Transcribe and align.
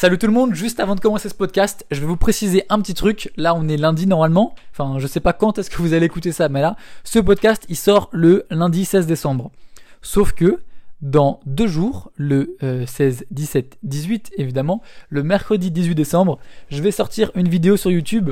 Salut 0.00 0.16
tout 0.16 0.26
le 0.26 0.32
monde, 0.32 0.54
juste 0.54 0.80
avant 0.80 0.94
de 0.94 1.00
commencer 1.00 1.28
ce 1.28 1.34
podcast, 1.34 1.84
je 1.90 2.00
vais 2.00 2.06
vous 2.06 2.16
préciser 2.16 2.64
un 2.70 2.80
petit 2.80 2.94
truc. 2.94 3.30
Là, 3.36 3.54
on 3.54 3.68
est 3.68 3.76
lundi 3.76 4.06
normalement. 4.06 4.54
Enfin, 4.72 4.98
je 4.98 5.06
sais 5.06 5.20
pas 5.20 5.34
quand 5.34 5.58
est-ce 5.58 5.68
que 5.68 5.76
vous 5.76 5.92
allez 5.92 6.06
écouter 6.06 6.32
ça, 6.32 6.48
mais 6.48 6.62
là, 6.62 6.76
ce 7.04 7.18
podcast, 7.18 7.66
il 7.68 7.76
sort 7.76 8.08
le 8.10 8.46
lundi 8.48 8.86
16 8.86 9.06
décembre. 9.06 9.50
Sauf 10.00 10.32
que, 10.32 10.60
dans 11.02 11.40
deux 11.44 11.66
jours, 11.66 12.12
le 12.16 12.56
16, 12.86 13.26
17, 13.30 13.76
18 13.82 14.32
évidemment, 14.38 14.80
le 15.10 15.22
mercredi 15.22 15.70
18 15.70 15.94
décembre, 15.94 16.38
je 16.70 16.80
vais 16.80 16.92
sortir 16.92 17.30
une 17.34 17.50
vidéo 17.50 17.76
sur 17.76 17.90
YouTube 17.90 18.30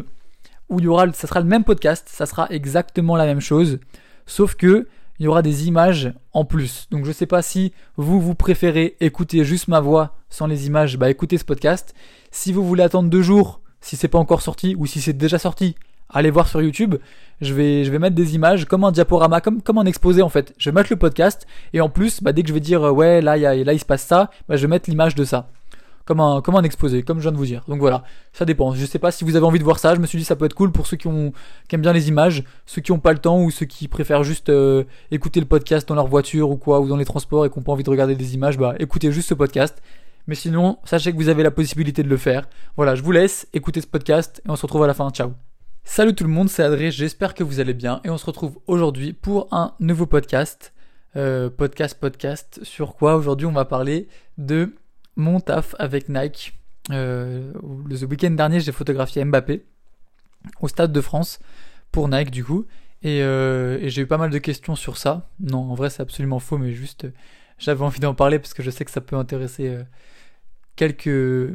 où 0.71 0.81
il 0.81 0.89
ça 1.13 1.27
sera 1.29 1.41
le 1.41 1.47
même 1.47 1.65
podcast, 1.65 2.09
ça 2.11 2.25
sera 2.25 2.47
exactement 2.49 3.15
la 3.15 3.27
même 3.27 3.43
chose, 3.43 3.79
sauf 4.25 4.55
que 4.55 4.89
il 5.19 5.25
y 5.25 5.29
aura 5.29 5.43
des 5.43 5.67
images 5.67 6.13
en 6.33 6.45
plus. 6.45 6.87
Donc 6.91 7.05
je 7.05 7.13
sais 7.13 7.27
pas 7.27 7.43
si 7.43 7.73
vous 7.97 8.21
vous 8.21 8.35
préférez 8.35 8.97
écouter 9.01 9.45
juste 9.45 9.69
ma 9.69 9.81
voix 9.81 10.17
sans 10.31 10.47
les 10.47 10.67
images, 10.67 10.97
bah 10.97 11.11
écoutez 11.11 11.39
ce 11.39 11.45
podcast. 11.45 11.95
Si 12.31 12.53
vous 12.53 12.67
voulez 12.67 12.83
attendre 12.83 13.09
deux 13.09 13.23
jours, 13.23 13.61
si 13.81 13.97
c'est 13.97 14.09
pas 14.09 14.19
encore 14.19 14.43
sorti 14.43 14.75
ou 14.77 14.87
si 14.87 15.01
c'est 15.01 15.13
déjà 15.13 15.39
sorti, 15.39 15.75
allez 16.09 16.31
voir 16.31 16.49
sur 16.49 16.63
YouTube. 16.63 16.97
Je 17.41 17.55
vais, 17.55 17.99
mettre 17.99 18.17
des 18.17 18.35
images 18.35 18.65
comme 18.65 18.85
un 18.85 18.93
diaporama, 18.93 19.41
comme, 19.41 19.63
comme 19.63 19.79
un 19.79 19.87
exposé 19.87 20.23
en 20.23 20.29
fait. 20.29 20.55
Je 20.59 20.71
vais 20.71 20.75
mettre 20.75 20.91
le 20.91 20.97
podcast 20.97 21.47
et 21.73 21.81
en 21.81 21.89
plus, 21.89 22.23
bah, 22.23 22.33
dès 22.33 22.43
que 22.43 22.49
je 22.49 22.55
vais 22.55 22.61
dire 22.61 22.83
ouais 22.83 23.21
là 23.21 23.37
il 23.37 23.81
se 23.81 23.85
passe 23.85 24.05
ça, 24.05 24.31
bah, 24.49 24.57
je 24.57 24.63
vais 24.63 24.69
mettre 24.69 24.91
l'image 24.91 25.15
de 25.15 25.25
ça. 25.25 25.51
Comme 26.09 26.21
un, 26.21 26.41
comme 26.41 26.65
exposé, 26.65 27.03
comme 27.03 27.19
je 27.19 27.25
viens 27.25 27.33
de 27.33 27.37
vous 27.37 27.45
dire. 27.45 27.65
Donc 27.69 27.81
voilà, 27.81 28.03
ça 28.33 28.47
dépend. 28.47 28.73
Je 28.73 28.87
sais 28.87 28.99
pas 28.99 29.11
si 29.11 29.25
vous 29.25 29.37
avez 29.37 29.45
envie 29.45 29.59
de 29.59 29.65
voir 29.65 29.79
ça. 29.79 29.95
Je 29.95 30.01
me 30.01 30.07
suis 30.07 30.17
dit 30.17 30.25
ça 30.25 30.37
peut 30.37 30.47
être 30.47 30.55
cool 30.55 30.73
pour 30.73 30.87
ceux 30.87 30.97
qui, 30.97 31.07
aiment 31.07 31.33
bien 31.83 31.93
les 31.93 32.09
images, 32.09 32.45
ceux 32.65 32.81
qui 32.81 32.93
ont 32.93 32.99
pas 32.99 33.13
le 33.13 33.19
temps 33.19 33.43
ou 33.43 33.51
ceux 33.51 33.67
qui 33.67 33.89
préfèrent 33.89 34.25
juste 34.25 34.49
euh, 34.49 34.85
écouter 35.11 35.39
le 35.39 35.45
podcast 35.45 35.87
dans 35.87 35.95
leur 35.95 36.07
voiture 36.07 36.49
ou 36.49 36.57
quoi, 36.57 36.81
ou 36.81 36.89
dans 36.89 36.97
les 36.97 37.05
transports 37.05 37.45
et 37.45 37.51
qui 37.51 37.59
n'ont 37.59 37.63
pas 37.63 37.73
envie 37.73 37.85
de 37.85 37.91
regarder 37.91 38.17
des 38.17 38.35
images, 38.35 38.57
bah 38.57 38.75
écoutez 38.79 39.13
juste 39.13 39.29
ce 39.29 39.35
podcast. 39.35 39.83
Mais 40.29 40.35
sinon, 40.35 40.79
sachez 40.85 41.13
que 41.13 41.17
vous 41.19 41.29
avez 41.29 41.43
la 41.43 41.51
possibilité 41.51 42.03
de 42.03 42.09
le 42.09 42.17
faire. 42.17 42.49
Voilà, 42.77 42.95
je 42.95 43.03
vous 43.03 43.13
laisse 43.13 43.47
écouter 43.53 43.83
ce 43.83 43.87
podcast 43.87 44.41
et 44.47 44.51
on 44.51 44.57
se 44.57 44.63
retrouve 44.63 44.85
à 44.85 44.87
la 44.87 44.95
fin. 44.95 45.11
Ciao. 45.11 45.33
Salut 45.85 46.15
tout 46.15 46.25
le 46.25 46.31
monde, 46.31 46.49
c'est 46.49 46.63
Adré, 46.63 46.91
j'espère 46.91 47.35
que 47.35 47.45
vous 47.45 47.61
allez 47.61 47.75
bien 47.75 48.01
et 48.03 48.09
on 48.09 48.17
se 48.17 48.25
retrouve 48.25 48.61
aujourd'hui 48.67 49.13
pour 49.13 49.49
un 49.53 49.75
nouveau 49.79 50.07
podcast. 50.07 50.73
Euh, 51.17 51.51
podcast, 51.51 51.99
podcast, 52.01 52.61
sur 52.63 52.95
quoi 52.95 53.17
aujourd'hui 53.17 53.47
on 53.47 53.53
va 53.53 53.67
parler 53.67 54.09
de 54.39 54.75
mon 55.19 55.41
taf 55.41 55.75
avec 55.79 56.09
Nike. 56.09 56.55
Euh, 56.91 57.53
le 57.87 58.05
week-end 58.07 58.31
dernier 58.31 58.61
j'ai 58.61 58.73
photographié 58.73 59.23
Mbappé 59.23 59.67
au 60.63 60.69
Stade 60.69 60.91
de 60.91 61.01
France 61.03 61.39
pour 61.93 62.09
Nike 62.09 62.31
du 62.31 62.43
coup 62.43 62.65
et, 63.03 63.23
euh, 63.23 63.79
et 63.83 63.91
j'ai 63.91 64.03
eu 64.03 64.07
pas 64.07 64.17
mal 64.17 64.31
de 64.31 64.39
questions 64.39 64.75
sur 64.75 64.97
ça. 64.97 65.29
Non 65.39 65.71
en 65.71 65.75
vrai 65.75 65.91
c'est 65.91 66.01
absolument 66.01 66.39
faux 66.39 66.57
mais 66.57 66.73
juste 66.73 67.07
j'avais 67.59 67.85
envie 67.85 68.01
d'en 68.01 68.15
parler 68.15 68.39
parce 68.39 68.55
que 68.55 68.63
je 68.63 68.71
sais 68.71 68.87
que 68.87 68.91
ça 68.91 69.03
peut 69.03 69.17
intéresser 69.17 69.77
quelques, 70.79 71.55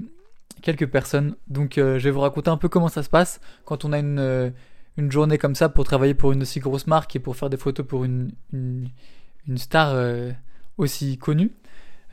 quelques 0.62 0.88
personnes. 0.88 1.36
Donc 1.48 1.78
euh, 1.78 1.98
je 1.98 2.04
vais 2.04 2.12
vous 2.12 2.20
raconter 2.20 2.50
un 2.50 2.58
peu 2.58 2.70
comment 2.70 2.90
ça 2.90 3.02
se 3.02 3.10
passe 3.10 3.40
quand 3.66 3.86
on 3.86 3.94
a 3.94 4.00
une, 4.00 4.20
euh, 4.20 4.50
une 4.98 5.12
journée 5.12 5.38
comme 5.40 5.56
ça 5.56 5.70
pour 5.70 5.86
travailler 5.86 6.14
pour 6.14 6.32
une 6.32 6.42
aussi 6.44 6.60
grosse 6.60 6.86
marque 6.86 7.16
et 7.16 7.20
pour 7.20 7.36
faire 7.36 7.50
des 7.50 7.58
photos 7.58 7.86
pour 7.88 8.04
une, 8.04 8.32
une, 8.52 9.58
star 9.58 9.90
euh, 9.94 10.32
aussi 10.78 11.18
connue. 11.18 11.52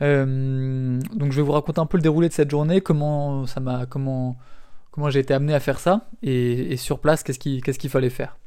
Donc 0.01 1.31
je 1.31 1.35
vais 1.35 1.41
vous 1.41 1.51
raconter 1.51 1.79
un 1.79 1.85
peu 1.85 1.97
le 1.97 2.01
déroulé 2.01 2.27
de 2.27 2.33
cette 2.33 2.49
journée, 2.49 2.81
comment 2.81 3.45
ça 3.45 3.59
m'a, 3.59 3.85
comment, 3.85 4.37
comment 4.91 5.09
j'ai 5.09 5.19
été 5.19 5.33
amené 5.33 5.53
à 5.53 5.59
faire 5.59 5.79
ça 5.79 6.07
et, 6.23 6.75
sur 6.77 6.99
place 6.99 7.23
qu'est-ce 7.23 7.39
qu'il 7.39 7.89
fallait 7.89 8.09
faire. 8.09 8.37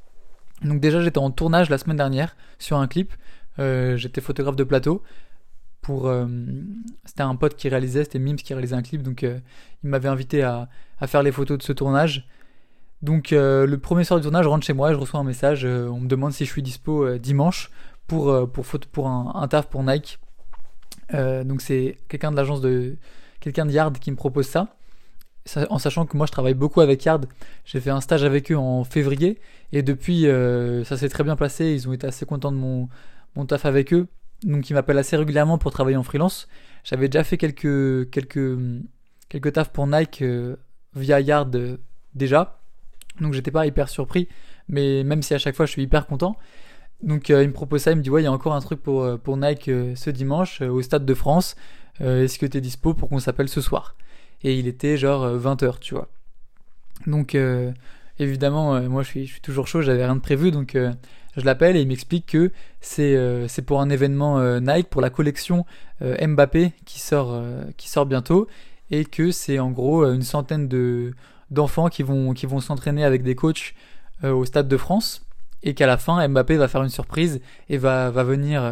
Donc 0.62 0.80
déjà 0.80 1.00
j'étais 1.00 1.18
en 1.18 1.30
tournage 1.30 1.70
la 1.70 1.78
semaine 1.78 1.96
dernière 1.96 2.36
sur 2.58 2.78
un 2.78 2.88
clip. 2.88 3.12
j'étais 3.58 4.20
photographe 4.20 4.56
de 4.56 4.64
plateau 4.64 5.02
pour 5.84 6.08
euh, 6.08 6.26
c'était 7.04 7.22
un 7.22 7.36
pote 7.36 7.54
qui 7.54 7.68
réalisait 7.68 8.04
c'était 8.04 8.18
Mims 8.18 8.36
qui 8.36 8.54
réalisait 8.54 8.74
un 8.74 8.82
clip 8.82 9.02
donc 9.02 9.22
euh, 9.22 9.38
il 9.84 9.90
m'avait 9.90 10.08
invité 10.08 10.42
à, 10.42 10.68
à, 10.98 11.06
faire 11.06 11.22
les 11.22 11.30
photos 11.30 11.58
de 11.58 11.62
ce 11.62 11.72
tournage 11.72 12.26
donc 13.02 13.32
euh, 13.32 13.66
le 13.66 13.78
premier 13.78 14.02
soir 14.02 14.18
du 14.18 14.24
tournage 14.24 14.44
je 14.44 14.48
rentre 14.48 14.66
chez 14.66 14.72
moi 14.72 14.92
je 14.92 14.98
reçois 14.98 15.20
un 15.20 15.24
message 15.24 15.66
on 15.66 16.00
me 16.00 16.08
demande 16.08 16.32
si 16.32 16.46
je 16.46 16.50
suis 16.50 16.62
dispo 16.62 17.18
dimanche 17.18 17.70
pour 18.06 18.50
pour 18.50 18.64
pour 18.90 19.08
un, 19.08 19.32
un, 19.34 19.46
taf 19.46 19.68
pour 19.68 19.84
Nike 19.84 20.18
donc 21.12 21.60
c'est 21.60 21.98
quelqu'un 22.08 22.30
de 22.30 22.36
l'agence 22.36 22.60
de 22.60 22.96
quelqu'un 23.40 23.66
de 23.66 23.72
Yard 23.72 23.98
qui 23.98 24.10
me 24.10 24.16
propose 24.16 24.46
ça. 24.46 24.76
En 25.68 25.78
sachant 25.78 26.06
que 26.06 26.16
moi 26.16 26.26
je 26.26 26.32
travaille 26.32 26.54
beaucoup 26.54 26.80
avec 26.80 27.04
Yard, 27.04 27.26
j'ai 27.66 27.80
fait 27.80 27.90
un 27.90 28.00
stage 28.00 28.24
avec 28.24 28.50
eux 28.50 28.56
en 28.56 28.84
février 28.84 29.38
et 29.72 29.82
depuis 29.82 30.26
ça 30.84 30.96
s'est 30.96 31.08
très 31.08 31.24
bien 31.24 31.36
passé, 31.36 31.72
ils 31.72 31.88
ont 31.88 31.92
été 31.92 32.06
assez 32.06 32.24
contents 32.26 32.52
de 32.52 32.56
mon, 32.56 32.88
mon 33.36 33.46
taf 33.46 33.66
avec 33.66 33.92
eux. 33.92 34.06
Donc 34.42 34.68
il 34.68 34.74
m'appelle 34.74 34.98
assez 34.98 35.16
régulièrement 35.16 35.58
pour 35.58 35.70
travailler 35.70 35.96
en 35.96 36.02
freelance. 36.02 36.48
J'avais 36.84 37.08
déjà 37.08 37.24
fait 37.24 37.38
quelques 37.38 38.10
quelques 38.10 38.58
quelques 39.28 39.52
tafs 39.52 39.70
pour 39.70 39.86
Nike 39.86 40.22
euh, 40.22 40.56
via 40.94 41.20
Yard 41.20 41.54
euh, 41.56 41.78
déjà, 42.14 42.60
donc 43.20 43.32
j'étais 43.32 43.50
pas 43.50 43.66
hyper 43.66 43.88
surpris, 43.88 44.28
mais 44.68 45.02
même 45.02 45.22
si 45.22 45.34
à 45.34 45.38
chaque 45.38 45.56
fois 45.56 45.66
je 45.66 45.72
suis 45.72 45.82
hyper 45.82 46.06
content. 46.06 46.36
Donc 47.04 47.30
euh, 47.30 47.42
il 47.42 47.48
me 47.48 47.52
propose 47.52 47.82
ça, 47.82 47.92
il 47.92 47.98
me 47.98 48.02
dit 48.02 48.10
ouais 48.10 48.22
il 48.22 48.24
y 48.24 48.28
a 48.28 48.32
encore 48.32 48.54
un 48.54 48.60
truc 48.60 48.82
pour 48.82 49.18
pour 49.20 49.36
Nike 49.36 49.70
ce 49.94 50.10
dimanche 50.10 50.60
au 50.62 50.82
stade 50.82 51.04
de 51.04 51.14
France. 51.14 51.54
Est-ce 52.00 52.38
que 52.38 52.46
tu 52.46 52.58
es 52.58 52.60
dispo 52.60 52.94
pour 52.94 53.08
qu'on 53.08 53.20
s'appelle 53.20 53.48
ce 53.48 53.60
soir? 53.60 53.94
Et 54.42 54.58
il 54.58 54.66
était 54.66 54.96
genre 54.96 55.26
20h, 55.36 55.78
tu 55.80 55.94
vois. 55.94 56.08
Donc 57.06 57.36
évidemment 58.18 58.80
moi 58.88 59.02
je 59.02 59.08
suis 59.08 59.26
je 59.26 59.32
suis 59.32 59.40
toujours 59.40 59.68
chaud, 59.68 59.82
j'avais 59.82 60.04
rien 60.04 60.16
de 60.16 60.20
prévu 60.20 60.50
donc 60.50 60.76
je 61.36 61.44
l'appelle 61.44 61.76
et 61.76 61.80
il 61.80 61.88
m'explique 61.88 62.26
que 62.26 62.52
c'est 62.80 63.16
euh, 63.16 63.46
pour 63.66 63.80
un 63.80 63.90
événement 63.90 64.38
euh, 64.38 64.60
Nike 64.60 64.88
pour 64.88 65.00
la 65.00 65.10
collection 65.10 65.66
euh, 66.02 66.16
Mbappé 66.26 66.72
qui 66.84 67.00
sort 67.00 67.42
qui 67.76 67.88
sort 67.88 68.06
bientôt 68.06 68.46
et 68.90 69.04
que 69.04 69.30
c'est 69.30 69.58
en 69.58 69.70
gros 69.70 70.04
une 70.04 70.22
centaine 70.22 70.68
de 70.68 71.14
d'enfants 71.50 71.88
qui 71.88 72.02
vont 72.02 72.32
qui 72.34 72.46
vont 72.46 72.60
s'entraîner 72.60 73.04
avec 73.04 73.22
des 73.22 73.34
coachs 73.34 73.74
au 74.22 74.44
stade 74.44 74.68
de 74.68 74.76
France 74.76 75.23
et 75.64 75.74
qu'à 75.74 75.88
la 75.88 75.96
fin 75.96 76.26
Mbappé 76.28 76.56
va 76.56 76.68
faire 76.68 76.82
une 76.82 76.88
surprise 76.88 77.40
et 77.68 77.78
va 77.78 78.10
va 78.10 78.22
venir 78.22 78.62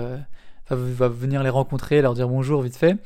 va, 0.70 0.76
va, 0.76 1.08
venir 1.08 1.42
les 1.42 1.50
rencontrer 1.50 2.00
leur 2.02 2.14
dire 2.14 2.28
bonjour 2.28 2.62
vite 2.62 2.76
fait 2.76 2.96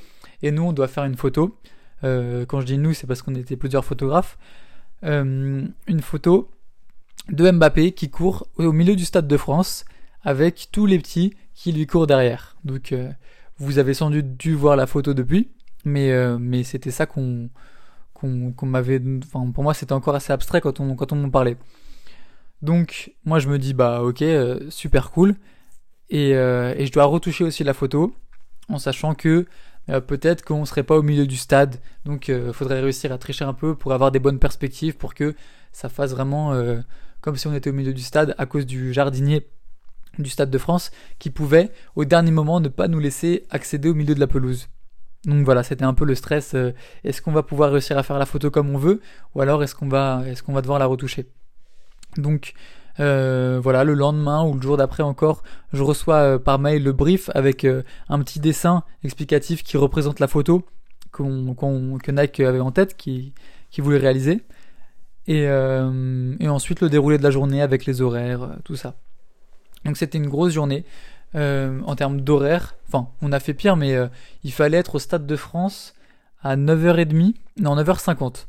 et 0.43 0.51
nous 0.51 0.65
on 0.65 0.73
doit 0.75 0.89
faire 0.89 1.05
une 1.05 1.17
photo 1.17 1.59
quand 2.03 2.61
je 2.61 2.67
dis 2.67 2.77
nous 2.77 2.93
c'est 2.93 3.07
parce 3.07 3.23
qu'on 3.23 3.35
était 3.35 3.57
plusieurs 3.57 3.85
photographes 3.85 4.37
une 5.03 6.01
photo 6.03 6.51
de 7.31 7.51
Mbappé 7.51 7.93
qui 7.93 8.11
court 8.11 8.47
au 8.57 8.73
milieu 8.73 8.97
du 8.97 9.05
stade 9.05 9.27
de 9.27 9.37
France 9.37 9.85
avec 10.23 10.69
tous 10.73 10.87
les 10.87 10.99
petits 10.99 11.35
qui 11.55 11.73
lui 11.73 11.87
courent 11.87 12.07
derrière. 12.07 12.57
Donc 12.65 12.93
euh, 12.93 13.11
vous 13.59 13.79
avez 13.79 13.95
sans 13.95 14.11
doute 14.11 14.37
dû 14.37 14.55
voir 14.55 14.77
la 14.77 14.87
photo 14.87 15.15
depuis, 15.15 15.51
mais, 15.85 16.13
euh, 16.13 16.39
mais 16.39 16.63
c'était 16.65 16.91
ça 16.91 17.07
qu'on 17.07 17.49
qu'on 18.13 18.67
m'avait... 18.67 19.01
Enfin 19.25 19.51
pour 19.51 19.63
moi 19.63 19.75
c'était 19.75 19.93
encore 19.93 20.15
assez 20.15 20.33
abstrait 20.33 20.63
quand 20.63 20.81
on, 20.81 20.95
quand 20.95 21.13
on 21.13 21.17
m'en 21.17 21.31
parlait. 21.31 21.57
Donc 22.62 23.12
moi 23.25 23.39
je 23.39 23.49
me 23.49 23.59
dis 23.59 23.75
bah 23.75 24.03
ok 24.03 24.22
euh, 24.22 24.71
super 24.71 25.11
cool 25.11 25.37
et, 26.09 26.31
et, 26.31 26.87
je 26.87 26.93
dois 26.93 27.05
retoucher 27.05 27.43
aussi 27.43 27.65
la 27.65 27.75
photo 27.75 28.15
en 28.69 28.78
sachant 28.78 29.15
que 29.15 29.47
peut-être 30.06 30.44
qu'on 30.44 30.65
serait 30.65 30.84
pas 30.84 30.97
au 30.97 31.03
milieu 31.03 31.27
du 31.27 31.37
stade 31.37 31.81
donc 32.05 32.28
il 32.28 32.53
faudrait 32.53 32.81
réussir 32.81 33.11
à 33.11 33.19
tricher 33.19 33.44
un 33.44 33.53
peu 33.53 33.75
pour 33.75 33.93
avoir 33.93 34.12
des 34.12 34.21
bonnes 34.21 34.39
perspectives 34.39 34.97
pour 34.97 35.15
que 35.15 35.34
ça 35.72 35.89
fasse 35.89 36.12
vraiment 36.12 36.55
comme 37.22 37.34
si 37.34 37.49
on 37.49 37.55
était 37.55 37.71
au 37.71 37.72
milieu 37.72 37.93
du 37.93 38.03
stade 38.03 38.37
à 38.39 38.47
cause 38.47 38.67
du 38.67 38.93
jardinier 38.93 39.49
du 40.19 40.31
Stade 40.31 40.50
de 40.50 40.59
France 40.59 40.91
qui 41.19 41.31
pouvait 41.31 41.71
au 41.94 42.05
dernier 42.05 42.31
moment 42.31 42.61
ne 42.61 42.69
pas 42.69 42.88
nous 42.88 42.99
laisser 42.99 43.44
accéder 43.50 43.88
au 43.88 43.94
milieu 43.94 44.15
de 44.15 44.21
la 44.21 44.27
pelouse. 44.27 44.69
Donc 45.25 45.44
voilà, 45.44 45.62
c'était 45.62 45.84
un 45.84 45.94
peu 45.94 46.05
le 46.05 46.15
stress. 46.15 46.55
Euh, 46.55 46.73
est-ce 47.05 47.21
qu'on 47.21 47.33
va 47.33 47.43
pouvoir 47.43 47.73
réussir 47.73 47.99
à 47.99 48.03
faire 48.03 48.19
la 48.19 48.27
photo 48.27 48.50
comme 48.50 48.71
on 48.71 48.78
veut 48.78 49.00
ou 49.34 49.41
alors 49.41 49.62
est-ce 49.62 49.75
qu'on 49.75 49.88
va, 49.88 50.23
est-ce 50.27 50.43
qu'on 50.43 50.53
va 50.53 50.62
devoir 50.62 50.78
la 50.78 50.87
retoucher? 50.87 51.27
Donc 52.19 52.54
euh, 52.99 53.60
voilà, 53.62 53.84
le 53.84 53.94
lendemain 53.94 54.44
ou 54.44 54.54
le 54.54 54.62
jour 54.62 54.77
d'après 54.77 55.03
encore, 55.03 55.43
je 55.72 55.82
reçois 55.82 56.16
euh, 56.16 56.38
par 56.38 56.59
mail 56.59 56.82
le 56.82 56.93
brief 56.93 57.31
avec 57.34 57.66
un 58.09 58.19
petit 58.21 58.41
dessin 58.41 58.84
explicatif 59.04 59.62
qui 59.62 59.77
représente 59.77 60.21
la 60.21 60.28
photo 60.28 60.65
qu'on, 61.16 61.99
que 62.03 62.10
Nike 62.10 62.41
avait 62.41 62.60
en 62.60 62.71
tête, 62.71 62.97
qui, 62.97 63.32
voulait 63.79 63.99
réaliser. 63.99 64.43
Euh, 65.29 66.37
et, 66.38 66.49
ensuite 66.49 66.81
le 66.81 66.88
déroulé 66.88 67.19
de 67.19 67.23
la 67.23 67.31
journée 67.31 67.61
avec 67.61 67.85
les 67.85 68.00
horaires, 68.00 68.43
euh, 68.43 68.55
tout 68.64 68.76
ça. 68.76 68.94
Donc 69.85 69.96
c'était 69.96 70.19
une 70.19 70.29
grosse 70.29 70.52
journée 70.52 70.85
euh, 71.35 71.81
en 71.85 71.96
termes 71.96 72.20
d'horaire. 72.20 72.76
Enfin, 72.88 73.08
on 73.23 73.32
a 73.32 73.41
fait 73.41 73.55
pire, 73.55 73.76
mais 73.76 73.96
il 74.44 74.52
fallait 74.52 74.79
être 74.79 74.96
au 74.96 74.99
Stade 74.99 75.26
de 75.26 75.37
France 75.37 75.94
à 76.43 76.56
9h30, 76.56 77.35
non 77.58 77.76
9h50. 77.76 78.46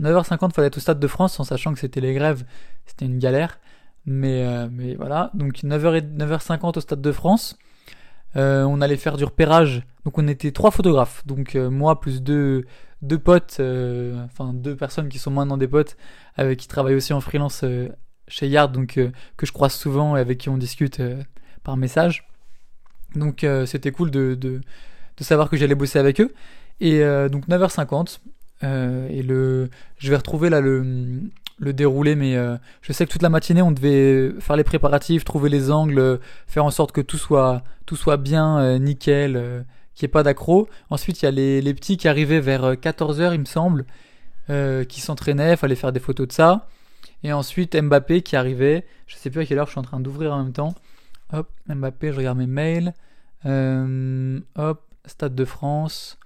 9h50, 0.00 0.48
il 0.50 0.54
fallait 0.54 0.68
être 0.68 0.76
au 0.76 0.80
Stade 0.80 1.00
de 1.00 1.06
France 1.06 1.40
en 1.40 1.44
sachant 1.44 1.72
que 1.72 1.80
c'était 1.80 2.00
les 2.00 2.14
grèves, 2.14 2.44
c'était 2.90 3.06
une 3.06 3.18
galère. 3.18 3.58
Mais, 4.06 4.68
mais 4.70 4.94
voilà, 4.94 5.30
donc 5.34 5.62
9h, 5.62 6.16
9h50 6.16 6.78
au 6.78 6.80
Stade 6.80 7.02
de 7.02 7.12
France. 7.12 7.58
on 8.34 8.80
allait 8.80 8.96
faire 8.96 9.16
du 9.16 9.24
repérage. 9.24 9.82
Donc 10.04 10.18
on 10.18 10.26
était 10.26 10.52
trois 10.52 10.70
photographes. 10.70 11.24
Donc 11.26 11.54
moi 11.54 12.00
plus 12.00 12.22
deux, 12.22 12.64
deux 13.02 13.18
potes, 13.18 13.56
euh, 13.60 14.24
enfin 14.24 14.52
deux 14.52 14.76
personnes 14.76 15.08
qui 15.08 15.18
sont 15.18 15.30
maintenant 15.30 15.56
des 15.56 15.68
potes, 15.68 15.96
avec 16.36 16.58
qui 16.58 16.68
travaillent 16.68 16.94
aussi 16.94 17.12
en 17.12 17.20
freelance 17.20 17.62
euh, 17.64 17.88
chez 18.28 18.48
Yard, 18.48 18.72
donc 18.72 18.98
euh, 18.98 19.10
que 19.36 19.46
je 19.46 19.52
croise 19.52 19.74
souvent 19.74 20.16
et 20.16 20.20
avec 20.20 20.38
qui 20.38 20.48
on 20.48 20.58
discute 20.58 21.02
par 21.62 21.76
message. 21.76 22.26
Donc 23.14 23.44
c'était 23.66 23.90
cool 23.90 24.10
de, 24.12 24.36
de, 24.36 24.60
de, 25.16 25.24
savoir 25.24 25.50
que 25.50 25.56
j'allais 25.56 25.74
bosser 25.74 25.98
avec 25.98 26.20
eux. 26.20 26.32
Et 26.78 27.00
donc 27.28 27.48
9h50, 27.48 28.20
et 28.62 29.22
le, 29.22 29.68
je 29.98 30.10
vais 30.10 30.16
retrouver 30.16 30.48
là 30.48 30.60
le, 30.60 31.22
le 31.60 31.72
déroulé, 31.72 32.16
mais 32.16 32.34
je 32.82 32.92
sais 32.92 33.06
que 33.06 33.12
toute 33.12 33.22
la 33.22 33.28
matinée 33.28 33.62
on 33.62 33.70
devait 33.70 34.32
faire 34.40 34.56
les 34.56 34.64
préparatifs, 34.64 35.24
trouver 35.24 35.50
les 35.50 35.70
angles, 35.70 36.18
faire 36.46 36.64
en 36.64 36.70
sorte 36.70 36.90
que 36.92 37.00
tout 37.00 37.18
soit, 37.18 37.62
tout 37.86 37.96
soit 37.96 38.16
bien, 38.16 38.78
nickel, 38.78 39.64
qu'il 39.94 40.06
n'y 40.06 40.10
ait 40.10 40.12
pas 40.12 40.22
d'accro. 40.22 40.68
Ensuite 40.88 41.20
il 41.20 41.26
y 41.26 41.28
a 41.28 41.30
les, 41.30 41.60
les 41.60 41.74
petits 41.74 41.98
qui 41.98 42.08
arrivaient 42.08 42.40
vers 42.40 42.72
14h 42.72 43.34
il 43.34 43.40
me 43.40 43.44
semble, 43.44 43.84
qui 44.88 45.00
s'entraînaient, 45.00 45.56
fallait 45.56 45.74
faire 45.76 45.92
des 45.92 46.00
photos 46.00 46.28
de 46.28 46.32
ça. 46.32 46.66
Et 47.22 47.32
ensuite 47.32 47.76
Mbappé 47.76 48.22
qui 48.22 48.36
arrivait, 48.36 48.86
je 49.06 49.16
sais 49.16 49.30
plus 49.30 49.40
à 49.40 49.46
quelle 49.46 49.58
heure 49.58 49.66
je 49.66 49.72
suis 49.72 49.80
en 49.80 49.84
train 49.84 50.00
d'ouvrir 50.00 50.32
en 50.32 50.42
même 50.42 50.52
temps. 50.52 50.74
Hop, 51.32 51.48
Mbappé, 51.68 52.12
je 52.12 52.16
regarde 52.16 52.38
mes 52.38 52.46
mails. 52.46 52.94
Euh, 53.46 54.40
hop, 54.56 54.82
Stade 55.04 55.34
de 55.34 55.44
France. 55.44 56.18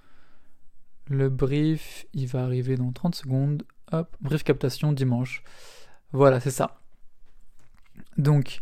Le 1.07 1.29
brief, 1.29 2.05
il 2.13 2.27
va 2.27 2.43
arriver 2.43 2.77
dans 2.77 2.91
30 2.91 3.15
secondes. 3.15 3.63
Hop, 3.91 4.15
brief 4.21 4.43
captation 4.43 4.91
dimanche. 4.91 5.43
Voilà, 6.11 6.39
c'est 6.39 6.51
ça. 6.51 6.79
Donc, 8.17 8.59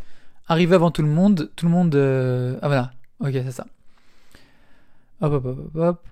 arrivé 0.47 0.75
avant 0.75 0.91
tout 0.91 1.01
le 1.01 1.07
monde, 1.07 1.51
tout 1.55 1.65
le 1.65 1.71
monde... 1.71 1.95
Euh, 1.95 2.57
ah 2.61 2.67
voilà, 2.67 2.91
ok, 3.19 3.31
c'est 3.31 3.51
ça. 3.51 3.67
Hop, 5.21 5.33
hop, 5.33 5.45
hop, 5.45 5.59
hop, 5.59 5.75
hop. 5.75 6.07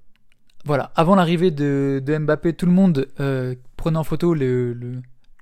Voilà, 0.63 0.91
avant 0.95 1.15
l'arrivée 1.15 1.49
de, 1.51 2.01
Mbappé, 2.07 2.53
tout 2.53 2.67
le 2.67 2.71
monde 2.71 3.07
euh, 3.19 3.55
prenait 3.77 3.97
en 3.97 4.03
photo 4.03 4.35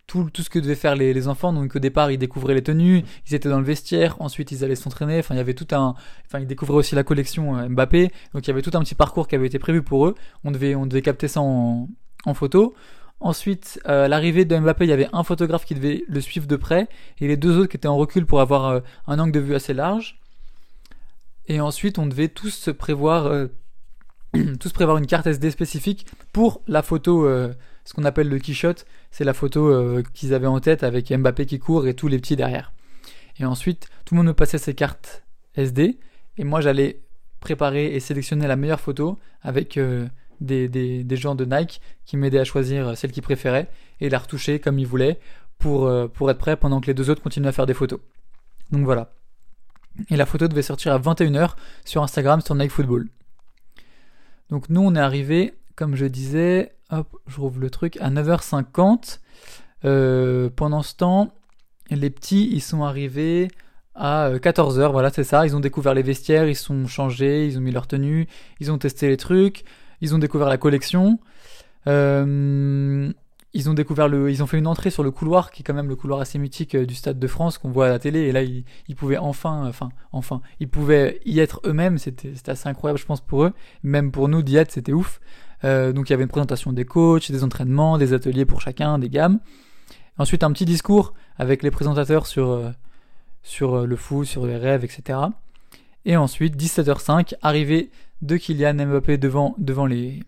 tout, 0.08 0.30
ce 0.34 0.50
que 0.50 0.60
devaient 0.60 0.76
faire 0.76 0.96
les, 0.96 1.28
enfants. 1.28 1.52
Donc 1.52 1.76
au 1.76 1.80
départ, 1.80 2.10
ils 2.10 2.18
découvraient 2.18 2.54
les 2.54 2.64
tenues, 2.64 3.04
ils 3.28 3.36
étaient 3.36 3.50
dans 3.50 3.60
le 3.60 3.66
vestiaire, 3.66 4.16
ensuite 4.22 4.52
ils 4.52 4.64
allaient 4.64 4.76
s'entraîner. 4.76 5.20
Enfin, 5.20 5.36
il 5.36 5.38
y 5.38 5.42
avait 5.42 5.54
tout 5.54 5.68
un, 5.72 5.94
enfin, 6.26 6.40
ils 6.40 6.48
découvraient 6.48 6.78
aussi 6.78 6.96
la 6.96 7.04
collection 7.04 7.58
euh, 7.58 7.68
Mbappé. 7.68 8.12
Donc 8.34 8.48
il 8.48 8.48
y 8.48 8.52
avait 8.52 8.62
tout 8.62 8.72
un 8.76 8.80
petit 8.82 8.96
parcours 8.96 9.28
qui 9.28 9.36
avait 9.36 9.48
été 9.48 9.60
prévu 9.60 9.84
pour 9.84 10.08
eux. 10.08 10.16
On 10.46 10.52
devait, 10.52 10.74
on 10.76 10.86
devait 10.86 11.02
capter 11.02 11.28
ça 11.28 11.42
en 11.42 11.88
photo. 12.34 12.74
Ensuite, 13.22 13.82
euh, 13.88 14.08
l'arrivée 14.08 14.46
de 14.46 14.58
Mbappé, 14.58 14.86
il 14.86 14.90
y 14.90 14.94
avait 14.94 15.10
un 15.12 15.24
photographe 15.24 15.66
qui 15.66 15.76
devait 15.76 16.06
le 16.08 16.22
suivre 16.22 16.48
de 16.48 16.56
près 16.56 16.88
et 17.20 17.28
les 17.28 17.36
deux 17.36 17.58
autres 17.58 17.70
qui 17.70 17.78
étaient 17.78 17.88
en 17.88 17.98
recul 17.98 18.26
pour 18.26 18.40
avoir 18.40 18.66
euh, 18.66 18.80
un 19.08 19.20
angle 19.20 19.34
de 19.34 19.40
vue 19.40 19.56
assez 19.56 19.74
large. 19.74 20.20
Et 21.48 21.60
ensuite, 21.60 21.98
on 21.98 22.06
devait 22.06 22.30
tous 22.30 22.70
prévoir, 22.78 23.48
tous 24.60 24.72
prévoir 24.72 24.98
une 24.98 25.08
carte 25.08 25.28
SD 25.28 25.52
spécifique 25.52 26.06
pour 26.32 26.62
la 26.68 26.84
photo 26.84 27.28
ce 27.90 27.96
qu'on 27.96 28.06
appelle 28.06 28.30
le 28.30 28.38
key 28.38 28.54
shot, 28.54 28.76
c'est 29.10 29.24
la 29.24 29.34
photo 29.34 29.68
euh, 29.68 30.04
qu'ils 30.14 30.36
avaient 30.36 30.46
en 30.46 30.60
tête 30.60 30.84
avec 30.84 31.12
Mbappé 31.12 31.48
qui 31.48 31.58
court 31.58 31.88
et 31.88 31.96
tous 31.96 32.08
les 32.08 32.20
petits 32.20 32.36
derrière. 32.36 32.72
Et 33.40 33.46
ensuite, 33.46 33.88
tout 34.06 34.14
le 34.14 34.20
monde 34.20 34.28
me 34.28 34.34
passait 34.36 34.60
ses 34.60 34.76
cartes 34.76 35.24
SD 35.56 35.98
et 36.38 36.44
moi 36.44 36.62
j'allais 36.62 37.02
préparer 37.40 37.96
et 37.96 38.00
sélectionner 38.00 38.46
la 38.46 38.58
meilleure 38.58 38.80
photo 38.80 39.18
avec 39.42 39.80
euh, 40.42 40.68
des, 40.68 41.16
gens 41.16 41.36
de 41.36 41.46
Nike 41.46 41.82
qui 42.06 42.18
m'aidaient 42.18 42.40
à 42.40 42.44
choisir 42.44 42.98
celle 42.98 43.12
qu'ils 43.12 43.24
préféraient 43.24 43.68
et 44.00 44.10
la 44.10 44.20
retoucher 44.20 44.60
comme 44.60 44.80
ils 44.80 44.88
voulaient 44.88 45.20
pour, 45.58 45.88
euh, 45.88 46.08
être 46.28 46.38
prêt 46.38 46.56
pendant 46.56 46.80
que 46.82 46.88
les 46.88 46.94
deux 46.94 47.10
autres 47.10 47.22
continuaient 47.22 47.50
à 47.50 47.54
faire 47.54 47.66
des 47.66 47.74
photos. 47.74 48.00
Donc 48.72 48.86
voilà. 48.86 49.12
Et 50.10 50.16
la 50.16 50.26
photo 50.26 50.48
devait 50.48 50.62
sortir 50.62 50.94
à 50.94 51.00
21h 51.00 51.56
sur 51.86 52.04
Instagram 52.04 52.42
sur 52.42 52.56
Nike 52.56 52.72
Football. 52.72 53.08
Donc 54.50 54.70
nous 54.70 54.82
on 54.82 54.96
est 54.96 55.00
arrivé, 55.00 55.54
comme 55.76 55.96
je 55.96 56.06
disais, 56.06 56.72
Hop, 56.92 57.18
je 57.28 57.40
rouvre 57.40 57.60
le 57.60 57.70
truc. 57.70 57.98
À 57.98 58.10
9h50, 58.10 59.20
euh, 59.86 60.50
pendant 60.56 60.82
ce 60.82 60.96
temps, 60.96 61.32
les 61.92 62.10
petits, 62.10 62.50
ils 62.52 62.62
sont 62.62 62.84
arrivés 62.84 63.50
à 63.94 64.32
14h, 64.32 64.80
euh, 64.80 64.88
voilà, 64.88 65.12
c'est 65.12 65.24
ça. 65.24 65.46
Ils 65.46 65.56
ont 65.56 65.60
découvert 65.60 65.94
les 65.94 66.02
vestiaires, 66.02 66.48
ils 66.48 66.56
sont 66.56 66.88
changés, 66.88 67.46
ils 67.46 67.58
ont 67.58 67.62
mis 67.62 67.72
leur 67.72 67.86
tenue, 67.86 68.28
ils 68.60 68.72
ont 68.72 68.78
testé 68.78 69.08
les 69.08 69.18
trucs, 69.18 69.66
ils 70.02 70.16
ont 70.16 70.20
découvert 70.20 70.50
la 70.50 70.58
collection. 70.58 71.20
Euh, 71.88 73.12
ils 73.54 73.70
ont 73.70 73.74
découvert 73.74 74.08
le, 74.08 74.30
ils 74.30 74.44
ont 74.44 74.48
fait 74.48 74.60
une 74.60 74.68
entrée 74.68 74.92
sur 74.92 75.02
le 75.02 75.10
couloir 75.10 75.50
qui 75.50 75.62
est 75.62 75.66
quand 75.66 75.74
même 75.74 75.88
le 75.88 75.96
couloir 75.96 76.20
assez 76.20 76.38
mythique 76.38 76.76
du 76.76 76.94
Stade 76.94 77.18
de 77.18 77.28
France 77.28 77.58
qu'on 77.58 77.72
voit 77.72 77.88
à 77.88 77.90
la 77.90 77.98
télé 77.98 78.20
et 78.20 78.32
là 78.32 78.44
ils, 78.44 78.64
pouvaient 78.96 79.18
enfin, 79.18 79.68
enfin, 79.68 79.90
enfin, 80.12 80.42
ils 80.60 80.70
pouvaient 80.70 81.20
y 81.26 81.40
être 81.40 81.60
eux-mêmes. 81.66 81.98
C'était, 81.98 82.34
c'était 82.36 82.52
assez 82.52 82.70
incroyable 82.70 83.00
je 83.00 83.06
pense 83.06 83.22
pour 83.22 83.44
eux, 83.44 83.54
même 83.82 84.12
pour 84.12 84.30
nous 84.30 84.44
d'y 84.44 84.58
être, 84.58 84.72
c'était 84.72 84.94
ouf. 84.94 85.20
Euh, 85.64 85.92
donc 85.92 86.10
il 86.10 86.14
y 86.14 86.16
avait 86.16 86.24
une 86.24 86.30
présentation 86.30 86.72
des 86.72 86.86
coachs, 86.86 87.32
des 87.32 87.44
entraînements, 87.44 87.98
des 87.98 88.14
ateliers 88.14 88.46
pour 88.46 88.62
chacun, 88.62 89.00
des 89.00 89.10
gammes. 89.10 89.40
Ensuite 90.18 90.44
un 90.44 90.52
petit 90.52 90.66
discours 90.66 91.14
avec 91.38 91.64
les 91.64 91.72
présentateurs 91.72 92.28
sur, 92.28 92.50
euh, 92.50 92.70
sur 93.42 93.76
euh, 93.76 93.86
le 93.86 93.96
foot, 93.96 94.28
sur 94.28 94.46
les 94.46 94.58
rêves, 94.58 94.84
etc. 94.84 95.20
Et 96.06 96.18
ensuite 96.18 96.56
17h05, 96.56 97.36
arrivée 97.42 97.92
de 98.22 98.38
Kylian 98.38 98.74
Mbappé 98.74 99.18
devant, 99.18 99.56
devant 99.58 99.86
les, 99.86 100.22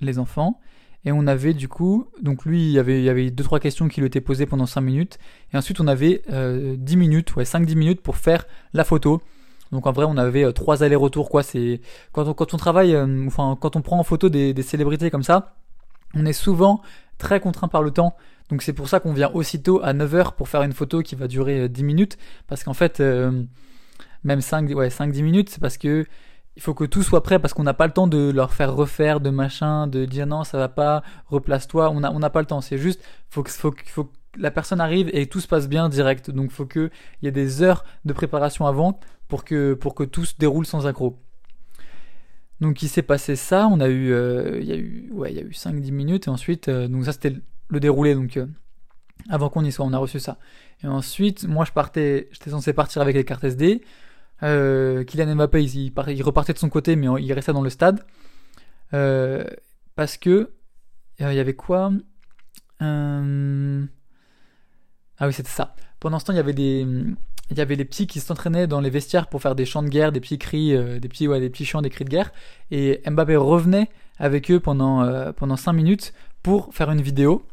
les 0.00 0.18
enfants. 0.18 0.60
Et 1.04 1.12
on 1.12 1.26
avait 1.26 1.54
du 1.54 1.68
coup, 1.68 2.06
donc 2.20 2.44
lui, 2.44 2.66
il 2.66 2.72
y 2.72 2.78
avait, 2.78 3.00
il 3.00 3.04
y 3.04 3.08
avait 3.08 3.30
deux 3.30 3.44
trois 3.44 3.60
questions 3.60 3.88
qui 3.88 4.00
lui 4.00 4.08
étaient 4.08 4.20
posées 4.20 4.46
pendant 4.46 4.66
5 4.66 4.80
minutes. 4.80 5.18
Et 5.52 5.56
ensuite, 5.56 5.80
on 5.80 5.86
avait 5.86 6.22
euh, 6.30 6.76
10 6.76 6.96
minutes, 6.96 7.36
ouais, 7.36 7.44
5-10 7.44 7.76
minutes 7.76 8.00
pour 8.02 8.16
faire 8.16 8.44
la 8.72 8.84
photo. 8.84 9.22
Donc 9.72 9.86
en 9.86 9.92
vrai, 9.92 10.04
on 10.08 10.16
avait 10.16 10.44
euh, 10.44 10.52
trois 10.52 10.82
allers-retours 10.82 11.28
quoi. 11.28 11.42
C'est 11.42 11.80
quand 12.12 12.26
on 12.26 12.34
quand 12.34 12.54
on 12.54 12.56
travaille, 12.56 12.94
euh, 12.94 13.26
enfin 13.26 13.56
quand 13.60 13.76
on 13.76 13.82
prend 13.82 13.98
en 13.98 14.02
photo 14.02 14.28
des, 14.28 14.54
des 14.54 14.62
célébrités 14.62 15.10
comme 15.10 15.22
ça, 15.22 15.56
on 16.14 16.24
est 16.26 16.32
souvent 16.32 16.82
très 17.18 17.40
contraint 17.40 17.68
par 17.68 17.82
le 17.82 17.90
temps. 17.90 18.16
Donc 18.50 18.62
c'est 18.62 18.72
pour 18.72 18.88
ça 18.88 18.98
qu'on 18.98 19.12
vient 19.12 19.30
aussitôt 19.34 19.80
à 19.82 19.92
9h 19.92 20.34
pour 20.34 20.48
faire 20.48 20.62
une 20.62 20.72
photo 20.72 21.02
qui 21.02 21.14
va 21.16 21.28
durer 21.28 21.68
10 21.68 21.82
euh, 21.82 21.84
minutes. 21.84 22.18
Parce 22.46 22.64
qu'en 22.64 22.74
fait, 22.74 23.02
même 24.24 24.40
5, 24.40 24.70
ouais, 24.70 24.88
5-10 24.88 25.22
minutes, 25.22 25.50
c'est 25.50 25.60
parce 25.60 25.78
que 25.78 26.06
il 26.56 26.62
faut 26.62 26.74
que 26.74 26.84
tout 26.84 27.04
soit 27.04 27.22
prêt 27.22 27.38
parce 27.38 27.54
qu'on 27.54 27.62
n'a 27.62 27.72
pas 27.72 27.86
le 27.86 27.92
temps 27.92 28.08
de 28.08 28.32
leur 28.32 28.52
faire 28.52 28.74
refaire 28.74 29.20
de 29.20 29.30
machin, 29.30 29.86
de 29.86 30.04
dire 30.04 30.26
non 30.26 30.42
ça 30.42 30.58
va 30.58 30.68
pas, 30.68 31.04
replace-toi. 31.26 31.88
On 31.90 32.00
n'a 32.00 32.12
on 32.12 32.18
pas 32.18 32.40
le 32.40 32.46
temps. 32.46 32.60
C'est 32.60 32.78
juste 32.78 33.00
faut 33.30 33.44
que 33.44 33.50
faut, 33.52 33.70
que 33.70 34.10
la 34.36 34.50
personne 34.50 34.80
arrive 34.80 35.08
et 35.12 35.26
tout 35.26 35.38
se 35.38 35.46
passe 35.46 35.68
bien 35.68 35.88
direct. 35.88 36.32
Donc 36.32 36.50
faut 36.50 36.66
que 36.66 36.90
il 37.22 37.26
y 37.26 37.28
ait 37.28 37.32
des 37.32 37.62
heures 37.62 37.84
de 38.04 38.12
préparation 38.12 38.66
avant 38.66 38.98
pour 39.28 39.44
que, 39.44 39.74
pour 39.74 39.94
que 39.94 40.02
tout 40.02 40.24
se 40.24 40.34
déroule 40.36 40.66
sans 40.66 40.88
accro. 40.88 41.16
Donc 42.60 42.82
il 42.82 42.88
s'est 42.88 43.02
passé 43.02 43.36
ça, 43.36 43.68
on 43.68 43.78
a 43.78 43.88
eu, 43.88 44.10
euh, 44.12 44.58
il 44.60 44.66
y 44.66 44.72
a 44.72 44.76
eu, 44.76 45.10
ouais, 45.12 45.30
il 45.32 45.36
y 45.36 45.40
a 45.40 45.44
eu 45.44 45.50
5-10 45.50 45.92
minutes 45.92 46.26
et 46.26 46.30
ensuite, 46.30 46.68
euh, 46.68 46.88
donc 46.88 47.04
ça 47.04 47.12
c'était 47.12 47.34
le 47.68 47.78
déroulé, 47.78 48.16
donc 48.16 48.36
euh, 48.36 48.46
avant 49.28 49.48
qu'on 49.48 49.64
y 49.64 49.70
soit, 49.70 49.86
on 49.86 49.92
a 49.92 49.98
reçu 49.98 50.18
ça. 50.18 50.38
Et 50.82 50.88
ensuite, 50.88 51.46
moi 51.46 51.64
je 51.64 51.70
partais, 51.70 52.28
j'étais 52.32 52.50
censé 52.50 52.72
partir 52.72 53.00
avec 53.00 53.14
les 53.14 53.24
cartes 53.24 53.44
SD. 53.44 53.82
Kylian 54.40 55.34
Mbappé, 55.34 55.64
il, 55.64 56.22
repartait 56.22 56.52
de 56.52 56.58
son 56.58 56.68
côté, 56.68 56.96
mais 56.96 57.06
il 57.20 57.32
restait 57.32 57.52
dans 57.52 57.62
le 57.62 57.70
stade 57.70 58.04
parce 58.90 60.16
que 60.16 60.50
il 61.18 61.32
y 61.32 61.40
avait 61.40 61.54
quoi? 61.54 61.90
Ah 62.80 63.22
oui, 65.26 65.32
c'était 65.32 65.50
ça. 65.50 65.74
Pendant 65.98 66.20
ce 66.20 66.26
temps, 66.26 66.32
il 66.32 66.36
y 66.36 66.40
avait 66.40 66.52
des 66.52 66.86
il 67.50 67.56
y 67.56 67.60
avait 67.60 67.76
les 67.76 67.84
petits 67.84 68.06
qui 68.06 68.20
s'entraînaient 68.20 68.66
dans 68.66 68.80
les 68.80 68.90
vestiaires 68.90 69.26
pour 69.26 69.40
faire 69.40 69.54
des 69.54 69.64
chants 69.64 69.82
de 69.82 69.88
guerre, 69.88 70.12
des 70.12 70.20
petits 70.20 70.38
cris, 70.38 70.74
euh, 70.74 71.00
des 71.00 71.08
petits 71.08 71.26
ouais, 71.26 71.40
des 71.40 71.48
petits 71.48 71.64
chants, 71.64 71.80
des 71.80 71.90
cris 71.90 72.04
de 72.04 72.10
guerre. 72.10 72.30
Et 72.70 73.00
Mbappé 73.06 73.36
revenait 73.36 73.88
avec 74.18 74.50
eux 74.50 74.60
pendant 74.60 75.02
euh, 75.02 75.32
pendant 75.32 75.56
cinq 75.56 75.72
minutes 75.72 76.12
pour 76.42 76.74
faire 76.74 76.90
une 76.90 77.00
vidéo 77.00 77.46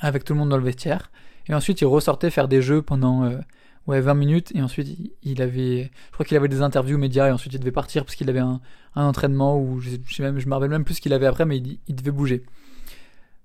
avec 0.00 0.24
tout 0.24 0.32
le 0.32 0.40
monde 0.40 0.48
dans 0.48 0.56
le 0.56 0.64
vestiaire. 0.64 1.10
Et 1.48 1.54
ensuite, 1.54 1.80
il 1.80 1.86
ressortait 1.86 2.30
faire 2.30 2.48
des 2.48 2.62
jeux 2.62 2.82
pendant 2.82 3.24
euh, 3.24 3.38
ouais 3.86 4.00
20 4.00 4.14
minutes. 4.14 4.52
Et 4.54 4.62
ensuite, 4.62 4.88
il, 5.22 5.42
avait, 5.42 5.90
je 6.08 6.12
crois 6.12 6.26
qu'il 6.26 6.36
avait 6.36 6.48
des 6.48 6.62
interviews 6.62 6.98
médias. 6.98 7.28
Et 7.28 7.30
ensuite, 7.30 7.52
il 7.54 7.60
devait 7.60 7.72
partir 7.72 8.04
parce 8.04 8.16
qu'il 8.16 8.28
avait 8.28 8.40
un, 8.40 8.60
entraînement 8.94 9.58
ou 9.58 9.80
je, 9.80 9.90
je, 10.06 10.22
même, 10.22 10.38
je 10.38 10.46
me 10.46 10.54
rappelle 10.54 10.70
même 10.70 10.84
plus 10.84 10.94
ce 10.94 11.00
qu'il 11.00 11.12
avait 11.12 11.26
après, 11.26 11.44
mais 11.44 11.58
il, 11.58 11.78
il 11.86 11.94
devait 11.94 12.10
bouger. 12.10 12.44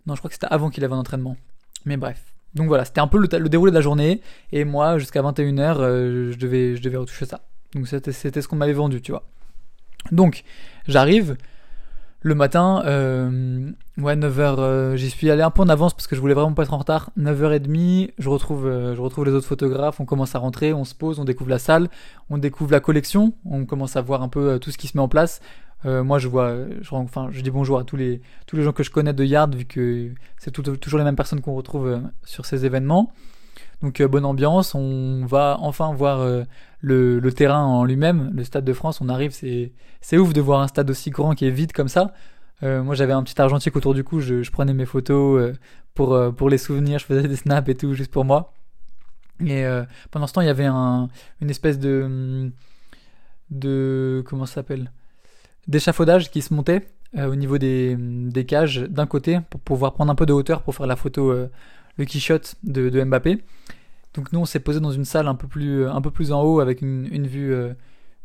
Non, 0.05 0.15
je 0.15 0.19
crois 0.19 0.29
que 0.29 0.35
c'était 0.35 0.47
avant 0.47 0.69
qu'il 0.69 0.83
avait 0.83 0.93
un 0.93 0.99
entraînement. 0.99 1.37
Mais 1.85 1.97
bref. 1.97 2.23
Donc 2.53 2.67
voilà, 2.67 2.85
c'était 2.85 2.99
un 3.01 3.07
peu 3.07 3.17
le, 3.17 3.27
déroulé 3.27 3.71
de 3.71 3.75
la 3.75 3.81
journée. 3.81 4.21
Et 4.51 4.65
moi, 4.65 4.97
jusqu'à 4.97 5.21
21h, 5.21 5.77
euh, 5.77 6.31
je, 6.31 6.37
devais, 6.37 6.75
je 6.75 6.81
devais 6.81 6.97
retoucher 6.97 7.25
ça. 7.25 7.41
Donc 7.73 7.87
c'était 7.87 8.41
ce 8.41 8.47
qu'on 8.47 8.57
m'avait 8.57 8.73
vendu, 8.73 9.01
tu 9.01 9.11
vois. 9.11 9.23
Donc, 10.11 10.43
j'arrive 10.87 11.37
le 12.21 12.35
matin, 12.35 12.83
euh, 12.85 13.71
ouais, 13.97 14.15
9h, 14.15 14.55
euh, 14.59 14.95
j'y 14.95 15.09
suis 15.09 15.29
allé 15.31 15.41
un 15.41 15.49
peu 15.51 15.61
en 15.61 15.69
avance 15.69 15.93
parce 15.93 16.07
que 16.07 16.15
je 16.15 16.21
voulais 16.21 16.33
vraiment 16.33 16.53
pas 16.53 16.63
être 16.63 16.73
en 16.73 16.77
retard. 16.77 17.09
9h30, 17.19 18.11
je 18.17 18.29
retrouve, 18.29 18.65
je 18.65 19.01
retrouve 19.01 19.25
les 19.25 19.31
autres 19.31 19.47
photographes, 19.47 19.99
on 19.99 20.05
commence 20.05 20.35
à 20.35 20.39
rentrer, 20.39 20.73
on 20.73 20.85
se 20.85 20.95
pose, 20.95 21.19
on 21.19 21.25
découvre 21.25 21.49
la 21.49 21.59
salle, 21.59 21.89
on 22.29 22.37
découvre 22.37 22.71
la 22.71 22.79
collection, 22.79 23.33
on 23.45 23.65
commence 23.65 23.95
à 23.95 24.01
voir 24.01 24.21
un 24.21 24.29
peu 24.29 24.59
tout 24.59 24.71
ce 24.71 24.77
qui 24.77 24.87
se 24.87 24.97
met 24.97 25.01
en 25.03 25.07
place. 25.07 25.41
Euh, 25.85 26.03
moi, 26.03 26.19
je 26.19 26.27
vois, 26.27 26.55
je, 26.81 26.93
enfin, 26.93 27.29
je 27.31 27.41
dis 27.41 27.49
bonjour 27.49 27.79
à 27.79 27.83
tous 27.83 27.95
les, 27.95 28.21
tous 28.45 28.55
les 28.55 28.63
gens 28.63 28.71
que 28.71 28.83
je 28.83 28.91
connais 28.91 29.13
de 29.13 29.23
Yard, 29.23 29.55
vu 29.55 29.65
que 29.65 30.11
c'est 30.37 30.51
toujours 30.51 30.99
les 30.99 31.03
mêmes 31.03 31.15
personnes 31.15 31.41
qu'on 31.41 31.55
retrouve 31.55 31.87
euh, 31.87 31.99
sur 32.23 32.45
ces 32.45 32.65
événements. 32.65 33.11
Donc, 33.81 33.99
euh, 33.99 34.07
bonne 34.07 34.25
ambiance. 34.25 34.75
On 34.75 35.25
va 35.25 35.57
enfin 35.59 35.93
voir 35.93 36.45
le, 36.81 37.31
terrain 37.31 37.63
en 37.63 37.83
lui-même, 37.83 38.31
le 38.33 38.43
Stade 38.43 38.65
de 38.65 38.73
France. 38.73 39.01
On 39.01 39.09
arrive, 39.09 39.31
c'est, 39.31 40.17
ouf 40.17 40.33
de 40.33 40.41
voir 40.41 40.61
un 40.61 40.67
stade 40.67 40.89
aussi 40.89 41.09
grand 41.09 41.35
qui 41.35 41.45
est 41.45 41.51
vide 41.51 41.71
comme 41.73 41.87
ça. 41.87 42.13
moi, 42.61 42.95
j'avais 42.95 43.13
un 43.13 43.23
petit 43.23 43.39
argentique 43.41 43.75
autour 43.75 43.93
du 43.93 44.03
cou. 44.03 44.19
Je, 44.19 44.49
prenais 44.51 44.73
mes 44.73 44.85
photos 44.85 45.53
pour, 45.93 46.17
pour 46.35 46.49
les 46.49 46.57
souvenirs. 46.57 46.99
Je 46.99 47.05
faisais 47.05 47.27
des 47.27 47.35
snaps 47.35 47.69
et 47.69 47.75
tout, 47.75 47.93
juste 47.93 48.11
pour 48.11 48.25
moi. 48.25 48.53
Et 49.45 49.65
pendant 50.11 50.27
ce 50.27 50.33
temps, 50.33 50.41
il 50.41 50.47
y 50.47 50.51
avait 50.51 50.65
un, 50.65 51.07
une 51.41 51.49
espèce 51.49 51.79
de, 51.79 52.51
de, 53.49 54.23
comment 54.25 54.45
ça 54.45 54.55
s'appelle? 54.55 54.91
d'échafaudage 55.67 56.31
qui 56.31 56.41
se 56.41 56.53
montait 56.53 56.87
au 57.17 57.35
niveau 57.35 57.57
des, 57.57 57.95
des 57.97 58.45
cages 58.45 58.79
d'un 58.79 59.05
côté 59.05 59.39
pour 59.49 59.59
pouvoir 59.59 59.93
prendre 59.93 60.11
un 60.11 60.15
peu 60.15 60.25
de 60.25 60.33
hauteur 60.33 60.61
pour 60.63 60.75
faire 60.75 60.87
la 60.87 60.95
photo, 60.95 61.33
le 61.97 62.05
shot 62.07 62.39
de, 62.63 62.89
de, 62.89 63.03
Mbappé. 63.03 63.43
Donc 64.13 64.31
nous 64.33 64.39
on 64.39 64.45
s'est 64.45 64.59
posé 64.59 64.79
dans 64.79 64.91
une 64.91 65.05
salle 65.05 65.27
un 65.27 65.35
peu 65.35 65.47
plus, 65.47 65.87
un 65.87 66.01
peu 66.01 66.11
plus 66.11 66.31
en 66.31 66.41
haut 66.41 66.59
avec 66.59 66.81
une, 66.81 67.07
une 67.11 67.27
vue, 67.27 67.55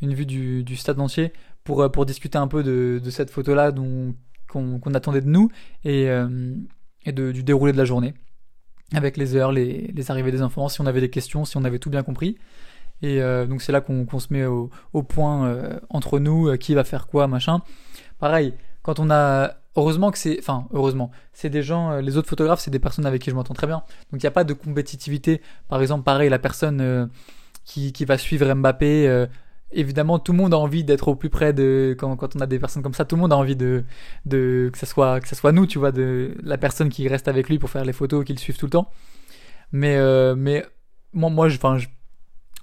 une 0.03 0.15
vue 0.15 0.27
du, 0.27 0.65
du, 0.65 0.77
stade 0.77 0.99
entier 0.99 1.33
pour, 1.65 1.91
pour 1.93 2.07
discuter 2.07 2.39
un 2.39 2.49
peu 2.49 2.63
de, 2.63 3.01
de 3.03 3.11
cette 3.11 3.31
photo-là 3.31 3.73
qu'on 4.49 4.95
attendait 4.95 5.21
de 5.21 5.29
nous 5.29 5.51
et, 5.85 6.07
et 7.05 7.13
de, 7.13 7.31
du 7.31 7.45
déroulé 7.45 7.73
de 7.73 7.79
la 7.79 7.85
journée 7.85 8.15
avec 8.95 9.17
les 9.17 9.35
heures, 9.35 9.53
les, 9.53 9.89
les, 9.89 10.11
arrivées 10.11 10.31
des 10.31 10.43
enfants, 10.43 10.69
si 10.69 10.81
on 10.81 10.87
avait 10.87 11.01
des 11.01 11.11
questions, 11.11 11.45
si 11.45 11.57
on 11.57 11.65
avait 11.65 11.79
tout 11.79 11.91
bien 11.91 12.03
compris. 12.03 12.39
Et 13.03 13.21
euh, 13.21 13.47
donc 13.47 13.63
c'est 13.63 13.73
là 13.73 13.81
qu'on 13.81 14.19
se 14.19 14.33
met 14.33 14.47
au, 14.47 14.71
au 14.93 15.03
point 15.03 15.47
euh, 15.47 15.79
entre 15.91 16.19
nous, 16.19 16.49
euh, 16.49 16.57
qui 16.57 16.75
va 16.75 16.85
faire 16.85 17.07
quoi, 17.07 17.27
machin. 17.27 17.61
Pareil, 18.19 18.55
quand 18.83 18.99
on 19.01 19.11
a... 19.11 19.55
Heureusement 19.77 20.11
que 20.11 20.19
c'est... 20.19 20.39
Enfin, 20.39 20.67
heureusement. 20.73 21.11
C'est 21.33 21.51
des 21.51 21.63
gens... 21.63 21.99
les 21.99 22.17
autres 22.17 22.29
photographes, 22.29 22.61
c'est 22.61 22.71
des 22.71 22.79
personnes 22.79 23.07
avec 23.07 23.23
qui 23.23 23.31
je 23.31 23.35
m'entends 23.35 23.55
très 23.55 23.67
bien. 23.67 23.83
Donc 24.11 24.23
il 24.23 24.25
n'y 24.25 24.29
a 24.29 24.33
pas 24.33 24.45
de 24.45 24.55
compétitivité. 24.55 25.43
Par 25.69 25.81
exemple, 25.81 26.05
pareil, 26.05 26.29
la 26.31 26.39
personne 26.39 27.11
qui, 27.65 27.93
qui 27.93 28.05
va 28.05 28.19
suivre 28.19 28.53
Mbappé 28.55 29.27
évidemment, 29.73 30.19
tout 30.19 30.33
le 30.33 30.39
monde 30.39 30.55
a 30.55 30.59
envie 30.59 30.85
d'être 30.85 31.09
au 31.09 31.15
plus 31.15 31.31
près 31.31 31.53
de 31.53 31.95
quand, 31.99 32.17
quand, 32.17 32.37
on 32.37 32.41
a 32.41 32.47
des 32.47 32.59
personnes 32.59 32.83
comme 32.83 32.95
ça. 32.95 33.05
Tout 33.05 33.17
le 33.17 33.23
monde 33.23 33.33
a 33.33 33.37
envie 33.37 33.57
de, 33.57 33.85
de 34.25 34.71
que 34.73 34.79
ça 34.79 34.87
soit 34.87 35.21
que 35.21 35.29
ça 35.29 35.37
soit 35.37 35.53
nous, 35.53 35.67
tu 35.67 35.79
vois, 35.79 35.93
de 35.93 36.37
la 36.43 36.59
personne 36.59 36.89
qui 36.89 37.09
reste 37.09 37.29
avec 37.29 37.49
lui 37.49 37.59
pour 37.59 37.71
faire 37.71 37.85
les 37.85 37.93
photos, 37.93 38.25
qu'il 38.25 38.39
suive 38.39 38.57
tout 38.57 38.67
le 38.67 38.71
temps. 38.71 38.91
Mais 39.73 39.97
euh, 39.97 40.35
mais 40.37 40.65
moi, 41.13 41.31
moi, 41.31 41.47
enfin, 41.47 41.79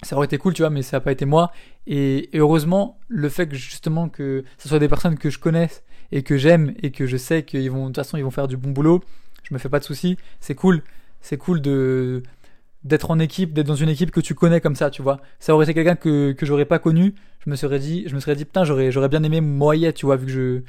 ça 0.03 0.15
aurait 0.15 0.25
été 0.25 0.37
cool, 0.37 0.53
tu 0.53 0.61
vois, 0.61 0.69
mais 0.69 0.81
ça 0.81 0.97
n'a 0.97 1.01
pas 1.01 1.11
été 1.11 1.25
moi. 1.25 1.51
Et, 1.87 2.29
heureusement, 2.33 2.99
le 3.07 3.29
fait 3.29 3.47
que 3.47 3.55
justement 3.55 4.09
que 4.09 4.43
ce 4.57 4.69
soit 4.69 4.79
des 4.79 4.89
personnes 4.89 5.17
que 5.17 5.29
je 5.29 5.39
connaisse 5.39 5.83
et 6.13 6.21
que 6.21 6.37
j'aime 6.37 6.73
et 6.81 6.91
que 6.91 7.07
je 7.07 7.17
sais 7.17 7.43
qu'ils 7.43 7.69
vont 7.71 7.81
de 7.81 7.87
toute 7.87 7.97
façon 7.97 8.17
ils 8.17 8.23
vont 8.23 8.31
faire 8.31 8.47
du 8.47 8.55
bon 8.55 8.69
boulot, 8.69 9.03
je 9.43 9.53
me 9.53 9.59
fais 9.59 9.67
pas 9.67 9.79
de 9.79 9.83
soucis. 9.83 10.15
C'est 10.39 10.55
cool, 10.55 10.83
c'est 11.19 11.37
cool 11.37 11.59
de 11.59 12.23
d'être 12.83 13.11
en 13.11 13.17
équipe, 13.17 13.53
d'être 13.53 13.67
dans 13.67 13.75
une 13.75 13.89
équipe 13.89 14.11
que 14.11 14.19
tu 14.19 14.35
connais 14.35 14.61
comme 14.61 14.75
ça, 14.75 14.89
tu 14.89 15.01
vois. 15.01 15.21
Ça 15.39 15.55
aurait 15.55 15.63
été 15.65 15.73
quelqu'un 15.73 15.95
que, 15.95 16.33
que 16.33 16.45
j'aurais 16.45 16.65
pas 16.65 16.79
connu, 16.79 17.15
je 17.45 17.49
me 17.49 17.55
serais 17.55 17.79
dit, 17.79 18.03
je 18.07 18.13
me 18.15 18.19
serais 18.19 18.35
dit, 18.35 18.43
putain, 18.45 18.65
j'aurais, 18.65 18.91
j'aurais 18.91 19.07
bien 19.07 19.23
aimé 19.23 19.39
Moyet, 19.39 19.93
tu 19.93 20.05
vois, 20.05 20.17
vu 20.17 20.25
que 20.25 20.31
je, 20.31 20.61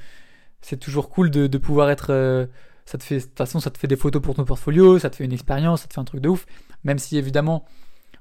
c'est 0.62 0.78
toujours 0.78 1.10
cool 1.10 1.30
de, 1.30 1.48
de 1.48 1.58
pouvoir 1.58 1.90
être, 1.90 2.10
euh, 2.10 2.46
ça 2.86 2.98
te 2.98 3.02
fait, 3.02 3.16
de 3.16 3.22
toute 3.22 3.36
façon, 3.36 3.58
ça 3.58 3.70
te 3.70 3.78
fait 3.78 3.88
des 3.88 3.96
photos 3.96 4.22
pour 4.22 4.36
ton 4.36 4.44
portfolio, 4.44 5.00
ça 5.00 5.10
te 5.10 5.16
fait 5.16 5.24
une 5.24 5.32
expérience, 5.32 5.82
ça 5.82 5.88
te 5.88 5.94
fait 5.94 6.00
un 6.00 6.04
truc 6.04 6.20
de 6.20 6.28
ouf, 6.28 6.46
même 6.84 6.98
si 6.98 7.18
évidemment, 7.18 7.64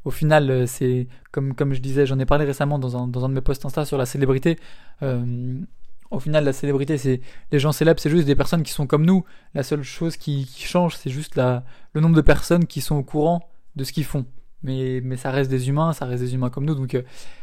au 0.06 0.12
final, 0.12 0.50
euh, 0.50 0.66
c'est, 0.66 1.08
comme, 1.32 1.54
comme 1.54 1.74
je 1.74 1.80
disais, 1.80 2.08
j'en 2.08 2.18
ai 2.18 2.26
parlé 2.26 2.46
récemment 2.46 2.80
dans 2.80 2.98
un, 2.98 3.08
dans 3.08 3.26
un 3.26 3.30
de 3.30 3.36
mes 3.36 3.42
posts 3.42 3.64
Insta 3.64 3.86
sur 3.86 4.00
la 4.00 4.08
célébrité, 4.08 4.58
euh, 5.04 5.56
au 6.14 6.20
final, 6.20 6.44
la 6.44 6.54
célébrité, 6.54 6.98
c'est 6.98 7.22
les 7.52 7.60
gens 7.60 7.72
célèbres, 7.72 8.00
c'est 8.00 8.10
juste 8.10 8.28
des 8.28 8.36
personnes 8.36 8.64
qui 8.64 8.72
sont 8.72 8.88
comme 8.88 9.06
nous. 9.06 9.26
La 9.56 9.64
seule 9.64 9.84
chose 9.84 10.16
qui, 10.16 10.48
change, 10.58 10.96
c'est 10.96 11.10
juste 11.10 11.36
le 11.36 12.02
nombre 12.02 12.16
de 12.16 12.22
personnes 12.22 12.66
qui 12.66 12.82
sont 12.82 12.96
au 12.96 13.04
courant 13.04 13.50
de 13.76 13.84
ce 13.84 13.92
qu'ils 13.92 14.06
font. 14.06 14.26
Mais, 14.62 15.02
ça 15.18 15.32
reste 15.32 15.50
des 15.50 15.70
humains, 15.70 15.92
ça 15.94 16.06
reste 16.06 16.24
des 16.24 16.36
humains 16.36 16.50
comme 16.50 16.66
nous. 16.66 16.76
Donc 16.76 16.94
euh, 16.94 17.02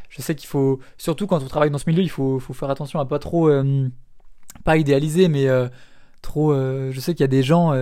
je 0.09 0.23
sais 0.23 0.35
qu'il 0.35 0.49
faut, 0.49 0.79
surtout 0.99 1.27
quand 1.27 1.43
on 1.43 1.47
travaille 1.47 1.71
dans 1.71 1.79
ce 1.79 1.91
milieu, 1.91 2.03
il 2.03 2.11
faut, 2.11 2.39
faire 2.39 2.71
attention 2.71 3.01
à 3.01 3.07
pas 3.07 3.19
trop, 3.19 3.49
euh, 3.49 3.89
pas 4.65 4.77
idéaliser, 4.77 5.29
mais 5.29 5.49
euh, 5.49 5.69
trop. 6.23 6.55
je 6.55 6.99
sais 7.01 7.15
qu'il 7.15 7.23
y 7.23 7.25
a 7.25 7.29
des 7.29 7.43
gens, 7.43 7.75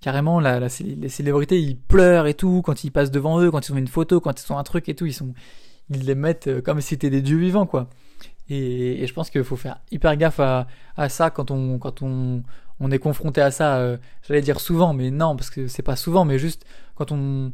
carrément, 0.00 0.40
les 0.40 1.08
célébrités, 1.08 1.60
ils 1.60 1.76
pleurent 1.76 2.26
et 2.28 2.34
tout 2.34 2.62
quand 2.62 2.84
ils 2.84 2.90
passent 2.90 3.10
devant 3.10 3.40
eux, 3.40 3.50
quand 3.50 3.68
ils 3.68 3.72
ont 3.72 3.78
une 3.78 3.88
photo, 3.88 4.20
quand 4.20 4.40
ils 4.40 4.52
ont 4.52 4.58
un 4.58 4.64
truc 4.64 4.88
et 4.88 4.94
tout, 4.94 5.06
ils 5.06 5.24
les 5.90 6.14
mettent 6.14 6.62
comme 6.62 6.80
si 6.80 6.88
c'était 6.88 7.10
des 7.10 7.22
dieux 7.22 7.38
vivants, 7.38 7.66
quoi. 7.66 7.90
Et, 8.48 9.06
je 9.06 9.12
pense 9.12 9.30
qu'il 9.30 9.44
faut 9.44 9.56
faire 9.56 9.78
hyper 9.90 10.16
gaffe 10.16 10.40
à, 10.40 10.66
ça 11.08 11.30
quand 11.30 11.50
on, 11.50 11.78
quand 11.78 12.02
on, 12.02 12.42
on 12.80 12.90
est 12.90 12.98
confronté 12.98 13.40
à 13.40 13.50
ça. 13.50 13.98
J'allais 14.26 14.42
dire 14.42 14.60
souvent, 14.60 14.94
mais 14.94 15.10
non, 15.10 15.36
parce 15.36 15.50
que 15.50 15.66
c'est 15.66 15.82
pas 15.82 15.96
souvent, 15.96 16.24
mais 16.24 16.38
juste 16.38 16.64
quand 16.94 17.12
on 17.12 17.52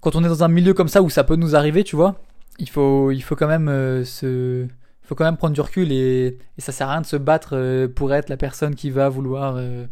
quand 0.00 0.16
on 0.16 0.24
est 0.24 0.28
dans 0.28 0.44
un 0.44 0.48
milieu 0.48 0.74
comme 0.74 0.88
ça 0.88 1.02
où 1.02 1.10
ça 1.10 1.24
peut 1.24 1.36
nous 1.36 1.56
arriver, 1.56 1.84
tu 1.84 1.96
vois, 1.96 2.16
il 2.58 2.68
faut, 2.68 3.10
il 3.10 3.20
faut 3.22 3.36
quand 3.36 3.48
même 3.48 3.68
euh, 3.68 4.04
se, 4.04 4.66
faut 5.02 5.14
quand 5.14 5.24
même 5.24 5.36
prendre 5.36 5.54
du 5.54 5.60
recul 5.60 5.92
et, 5.92 6.38
et, 6.58 6.60
ça 6.60 6.72
sert 6.72 6.88
à 6.88 6.92
rien 6.92 7.00
de 7.00 7.06
se 7.06 7.16
battre 7.16 7.50
euh, 7.54 7.88
pour 7.88 8.12
être 8.14 8.28
la 8.28 8.36
personne 8.36 8.74
qui 8.74 8.90
va 8.90 9.08
vouloir 9.08 9.56
euh, 9.56 9.86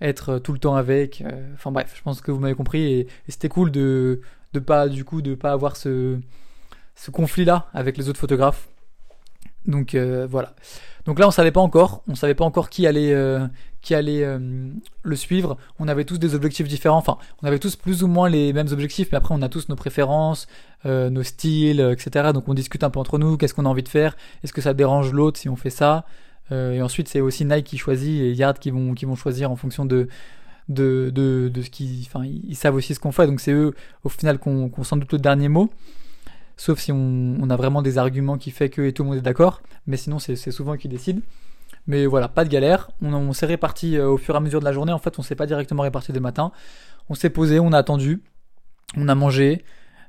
être 0.00 0.38
tout 0.38 0.52
le 0.52 0.58
temps 0.58 0.76
avec. 0.76 1.24
Enfin 1.54 1.72
bref, 1.72 1.92
je 1.96 2.02
pense 2.02 2.20
que 2.20 2.30
vous 2.30 2.40
m'avez 2.40 2.54
compris 2.54 2.82
et, 2.84 3.00
et 3.00 3.30
c'était 3.30 3.48
cool 3.48 3.70
de, 3.70 4.20
de 4.52 4.60
pas, 4.60 4.88
du 4.88 5.04
coup, 5.04 5.22
de 5.22 5.34
pas 5.34 5.52
avoir 5.52 5.76
ce, 5.76 6.18
ce 6.94 7.10
conflit-là 7.10 7.68
avec 7.74 7.96
les 7.96 8.08
autres 8.08 8.20
photographes. 8.20 8.68
Donc 9.66 9.94
voilà. 9.94 10.54
Donc 11.04 11.18
là, 11.18 11.26
on 11.26 11.30
savait 11.30 11.52
pas 11.52 11.60
encore, 11.60 12.02
on 12.06 12.14
savait 12.14 12.34
pas 12.34 12.44
encore 12.44 12.68
qui 12.68 12.86
allait, 12.86 13.14
qui 13.80 13.94
allait 13.94 14.24
euh, 14.24 14.38
le 15.02 15.16
suivre. 15.16 15.56
On 15.78 15.88
avait 15.88 16.04
tous 16.04 16.18
des 16.18 16.34
objectifs 16.34 16.68
différents. 16.68 16.98
Enfin, 16.98 17.18
on 17.42 17.46
avait 17.46 17.58
tous 17.58 17.76
plus 17.76 18.02
ou 18.02 18.06
moins 18.06 18.28
les 18.28 18.52
mêmes 18.52 18.68
objectifs, 18.70 19.08
mais 19.12 19.18
après 19.18 19.34
on 19.34 19.42
a 19.42 19.48
tous 19.48 19.68
nos 19.68 19.76
préférences, 19.76 20.46
euh, 20.86 21.10
nos 21.10 21.22
styles, 21.22 21.80
euh, 21.80 21.92
etc. 21.92 22.30
Donc 22.34 22.48
on 22.48 22.54
discute 22.54 22.84
un 22.84 22.90
peu 22.90 23.00
entre 23.00 23.18
nous. 23.18 23.36
Qu'est-ce 23.36 23.54
qu'on 23.54 23.66
a 23.66 23.68
envie 23.68 23.82
de 23.82 23.88
faire? 23.88 24.16
Est-ce 24.42 24.52
que 24.52 24.60
ça 24.60 24.74
dérange 24.74 25.12
l'autre 25.12 25.38
si 25.38 25.48
on 25.48 25.56
fait 25.56 25.70
ça? 25.70 26.04
Et 26.50 26.80
ensuite 26.80 27.08
c'est 27.08 27.20
aussi 27.20 27.44
Nike 27.44 27.66
qui 27.66 27.76
choisit 27.76 28.22
et 28.22 28.32
Yard 28.32 28.58
qui 28.58 28.70
vont 28.70 28.94
qui 28.94 29.04
vont 29.04 29.16
choisir 29.16 29.50
en 29.50 29.56
fonction 29.56 29.84
de 29.84 30.08
de, 30.70 31.12
de, 31.14 31.50
de 31.52 31.60
ce 31.60 31.68
qu'ils, 31.68 32.06
enfin, 32.06 32.24
ils 32.24 32.56
savent 32.56 32.74
aussi 32.74 32.94
ce 32.94 33.00
qu'on 33.00 33.12
fait, 33.12 33.26
donc 33.26 33.40
c'est 33.40 33.52
eux 33.52 33.74
au 34.02 34.08
final 34.08 34.38
qu'on 34.38 34.70
qu 34.70 34.80
doute 34.80 35.12
le 35.12 35.18
dernier 35.18 35.48
mot. 35.48 35.68
Sauf 36.58 36.80
si 36.80 36.90
on, 36.90 37.48
a 37.48 37.56
vraiment 37.56 37.82
des 37.82 37.98
arguments 37.98 38.36
qui 38.36 38.50
fait 38.50 38.68
que 38.68 38.82
et 38.82 38.92
tout 38.92 39.04
le 39.04 39.10
monde 39.10 39.18
est 39.18 39.22
d'accord, 39.22 39.62
mais 39.86 39.96
sinon 39.96 40.18
c'est 40.18 40.34
souvent 40.50 40.76
qui 40.76 40.88
décident. 40.88 41.20
Mais 41.86 42.04
voilà, 42.04 42.26
pas 42.26 42.44
de 42.44 42.50
galère. 42.50 42.90
On, 43.00 43.32
s'est 43.32 43.46
réparti 43.46 43.96
euh, 43.96 44.08
au 44.08 44.18
fur 44.18 44.34
et 44.34 44.38
à 44.38 44.40
mesure 44.40 44.58
de 44.58 44.64
la 44.64 44.72
journée. 44.72 44.92
En 44.92 44.98
fait, 44.98 45.18
on 45.20 45.22
s'est 45.22 45.36
pas 45.36 45.46
directement 45.46 45.84
réparti 45.84 46.12
dès 46.12 46.20
matin. 46.20 46.50
On 47.08 47.14
s'est 47.14 47.30
posé, 47.30 47.60
on 47.60 47.72
a 47.72 47.78
attendu, 47.78 48.22
on 48.96 49.08
a 49.08 49.14
mangé. 49.14 49.64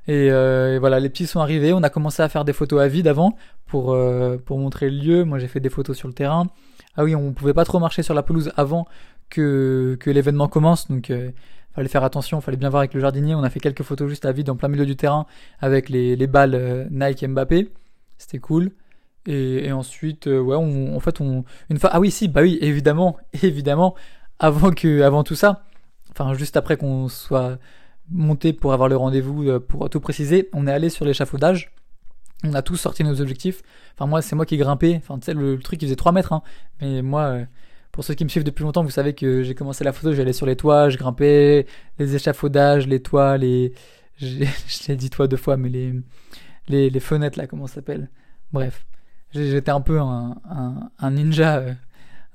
Euh, 0.10 0.76
et, 0.76 0.80
voilà, 0.80 1.00
les 1.00 1.08
petits 1.10 1.28
sont 1.28 1.40
arrivés. 1.40 1.72
On 1.72 1.84
a 1.84 1.90
commencé 1.90 2.24
à 2.24 2.30
faire 2.30 2.44
des 2.46 2.52
photos 2.52 2.82
à 2.82 2.88
vide 2.88 3.08
avant 3.08 3.38
pour, 3.68 3.94
euh, 3.94 4.38
pour 4.38 4.58
montrer 4.58 4.90
le 4.90 4.98
lieu. 4.98 5.24
Moi, 5.26 5.38
j'ai 5.38 5.48
fait 5.48 5.60
des 5.60 5.70
photos 5.70 5.96
sur 5.96 6.08
le 6.08 6.16
terrain. 6.16 6.48
Ah 6.98 7.04
oui, 7.04 7.16
on 7.16 7.32
pouvait 7.32 7.54
pas 7.54 7.64
trop 7.64 7.80
marcher 7.80 8.02
sur 8.02 8.16
la 8.16 8.24
pelouse 8.24 8.52
avant 8.58 8.88
que, 9.30 9.98
que 10.00 10.10
l'événement 10.10 10.48
commence. 10.48 10.88
Donc, 10.90 11.14
fallait 11.80 11.90
faire 11.90 12.04
attention. 12.04 12.42
Fallait 12.42 12.58
bien 12.58 12.70
voir 12.70 12.82
avec 12.82 12.94
le 12.94 13.00
jardinier. 13.00 13.36
On 13.36 13.44
a 13.44 13.50
fait 13.50 13.60
quelques 13.60 13.84
photos 13.84 14.10
juste 14.10 14.26
à 14.26 14.32
vide 14.32 14.50
en 14.50 14.56
plein 14.56 14.68
milieu 14.68 14.86
du 14.86 14.96
terrain 14.96 15.26
avec 15.60 15.90
les, 15.90 16.16
les 16.16 16.28
balles 16.28 16.88
Nike 16.92 17.26
Mbappé. 17.26 17.72
C'était 18.18 18.40
cool. 18.40 18.72
Et, 19.26 19.72
ensuite, 19.72 20.28
euh, 20.28 20.40
ouais, 20.40 20.56
on, 20.56 20.96
en 20.96 21.00
fait, 21.00 21.22
on, 21.22 21.44
une 21.70 21.78
fois, 21.78 21.92
ah 21.94 22.00
oui, 22.00 22.10
si, 22.10 22.28
bah 22.28 22.42
oui, 22.42 22.58
évidemment, 22.62 23.18
évidemment, 23.44 23.96
avant 24.40 24.72
que, 24.72 25.02
avant 25.02 25.24
tout 25.24 25.36
ça, 25.36 25.66
enfin, 26.12 26.34
juste 26.34 26.58
après 26.58 26.78
qu'on 26.78 27.08
soit 27.10 27.60
monté 28.10 28.54
pour 28.54 28.74
avoir 28.74 28.90
le 28.90 28.98
rendez-vous, 28.98 29.48
euh, 29.48 29.60
pour 29.60 29.90
tout 29.90 30.00
préciser, 30.00 30.50
on 30.54 30.68
est 30.68 30.72
allé 30.72 30.90
sur 30.90 31.06
l'échafaudage. 31.06 31.72
On 32.44 32.54
a 32.54 32.62
tous 32.62 32.78
sorti 32.78 33.04
nos 33.04 33.22
objectifs. 33.22 33.62
Enfin, 33.96 34.08
moi, 34.08 34.22
c'est 34.22 34.36
moi 34.36 34.46
qui 34.46 34.56
ai 34.56 34.58
grimpé. 34.58 34.96
Enfin, 34.98 35.20
tu 35.20 35.26
sais, 35.26 35.34
le, 35.34 35.60
truc, 35.60 35.82
il 35.82 35.86
faisait 35.86 35.96
3 35.96 36.12
mètres, 36.12 36.34
hein. 36.34 36.42
Mais 36.82 37.02
moi, 37.02 37.22
euh, 37.22 37.46
pour 37.92 38.04
ceux 38.04 38.14
qui 38.14 38.24
me 38.24 38.30
suivent 38.30 38.44
depuis 38.44 38.64
longtemps, 38.64 38.84
vous 38.84 38.90
savez 38.90 39.14
que 39.14 39.44
j'ai 39.44 39.56
commencé 39.56 39.84
la 39.84 39.94
photo, 39.94 40.14
j'allais 40.14 40.34
sur 40.34 40.46
les 40.46 40.56
toits, 40.56 40.90
je 40.90 40.98
grimpais, 40.98 41.66
les 41.98 42.16
échafaudages, 42.16 42.88
les 42.88 43.02
toits, 43.02 43.38
les, 43.38 43.74
je 44.18 44.46
l'ai 44.88 44.96
dit 44.96 45.10
toi 45.10 45.28
deux 45.28 45.38
fois, 45.38 45.58
mais 45.58 45.70
les, 45.70 45.94
les, 46.68 46.90
les 46.90 47.00
fenêtres, 47.00 47.38
là, 47.38 47.48
comment 47.48 47.68
ça 47.68 47.76
s'appelle? 47.76 48.10
Bref. 48.52 48.86
J'étais 49.32 49.70
un 49.70 49.82
peu 49.82 50.00
un, 50.00 50.38
un, 50.98 51.12
ninja 51.12 51.58
euh, 51.58 51.74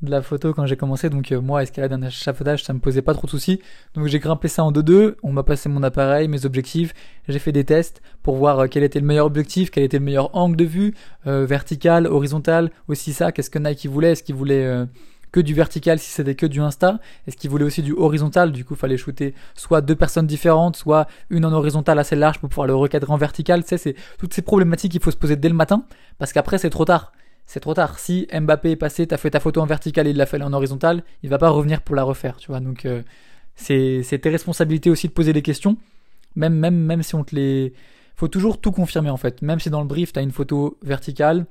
de 0.02 0.11
la 0.12 0.23
photo 0.23 0.54
quand 0.54 0.64
j'ai 0.66 0.76
commencé, 0.76 1.11
donc 1.11 1.32
euh, 1.32 1.40
moi, 1.40 1.64
escalade 1.64 1.92
un 1.92 2.02
échafaudage, 2.02 2.62
ça 2.62 2.73
me 2.73 2.78
posait 2.78 3.02
pas 3.02 3.14
trop 3.14 3.26
de 3.26 3.30
soucis. 3.32 3.61
Donc 3.94 4.06
j'ai 4.06 4.20
grimpé 4.20 4.46
ça 4.46 4.62
en 4.62 4.70
2-2, 4.70 5.16
on 5.25 5.32
m'a 5.32 5.42
passé 5.42 5.68
mon 5.68 5.82
appareil, 5.82 6.28
mes 6.28 6.46
objectifs, 6.46 6.94
j'ai 7.26 7.40
fait 7.40 7.50
des 7.50 7.64
tests 7.64 8.00
pour 8.23 8.37
voir 8.37 8.61
euh, 8.61 8.66
quel 8.70 8.84
était 8.84 9.00
le 9.00 9.06
meilleur 9.06 9.26
objectif, 9.26 9.73
quel 9.73 9.82
était 9.82 9.99
le 9.99 10.04
meilleur 10.04 10.34
angle 10.37 10.56
de 10.56 10.64
vue, 10.64 10.94
vertical, 11.25 12.06
horizontal, 12.06 12.70
aussi 12.87 13.12
ça, 13.12 13.32
qu'est-ce 13.32 13.50
que 13.50 13.58
Nike 13.58 13.87
voulait, 13.87 14.12
est-ce 14.12 14.23
qu'il 14.23 14.37
voulait 14.37 14.87
que 15.34 15.40
du 15.40 15.52
vertical 15.52 15.98
si 15.98 16.10
c'était 16.10 16.36
que 16.36 16.46
du 16.46 16.60
Insta 16.60 17.00
Est-ce 17.26 17.36
qu'il 17.36 17.50
voulait 17.50 17.64
aussi 17.64 17.82
du 17.82 17.92
horizontal 17.92 18.52
Du 18.52 18.64
coup, 18.64 18.76
fallait 18.76 18.96
shooter 18.96 19.34
soit 19.56 19.80
deux 19.80 19.96
personnes 19.96 20.28
différentes, 20.28 20.76
soit 20.76 21.08
une 21.28 21.44
en 21.44 21.50
horizontal 21.50 21.98
assez 21.98 22.14
large 22.14 22.38
pour 22.38 22.48
pouvoir 22.48 22.68
le 22.68 22.74
recadrer 22.76 23.12
en 23.12 23.16
vertical. 23.16 23.64
Tu 23.64 23.70
sais, 23.70 23.78
c'est 23.78 23.96
toutes 24.16 24.32
ces 24.32 24.42
problématiques 24.42 24.92
qu'il 24.92 25.02
faut 25.02 25.10
se 25.10 25.16
poser 25.16 25.34
dès 25.34 25.48
le 25.48 25.56
matin 25.56 25.86
parce 26.18 26.32
qu'après, 26.32 26.58
c'est 26.58 26.70
trop 26.70 26.84
tard. 26.84 27.10
C'est 27.46 27.58
trop 27.58 27.74
tard. 27.74 27.98
Si 27.98 28.28
Mbappé 28.32 28.70
est 28.70 28.76
passé, 28.76 29.08
t'as 29.08 29.16
fait 29.16 29.30
ta 29.30 29.40
photo 29.40 29.60
en 29.60 29.66
vertical 29.66 30.06
et 30.06 30.10
il 30.10 30.16
l'a 30.16 30.26
fait 30.26 30.40
en 30.40 30.52
horizontal, 30.52 31.02
il 31.24 31.30
va 31.30 31.38
pas 31.38 31.48
revenir 31.48 31.82
pour 31.82 31.96
la 31.96 32.04
refaire, 32.04 32.36
tu 32.36 32.52
vois. 32.52 32.60
Donc, 32.60 32.86
euh, 32.86 33.02
c'est 33.56 34.04
tes 34.22 34.30
responsabilités 34.30 34.88
aussi 34.88 35.08
de 35.08 35.12
poser 35.12 35.32
des 35.32 35.42
questions. 35.42 35.76
Même, 36.36 36.54
même, 36.54 36.76
même 36.76 37.02
si 37.02 37.16
on 37.16 37.24
te 37.24 37.34
les. 37.34 37.72
Faut 38.14 38.28
toujours 38.28 38.60
tout 38.60 38.70
confirmer 38.70 39.10
en 39.10 39.16
fait. 39.16 39.42
Même 39.42 39.58
si 39.58 39.68
dans 39.68 39.80
le 39.80 39.88
brief, 39.88 40.12
tu 40.12 40.20
as 40.20 40.22
une 40.22 40.30
photo 40.30 40.78
verticale, 40.84 41.46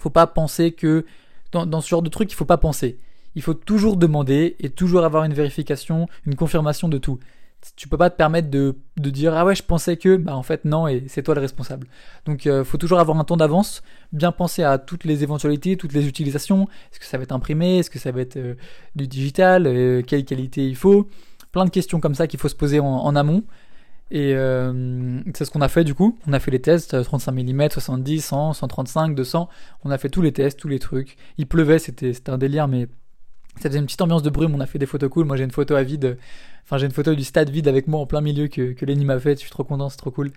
faut 0.00 0.10
pas 0.10 0.26
penser 0.26 0.72
que 0.72 1.06
dans, 1.54 1.80
ce 1.80 1.88
genre 1.88 2.02
de 2.02 2.08
truc, 2.08 2.30
il 2.32 2.34
faut 2.34 2.44
pas 2.44 2.58
penser. 2.58 2.98
Il 3.34 3.42
faut 3.42 3.54
toujours 3.54 3.96
demander 3.96 4.56
et 4.60 4.70
toujours 4.70 5.04
avoir 5.04 5.24
une 5.24 5.34
vérification, 5.34 6.08
une 6.26 6.36
confirmation 6.36 6.88
de 6.88 6.98
tout. 6.98 7.18
tu 7.76 7.88
peux 7.88 7.96
pas 7.96 8.10
te 8.10 8.16
permettre 8.16 8.50
de, 8.50 8.76
dire 8.96 9.34
ah 9.34 9.44
ouais 9.44 9.54
je 9.54 9.62
pensais 9.62 9.96
que 9.96 10.16
bah 10.16 10.36
en 10.36 10.42
fait 10.42 10.64
non 10.64 10.86
et 10.86 11.04
c'est 11.08 11.22
toi 11.22 11.34
le 11.34 11.40
responsable. 11.40 11.86
Donc 12.26 12.46
euh, 12.46 12.64
faut 12.64 12.78
toujours 12.78 13.00
avoir 13.00 13.18
un 13.18 13.24
temps 13.24 13.36
d'avance 13.36 13.82
bien 14.12 14.32
penser 14.32 14.62
à 14.62 14.78
toutes 14.78 15.04
les 15.04 15.22
éventualités 15.22 15.76
toutes 15.76 15.92
les 15.92 16.06
utilisations. 16.06 16.68
Est-ce 16.92 17.00
que 17.00 17.06
ça 17.06 17.16
va 17.16 17.24
être 17.24 17.32
imprimé? 17.32 17.78
Est-ce 17.78 17.90
que 17.90 17.98
ça 17.98 18.12
va 18.12 18.20
être 18.20 18.36
euh, 18.36 18.54
du 18.94 19.06
digital? 19.08 19.66
Euh, 19.66 20.02
quelle 20.02 20.24
qualité 20.24 20.66
il 20.66 20.76
faut? 20.76 21.08
Plein 21.50 21.64
de 21.64 21.70
questions 21.70 22.00
comme 22.00 22.14
ça 22.14 22.26
qu'il 22.26 22.38
faut 22.38 22.48
se 22.48 22.56
poser 22.56 22.80
en, 22.80 23.16
amont 23.16 23.44
et 24.10 24.34
c'est 25.34 25.44
ce 25.44 25.50
qu'on 25.50 25.62
a 25.62 25.68
fait 25.68 25.82
du 25.82 25.94
coup 25.94 26.18
on 26.26 26.34
a 26.34 26.38
fait 26.38 26.50
les 26.50 26.60
tests 26.60 27.02
35 27.02 27.32
mm 27.32 27.70
70 27.70 28.20
100 28.20 28.52
135 28.52 29.14
200 29.14 29.48
on 29.84 29.90
a 29.90 29.98
fait 29.98 30.10
tous 30.10 30.20
les 30.20 30.30
tests 30.30 30.58
tous 30.58 30.68
les 30.68 30.78
trucs 30.78 31.16
il 31.38 31.46
pleuvait 31.46 31.78
c'était 31.78 32.12
un 32.28 32.36
délire 32.36 32.68
mais 32.68 32.86
ça 33.56 33.70
faisait 33.70 33.78
une 33.78 33.86
petite 33.86 34.02
ambiance 34.02 34.22
de 34.22 34.30
brume 34.30 34.54
on 34.54 34.60
a 34.60 34.66
fait 34.66 34.78
des 34.78 34.86
photos 34.86 35.08
cool 35.08 35.24
moi 35.24 35.36
j'ai 35.36 35.44
une 35.44 35.50
photo 35.50 35.74
à 35.74 35.82
vide 35.82 36.18
Enfin, 36.64 36.78
j'ai 36.78 36.86
une 36.86 36.92
photo 36.92 37.14
du 37.14 37.24
stade 37.24 37.50
vide 37.50 37.68
avec 37.68 37.88
moi 37.88 38.00
en 38.00 38.06
plein 38.06 38.22
milieu 38.22 38.48
que, 38.48 38.72
que 38.72 38.86
Lenny 38.86 39.04
m'a 39.04 39.18
fait. 39.20 39.34
Je 39.34 39.40
suis 39.40 39.50
trop 39.50 39.64
content, 39.64 39.88
c'est 39.90 39.98
trop 39.98 40.10
cool. 40.10 40.32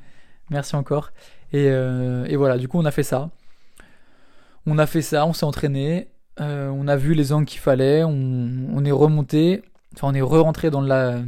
Merci 0.50 0.75
encore. 0.75 1.12
Et, 1.53 1.67
euh, 1.69 2.25
et, 2.25 2.36
voilà, 2.36 2.57
du 2.57 2.67
coup, 2.67 2.77
on 2.79 2.86
a 2.86 2.91
fait 2.91 3.03
ça. 3.03 3.29
On 4.65 4.77
a 4.77 4.86
fait 4.86 5.01
ça, 5.01 5.25
on 5.25 5.33
s'est 5.33 5.45
entraîné. 5.45 6.09
Euh, 6.41 6.69
on 6.69 6.88
a 6.88 6.97
vu 6.97 7.13
les 7.13 7.31
angles 7.31 7.45
qu'il 7.45 7.62
fallait. 7.62 8.03
On, 8.03 8.83
est 8.83 8.91
remonté. 8.91 9.63
Enfin, 9.95 10.09
on 10.09 10.13
est 10.13 10.21
re-rentré 10.21 10.69
dans 10.69 10.81
la 10.81 11.24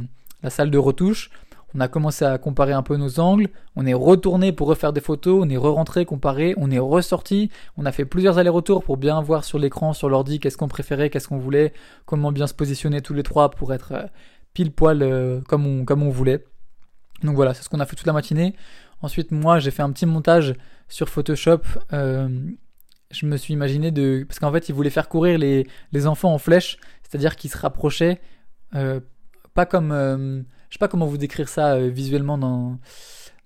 salle 0.50 0.70
de 0.70 0.78
retouche. 0.78 1.30
On 1.74 1.80
a 1.80 1.88
commencé 1.88 2.24
à 2.24 2.36
comparer 2.38 2.72
un 2.72 2.82
peu 2.82 2.96
nos 2.96 3.20
angles. 3.20 3.48
On 3.76 3.86
est 3.86 3.94
retourné 3.94 4.52
pour 4.52 4.66
refaire 4.66 4.92
des 4.92 5.00
photos. 5.00 5.40
On 5.44 5.48
est 5.48 5.56
re-rentré, 5.56 6.04
comparé. 6.04 6.54
On 6.56 6.70
est 6.70 6.78
ressorti. 6.78 7.50
On 7.76 7.86
a 7.86 7.92
fait 7.92 8.04
plusieurs 8.04 8.38
allers-retours 8.38 8.82
pour 8.82 8.96
bien 8.96 9.20
voir 9.20 9.44
sur 9.44 9.58
l'écran, 9.58 9.92
sur 9.92 10.08
l'ordi, 10.08 10.40
qu'est-ce 10.40 10.56
qu'on 10.56 10.68
préférait, 10.68 11.10
qu'est-ce 11.10 11.28
qu'on 11.28 11.38
voulait, 11.38 11.72
comment 12.06 12.32
bien 12.32 12.46
se 12.46 12.54
positionner 12.54 13.02
tous 13.02 13.14
les 13.14 13.22
trois 13.22 13.50
pour 13.50 13.72
être 13.72 13.92
euh, 13.92 14.06
pile 14.52 14.72
poil 14.72 15.02
euh, 15.02 15.40
comme, 15.42 15.66
on, 15.66 16.10
voulait. 16.10 16.44
Donc 17.22 17.36
voilà, 17.36 17.54
c'est 17.54 17.62
ce 17.62 17.68
qu'on 17.68 17.80
a 17.80 17.86
fait 17.86 17.96
toute 17.96 18.06
la 18.06 18.12
matinée. 18.12 18.56
Ensuite, 19.02 19.30
moi, 19.30 19.60
j'ai 19.60 19.70
fait 19.70 19.82
un 19.82 19.92
petit 19.92 20.06
montage 20.06 20.54
sur 20.88 21.08
Photoshop. 21.08 21.60
Euh, 21.92 22.28
je 23.12 23.26
me 23.26 23.36
suis 23.36 23.54
imaginé 23.54 23.92
de... 23.92 24.24
Parce 24.26 24.40
qu'en 24.40 24.52
fait, 24.52 24.68
ils 24.68 24.74
voulaient 24.74 24.90
faire 24.90 25.08
courir 25.08 25.38
les, 25.38 26.06
enfants 26.06 26.34
en 26.34 26.38
flèche, 26.38 26.78
c'est-à-dire 27.02 27.36
qu'ils 27.36 27.50
se 27.50 27.58
rapprochaient, 27.58 28.20
pas 28.72 29.66
comme... 29.66 30.44
je 30.70 30.76
sais 30.76 30.78
pas 30.78 30.88
comment 30.88 31.06
vous 31.06 31.18
décrire 31.18 31.48
ça 31.48 31.78
visuellement 31.78 32.38
dans... 32.38 32.78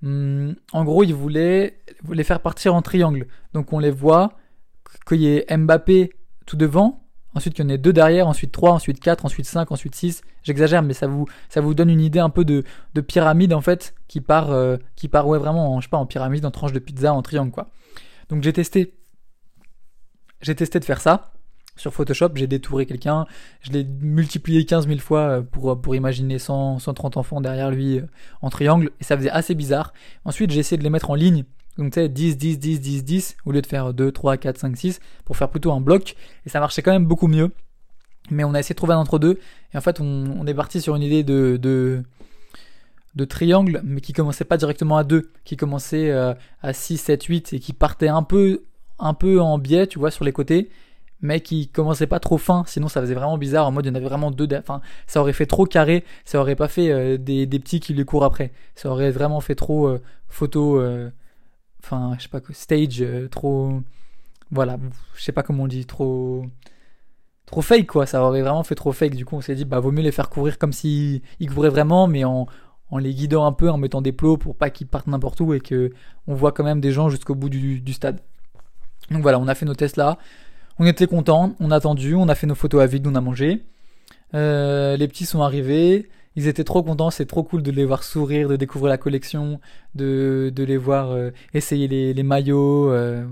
Hmm, 0.02 0.52
en 0.72 0.84
gros, 0.84 1.02
ils 1.02 1.14
voulaient 1.14 1.80
les 2.10 2.24
faire 2.24 2.40
partir 2.40 2.74
en 2.74 2.82
triangle. 2.82 3.26
Donc 3.54 3.72
on 3.72 3.78
les 3.78 3.90
voit, 3.90 4.36
qu'il 5.06 5.20
y 5.20 5.28
ait 5.28 5.56
Mbappé 5.56 6.12
tout 6.46 6.56
devant, 6.56 7.02
ensuite 7.34 7.54
qu'il 7.54 7.64
y 7.64 7.66
en 7.66 7.70
ait 7.70 7.78
deux 7.78 7.92
derrière, 7.92 8.28
ensuite 8.28 8.52
trois, 8.52 8.72
ensuite 8.72 9.00
quatre, 9.00 9.24
ensuite 9.24 9.46
cinq, 9.46 9.72
ensuite 9.72 9.94
six. 9.94 10.22
J'exagère, 10.42 10.82
mais 10.82 10.92
ça 10.92 11.06
vous, 11.06 11.74
donne 11.74 11.90
une 11.90 12.02
idée 12.02 12.18
un 12.18 12.30
peu 12.30 12.44
de, 12.44 12.64
de 12.92 13.00
pyramide 13.00 13.54
en 13.54 13.62
fait, 13.62 13.94
qui 14.08 14.20
part, 14.20 14.50
euh, 14.50 14.76
qui 14.94 15.08
part 15.08 15.26
ouais 15.26 15.38
vraiment, 15.38 15.74
en, 15.74 15.80
je 15.80 15.86
sais 15.86 15.90
pas, 15.90 15.96
en 15.96 16.06
pyramide, 16.06 16.44
en 16.44 16.50
tranche 16.50 16.72
de 16.72 16.78
pizza, 16.78 17.14
en 17.14 17.22
triangle 17.22 17.50
quoi. 17.50 17.70
Donc 18.28 18.42
j'ai 18.42 18.52
testé, 18.52 18.94
j'ai 20.42 20.54
testé 20.54 20.80
de 20.80 20.84
faire 20.84 21.00
ça 21.00 21.33
sur 21.76 21.92
Photoshop, 21.92 22.30
j'ai 22.36 22.46
détouré 22.46 22.86
quelqu'un, 22.86 23.26
je 23.60 23.72
l'ai 23.72 23.84
multiplié 23.84 24.64
15 24.64 24.86
000 24.86 25.00
fois 25.00 25.20
euh, 25.20 25.42
pour, 25.42 25.80
pour 25.80 25.94
imaginer 25.94 26.38
100, 26.38 26.78
130 26.78 27.16
enfants 27.16 27.40
derrière 27.40 27.70
lui 27.70 27.98
euh, 27.98 28.06
en 28.42 28.50
triangle, 28.50 28.90
et 29.00 29.04
ça 29.04 29.16
faisait 29.16 29.30
assez 29.30 29.54
bizarre. 29.54 29.92
Ensuite 30.24 30.50
j'ai 30.50 30.60
essayé 30.60 30.78
de 30.78 30.84
les 30.84 30.90
mettre 30.90 31.10
en 31.10 31.14
ligne 31.14 31.44
donc 31.78 31.92
tu 31.92 32.00
sais, 32.00 32.08
10, 32.08 32.36
10, 32.36 32.58
10, 32.58 32.80
10, 32.80 33.04
10, 33.04 33.36
au 33.46 33.52
lieu 33.52 33.60
de 33.60 33.66
faire 33.66 33.92
2, 33.92 34.12
3, 34.12 34.36
4, 34.36 34.58
5, 34.58 34.76
6, 34.76 35.00
pour 35.24 35.36
faire 35.36 35.48
plutôt 35.48 35.72
un 35.72 35.80
bloc. 35.80 36.14
Et 36.46 36.48
ça 36.48 36.60
marchait 36.60 36.82
quand 36.82 36.92
même 36.92 37.06
beaucoup 37.06 37.26
mieux. 37.26 37.50
Mais 38.30 38.44
on 38.44 38.54
a 38.54 38.60
essayé 38.60 38.74
de 38.74 38.76
trouver 38.76 38.94
un 38.94 38.98
entre-deux. 38.98 39.38
Et 39.72 39.76
en 39.76 39.80
fait, 39.80 40.00
on, 40.00 40.46
est 40.46 40.54
parti 40.54 40.80
sur 40.80 40.94
une 40.94 41.02
idée 41.02 41.24
de, 41.24 41.58
de, 41.60 42.02
de, 43.16 43.24
triangle, 43.24 43.80
mais 43.84 44.00
qui 44.00 44.12
commençait 44.12 44.44
pas 44.44 44.56
directement 44.56 44.96
à 44.96 45.04
2, 45.04 45.30
qui 45.44 45.56
commençait 45.56 46.10
euh, 46.10 46.32
à 46.62 46.72
6, 46.72 46.96
7, 46.96 47.24
8, 47.24 47.52
et 47.54 47.60
qui 47.60 47.72
partait 47.72 48.08
un 48.08 48.22
peu, 48.22 48.62
un 48.98 49.14
peu 49.14 49.40
en 49.40 49.58
biais, 49.58 49.86
tu 49.86 49.98
vois, 49.98 50.10
sur 50.10 50.24
les 50.24 50.32
côtés, 50.32 50.70
mais 51.24 51.40
qui 51.40 51.66
commençait 51.66 52.06
pas 52.06 52.20
trop 52.20 52.38
fin, 52.38 52.62
sinon 52.66 52.86
ça 52.88 53.00
faisait 53.00 53.14
vraiment 53.14 53.38
bizarre, 53.38 53.66
en 53.66 53.72
mode 53.72 53.86
il 53.86 53.88
y 53.88 53.92
en 53.92 53.96
avait 53.96 54.04
vraiment 54.04 54.30
deux, 54.30 54.48
enfin 54.56 54.80
ça 55.08 55.20
aurait 55.20 55.32
fait 55.32 55.46
trop 55.46 55.66
carré, 55.66 56.04
ça 56.24 56.38
aurait 56.38 56.54
pas 56.54 56.68
fait 56.68 56.92
euh, 56.92 57.18
des, 57.18 57.46
des, 57.46 57.58
petits 57.58 57.80
qui 57.80 57.94
lui 57.94 58.04
courent 58.04 58.24
après, 58.24 58.52
ça 58.76 58.90
aurait 58.90 59.10
vraiment 59.10 59.40
fait 59.40 59.56
trop 59.56 59.88
euh, 59.88 60.00
photo 60.28 60.80
enfin, 61.84 62.14
je 62.18 62.22
sais 62.22 62.28
pas, 62.28 62.40
stage 62.52 63.02
euh, 63.02 63.28
trop, 63.28 63.80
voilà, 64.50 64.78
je 65.16 65.22
sais 65.22 65.32
pas 65.32 65.42
comment 65.42 65.64
on 65.64 65.66
dit, 65.66 65.86
trop, 65.86 66.44
trop 67.46 67.62
fake 67.62 67.86
quoi. 67.86 68.06
Ça 68.06 68.22
aurait 68.22 68.42
vraiment 68.42 68.64
fait 68.64 68.74
trop 68.74 68.92
fake. 68.92 69.14
Du 69.14 69.24
coup, 69.24 69.36
on 69.36 69.40
s'est 69.40 69.54
dit, 69.54 69.64
bah, 69.64 69.80
vaut 69.80 69.92
mieux 69.92 70.02
les 70.02 70.12
faire 70.12 70.30
courir 70.30 70.58
comme 70.58 70.72
s'ils 70.72 71.22
ils 71.40 71.50
couraient 71.50 71.70
vraiment, 71.70 72.06
mais 72.06 72.24
en, 72.24 72.46
en 72.90 72.98
les 72.98 73.14
guidant 73.14 73.44
un 73.46 73.52
peu, 73.52 73.70
en 73.70 73.78
mettant 73.78 74.02
des 74.02 74.12
plots 74.12 74.36
pour 74.36 74.56
pas 74.56 74.70
qu'ils 74.70 74.86
partent 74.86 75.06
n'importe 75.06 75.40
où 75.40 75.54
et 75.54 75.60
que 75.60 75.92
on 76.26 76.34
voit 76.34 76.52
quand 76.52 76.64
même 76.64 76.80
des 76.80 76.92
gens 76.92 77.08
jusqu'au 77.08 77.34
bout 77.34 77.48
du, 77.48 77.80
du 77.80 77.92
stade. 77.92 78.20
Donc 79.10 79.22
voilà, 79.22 79.38
on 79.38 79.48
a 79.48 79.54
fait 79.54 79.66
nos 79.66 79.74
tests 79.74 79.96
là. 79.96 80.18
On 80.78 80.86
était 80.86 81.06
contents, 81.06 81.54
on 81.60 81.70
a 81.70 81.76
attendu, 81.76 82.14
on 82.14 82.28
a 82.28 82.34
fait 82.34 82.46
nos 82.46 82.54
photos 82.54 82.82
à 82.82 82.86
vide, 82.86 83.06
on 83.06 83.14
a 83.14 83.20
mangé. 83.20 83.64
Euh, 84.34 84.96
les 84.96 85.06
petits 85.06 85.26
sont 85.26 85.42
arrivés 85.42 86.08
ils 86.36 86.48
étaient 86.48 86.64
trop 86.64 86.82
contents, 86.82 87.10
c'est 87.10 87.26
trop 87.26 87.44
cool 87.44 87.62
de 87.62 87.70
les 87.70 87.84
voir 87.84 88.02
sourire, 88.02 88.48
de 88.48 88.56
découvrir 88.56 88.90
la 88.90 88.98
collection, 88.98 89.60
de, 89.94 90.52
de 90.54 90.64
les 90.64 90.76
voir 90.76 91.10
euh, 91.10 91.30
essayer 91.52 91.86
les, 91.86 92.12
les 92.12 92.22
maillots, 92.22 92.90
euh, 92.90 93.24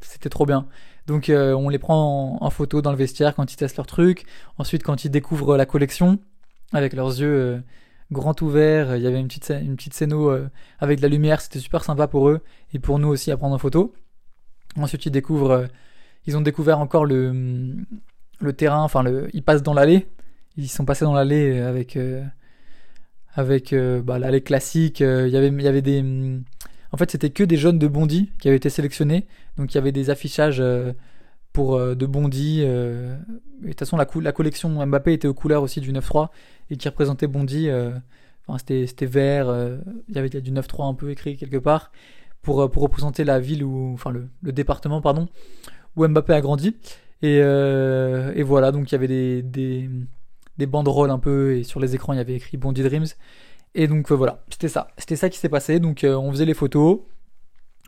c'était 0.00 0.28
trop 0.28 0.44
bien. 0.44 0.66
Donc 1.06 1.30
euh, 1.30 1.54
on 1.54 1.68
les 1.68 1.78
prend 1.78 2.38
en, 2.40 2.50
photo 2.50 2.82
dans 2.82 2.90
le 2.90 2.96
vestiaire 2.96 3.34
quand 3.34 3.52
ils 3.52 3.56
testent 3.56 3.78
leur 3.78 3.86
truc, 3.86 4.26
ensuite 4.58 4.82
quand 4.82 5.04
ils 5.04 5.10
découvrent 5.10 5.56
la 5.56 5.66
collection, 5.66 6.18
avec 6.72 6.92
leurs 6.92 7.08
yeux 7.20 7.62
grands 8.12 8.36
ouverts, 8.42 8.96
il 8.96 9.02
y 9.02 9.06
avait 9.06 9.18
une 9.18 9.28
petite, 9.28 9.50
une 9.50 9.76
petite 9.76 9.94
scéno 9.94 10.30
avec 10.78 10.98
de 10.98 11.02
la 11.02 11.08
lumière, 11.08 11.40
c'était 11.40 11.58
super 11.58 11.82
sympa 11.84 12.06
pour 12.06 12.28
eux, 12.28 12.42
et 12.74 12.78
pour 12.78 12.98
nous 12.98 13.08
aussi 13.08 13.30
à 13.30 13.36
prendre 13.36 13.54
en 13.54 13.58
photo. 13.58 13.94
Ensuite 14.76 15.06
ils 15.06 15.10
découvrent, 15.10 15.66
ils 16.26 16.36
ont 16.36 16.40
découvert 16.40 16.78
encore 16.78 17.04
le, 17.04 17.76
terrain, 18.56 18.82
enfin 18.82 19.04
ils 19.32 19.42
passent 19.42 19.62
dans 19.62 19.74
l'allée, 19.74 20.06
ils 20.56 20.68
sont 20.68 20.84
passés 20.84 21.04
dans 21.04 21.14
l'allée 21.14 21.60
avec 21.60 21.96
avec 23.34 23.72
euh, 23.72 24.02
bah, 24.02 24.18
l'allée 24.18 24.42
classique. 24.42 25.00
Euh, 25.00 25.28
y 25.28 25.32
il 25.32 25.62
y 25.62 25.68
avait 25.68 25.82
des. 25.82 26.02
En 26.92 26.96
fait, 26.96 27.10
c'était 27.10 27.30
que 27.30 27.44
des 27.44 27.56
jeunes 27.56 27.78
de 27.78 27.86
Bondy 27.88 28.30
qui 28.40 28.48
avaient 28.48 28.56
été 28.56 28.70
sélectionnés. 28.70 29.26
Donc, 29.56 29.72
il 29.72 29.76
y 29.76 29.78
avait 29.78 29.92
des 29.92 30.10
affichages 30.10 30.60
euh, 30.60 30.92
pour 31.52 31.78
de 31.78 32.06
Bondy. 32.06 32.62
et 32.62 32.64
de 32.64 33.16
toute 33.66 33.78
façon, 33.78 33.96
la, 33.96 34.06
la, 34.20 34.32
collection 34.32 34.86
Mbappé 34.86 35.12
était 35.12 35.28
aux 35.28 35.34
couleurs 35.34 35.62
aussi 35.62 35.80
du 35.80 35.92
9-3 35.92 36.28
et 36.70 36.76
qui 36.76 36.88
représentait 36.88 37.26
Bondy. 37.26 37.68
Enfin, 38.46 38.58
c'était 38.66 39.06
vert. 39.06 39.54
Il 40.08 40.14
y 40.14 40.18
avait 40.18 40.30
du 40.30 40.50
9-3 40.50 40.90
un 40.90 40.94
peu 40.94 41.10
écrit 41.10 41.36
quelque 41.36 41.58
part 41.58 41.92
pour, 42.40 42.70
pour 42.70 42.82
représenter 42.82 43.24
la 43.24 43.38
ville 43.38 43.64
ou 43.64 43.92
enfin 43.92 44.10
le, 44.10 44.28
le 44.42 44.52
département 44.52 45.02
pardon 45.02 45.28
où 45.96 46.06
Mbappé 46.06 46.32
a 46.34 46.40
grandi. 46.40 46.76
Et, 47.22 47.36
et 47.36 48.42
voilà, 48.42 48.72
donc 48.72 48.90
il 48.90 48.92
y 48.92 48.96
avait 48.96 49.08
des, 49.08 49.42
des 49.42 49.88
des 50.58 50.66
banderoles 50.66 51.10
un 51.10 51.18
peu, 51.18 51.56
et 51.56 51.64
sur 51.64 51.80
les 51.80 51.94
écrans 51.94 52.12
il 52.12 52.16
y 52.16 52.20
avait 52.20 52.34
écrit 52.34 52.56
Bondi 52.56 52.82
Dreams. 52.82 53.06
Et 53.74 53.86
donc 53.86 54.12
euh, 54.12 54.14
voilà, 54.14 54.44
c'était 54.50 54.68
ça. 54.68 54.88
C'était 54.98 55.16
ça 55.16 55.30
qui 55.30 55.38
s'est 55.38 55.48
passé. 55.48 55.80
Donc 55.80 56.04
euh, 56.04 56.14
on 56.14 56.30
faisait 56.30 56.44
les 56.44 56.54
photos. 56.54 57.00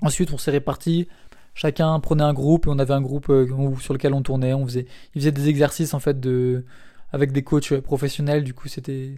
Ensuite 0.01 0.33
on 0.33 0.39
s'est 0.39 0.51
répartis. 0.51 1.09
Chacun 1.55 2.01
prenait 2.01 2.25
un 2.25 2.33
groupe 2.33 2.67
et 2.67 2.71
on 2.71 2.79
avait 2.79 2.95
un 2.95 3.03
groupe 3.03 3.29
euh, 3.29 3.47
sur 3.81 3.93
lequel 3.93 4.15
on 4.15 4.23
tournait. 4.23 4.55
On 4.55 4.67
faisait, 4.67 4.87
ils 5.15 5.21
faisaient 5.21 5.33
des 5.33 5.49
exercices 5.49 5.95
en 5.95 6.01
fait 6.01 6.19
de, 6.21 6.65
avec 7.13 7.33
des 7.33 7.43
coachs 7.43 7.79
professionnels. 7.81 8.45
Du 8.45 8.55
coup 8.55 8.69
c'était, 8.69 9.15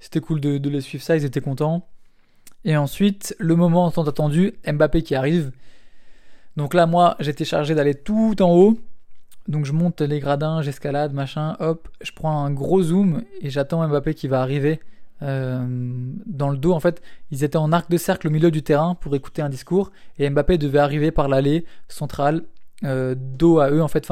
c'était 0.00 0.20
cool 0.20 0.40
de, 0.40 0.58
de 0.58 0.70
les 0.70 0.80
suivre 0.80 1.04
ça. 1.04 1.16
Ils 1.16 1.24
étaient 1.24 1.40
contents. 1.40 1.86
Et 2.64 2.76
ensuite 2.76 3.36
le 3.38 3.54
moment 3.54 3.90
tant 3.90 4.04
attendu, 4.04 4.54
Mbappé 4.66 5.02
qui 5.02 5.14
arrive. 5.14 5.52
Donc 6.58 6.74
là 6.74 6.86
moi 6.86 7.16
j'étais 7.20 7.46
chargé 7.46 7.74
d'aller 7.74 7.94
tout 7.94 8.42
en 8.42 8.54
haut 8.54 8.78
donc 9.48 9.64
je 9.64 9.72
monte 9.72 10.02
les 10.02 10.20
gradins, 10.20 10.60
j'escalade, 10.60 11.14
machin, 11.14 11.56
hop, 11.58 11.88
je 12.02 12.12
prends 12.12 12.44
un 12.44 12.50
gros 12.50 12.82
zoom 12.82 13.22
et 13.40 13.48
j'attends 13.48 13.86
Mbappé 13.88 14.12
qui 14.12 14.28
va 14.28 14.42
arriver 14.42 14.78
euh, 15.22 15.66
dans 16.26 16.50
le 16.50 16.58
dos. 16.58 16.72
En 16.72 16.80
fait, 16.80 17.00
ils 17.30 17.44
étaient 17.44 17.56
en 17.56 17.72
arc 17.72 17.90
de 17.90 17.96
cercle 17.96 18.28
au 18.28 18.30
milieu 18.30 18.50
du 18.50 18.62
terrain 18.62 18.94
pour 18.94 19.16
écouter 19.16 19.40
un 19.40 19.48
discours 19.48 19.90
et 20.18 20.28
Mbappé 20.28 20.58
devait 20.58 20.78
arriver 20.78 21.10
par 21.12 21.28
l'allée 21.28 21.64
centrale, 21.88 22.44
euh, 22.84 23.14
dos 23.16 23.58
à 23.58 23.70
eux 23.70 23.82
en 23.82 23.88
fait. 23.88 24.06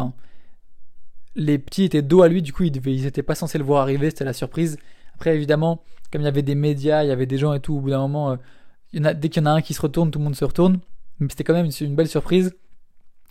Les 1.34 1.58
petits 1.58 1.84
étaient 1.84 2.00
dos 2.00 2.22
à 2.22 2.28
lui, 2.28 2.40
du 2.40 2.54
coup 2.54 2.62
ils, 2.62 2.70
devaient, 2.70 2.96
étaient 2.96 3.22
pas 3.22 3.34
censés 3.34 3.58
le 3.58 3.64
voir 3.64 3.82
arriver, 3.82 4.08
c'était 4.08 4.24
la 4.24 4.32
surprise. 4.32 4.78
Après 5.14 5.36
évidemment, 5.36 5.82
comme 6.10 6.22
il 6.22 6.24
y 6.24 6.28
avait 6.28 6.40
des 6.40 6.54
médias, 6.54 7.04
il 7.04 7.08
y 7.08 7.12
avait 7.12 7.26
des 7.26 7.36
gens 7.36 7.52
et 7.52 7.60
tout, 7.60 7.74
au 7.74 7.80
bout 7.80 7.90
d'un 7.90 7.98
moment, 7.98 8.30
euh, 8.30 9.12
dès 9.12 9.28
qu'il 9.28 9.42
y 9.42 9.46
en 9.46 9.50
a 9.50 9.52
un 9.52 9.60
qui 9.60 9.74
se 9.74 9.82
retourne, 9.82 10.10
tout 10.10 10.18
le 10.18 10.24
monde 10.24 10.36
se 10.36 10.46
retourne. 10.46 10.80
Mais 11.18 11.28
c'était 11.30 11.44
quand 11.44 11.54
même 11.54 11.70
une, 11.80 11.94
belle 11.94 12.08
surprise. 12.08 12.54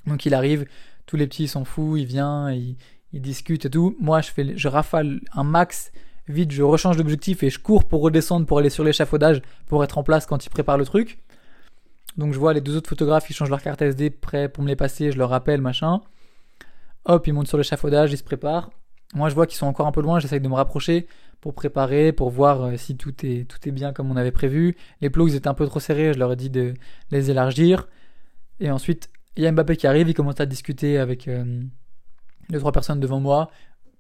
Donc 0.08 0.26
il 0.26 0.34
arrive, 0.34 0.65
tous 1.06 1.17
les 1.17 1.28
petits 1.28 1.48
s'en 1.48 1.65
foutent, 1.65 2.00
il 2.00 2.06
vient, 2.06 2.52
il, 2.52 2.76
discute 3.13 3.65
et 3.65 3.69
tout. 3.69 3.95
Moi, 4.00 4.21
je 4.21 4.32
fais, 4.32 4.58
je 4.58 4.67
rafale 4.67 5.21
un 5.34 5.43
max, 5.43 5.91
vite, 6.28 6.52
je 6.52 6.63
rechange 6.63 6.98
d'objectif 6.98 7.43
et 7.43 7.50
je 7.50 7.60
cours 7.60 7.86
pour 7.86 8.02
redescendre 8.02 8.45
pour 8.45 8.60
aller 8.60 8.69
sur 8.69 8.84
l'échafaudage 8.84 9.41
pour 9.67 9.84
être 9.84 9.98
en 9.98 10.04
place 10.04 10.26
quand 10.26 10.45
il 10.45 10.50
prépare 10.50 10.78
le 10.78 10.86
truc. 10.86 11.19
Donc 12.17 12.34
je 12.34 12.39
vois 12.39 12.54
les 12.54 12.62
deux 12.62 12.76
autres 12.76 12.89
photographes, 12.89 13.30
ils 13.30 13.34
changent 13.34 13.50
leur 13.50 13.62
carte 13.62 13.82
SD 13.82 14.10
prêts 14.10 14.50
pour 14.50 14.63
me 14.63 14.67
les 14.67 14.76
passer, 14.76 15.12
je 15.12 15.17
leur 15.17 15.30
rappelle, 15.30 15.62
machin. 15.62 16.02
Hop, 17.06 17.28
ils 17.28 17.34
montent 17.34 17.48
sur 17.48 17.58
l'échafaudage, 17.58 18.12
ils 18.12 18.17
se 18.17 18.24
préparent. 18.24 18.71
Moi, 19.13 19.30
je 19.30 19.36
vois 19.36 19.48
qu'ils 19.48 19.58
sont 19.58 19.67
encore 19.67 19.88
un 19.88 19.91
peu 19.91 20.02
loin, 20.02 20.19
j'essaye 20.19 20.41
de 20.41 20.48
me 20.48 20.56
rapprocher 20.56 21.08
pour 21.45 21.53
préparer, 21.53 22.12
pour 22.12 22.31
voir 22.31 22.63
euh, 22.63 22.75
si 22.75 22.97
tout 22.97 23.13
est, 23.23 23.47
tout 23.47 23.60
est 23.69 23.71
bien 23.71 23.93
comme 23.93 24.10
on 24.10 24.15
avait 24.15 24.31
prévu. 24.31 24.75
Les 25.01 25.12
plots 25.12 25.27
étaient 25.27 25.47
un 25.47 25.53
peu 25.53 25.67
trop 25.67 25.79
serrés, 25.79 26.12
je 26.12 26.17
leur 26.17 26.31
ai 26.31 26.36
dit 26.36 26.49
de 26.49 26.73
les 27.12 27.29
élargir. 27.29 27.88
Et 28.60 28.71
ensuite, 28.71 29.12
il 29.36 29.43
y 29.43 29.45
a 29.45 29.51
Mbappé 29.51 29.77
qui 29.77 29.86
arrive, 29.86 30.10
il 30.10 30.15
commence 30.15 30.39
à 30.39 30.47
discuter 30.47 30.97
avec 30.97 31.27
euh, 31.27 31.62
les 32.49 32.58
trois 32.58 32.71
personnes 32.71 32.99
devant 32.99 33.19
moi, 33.19 33.51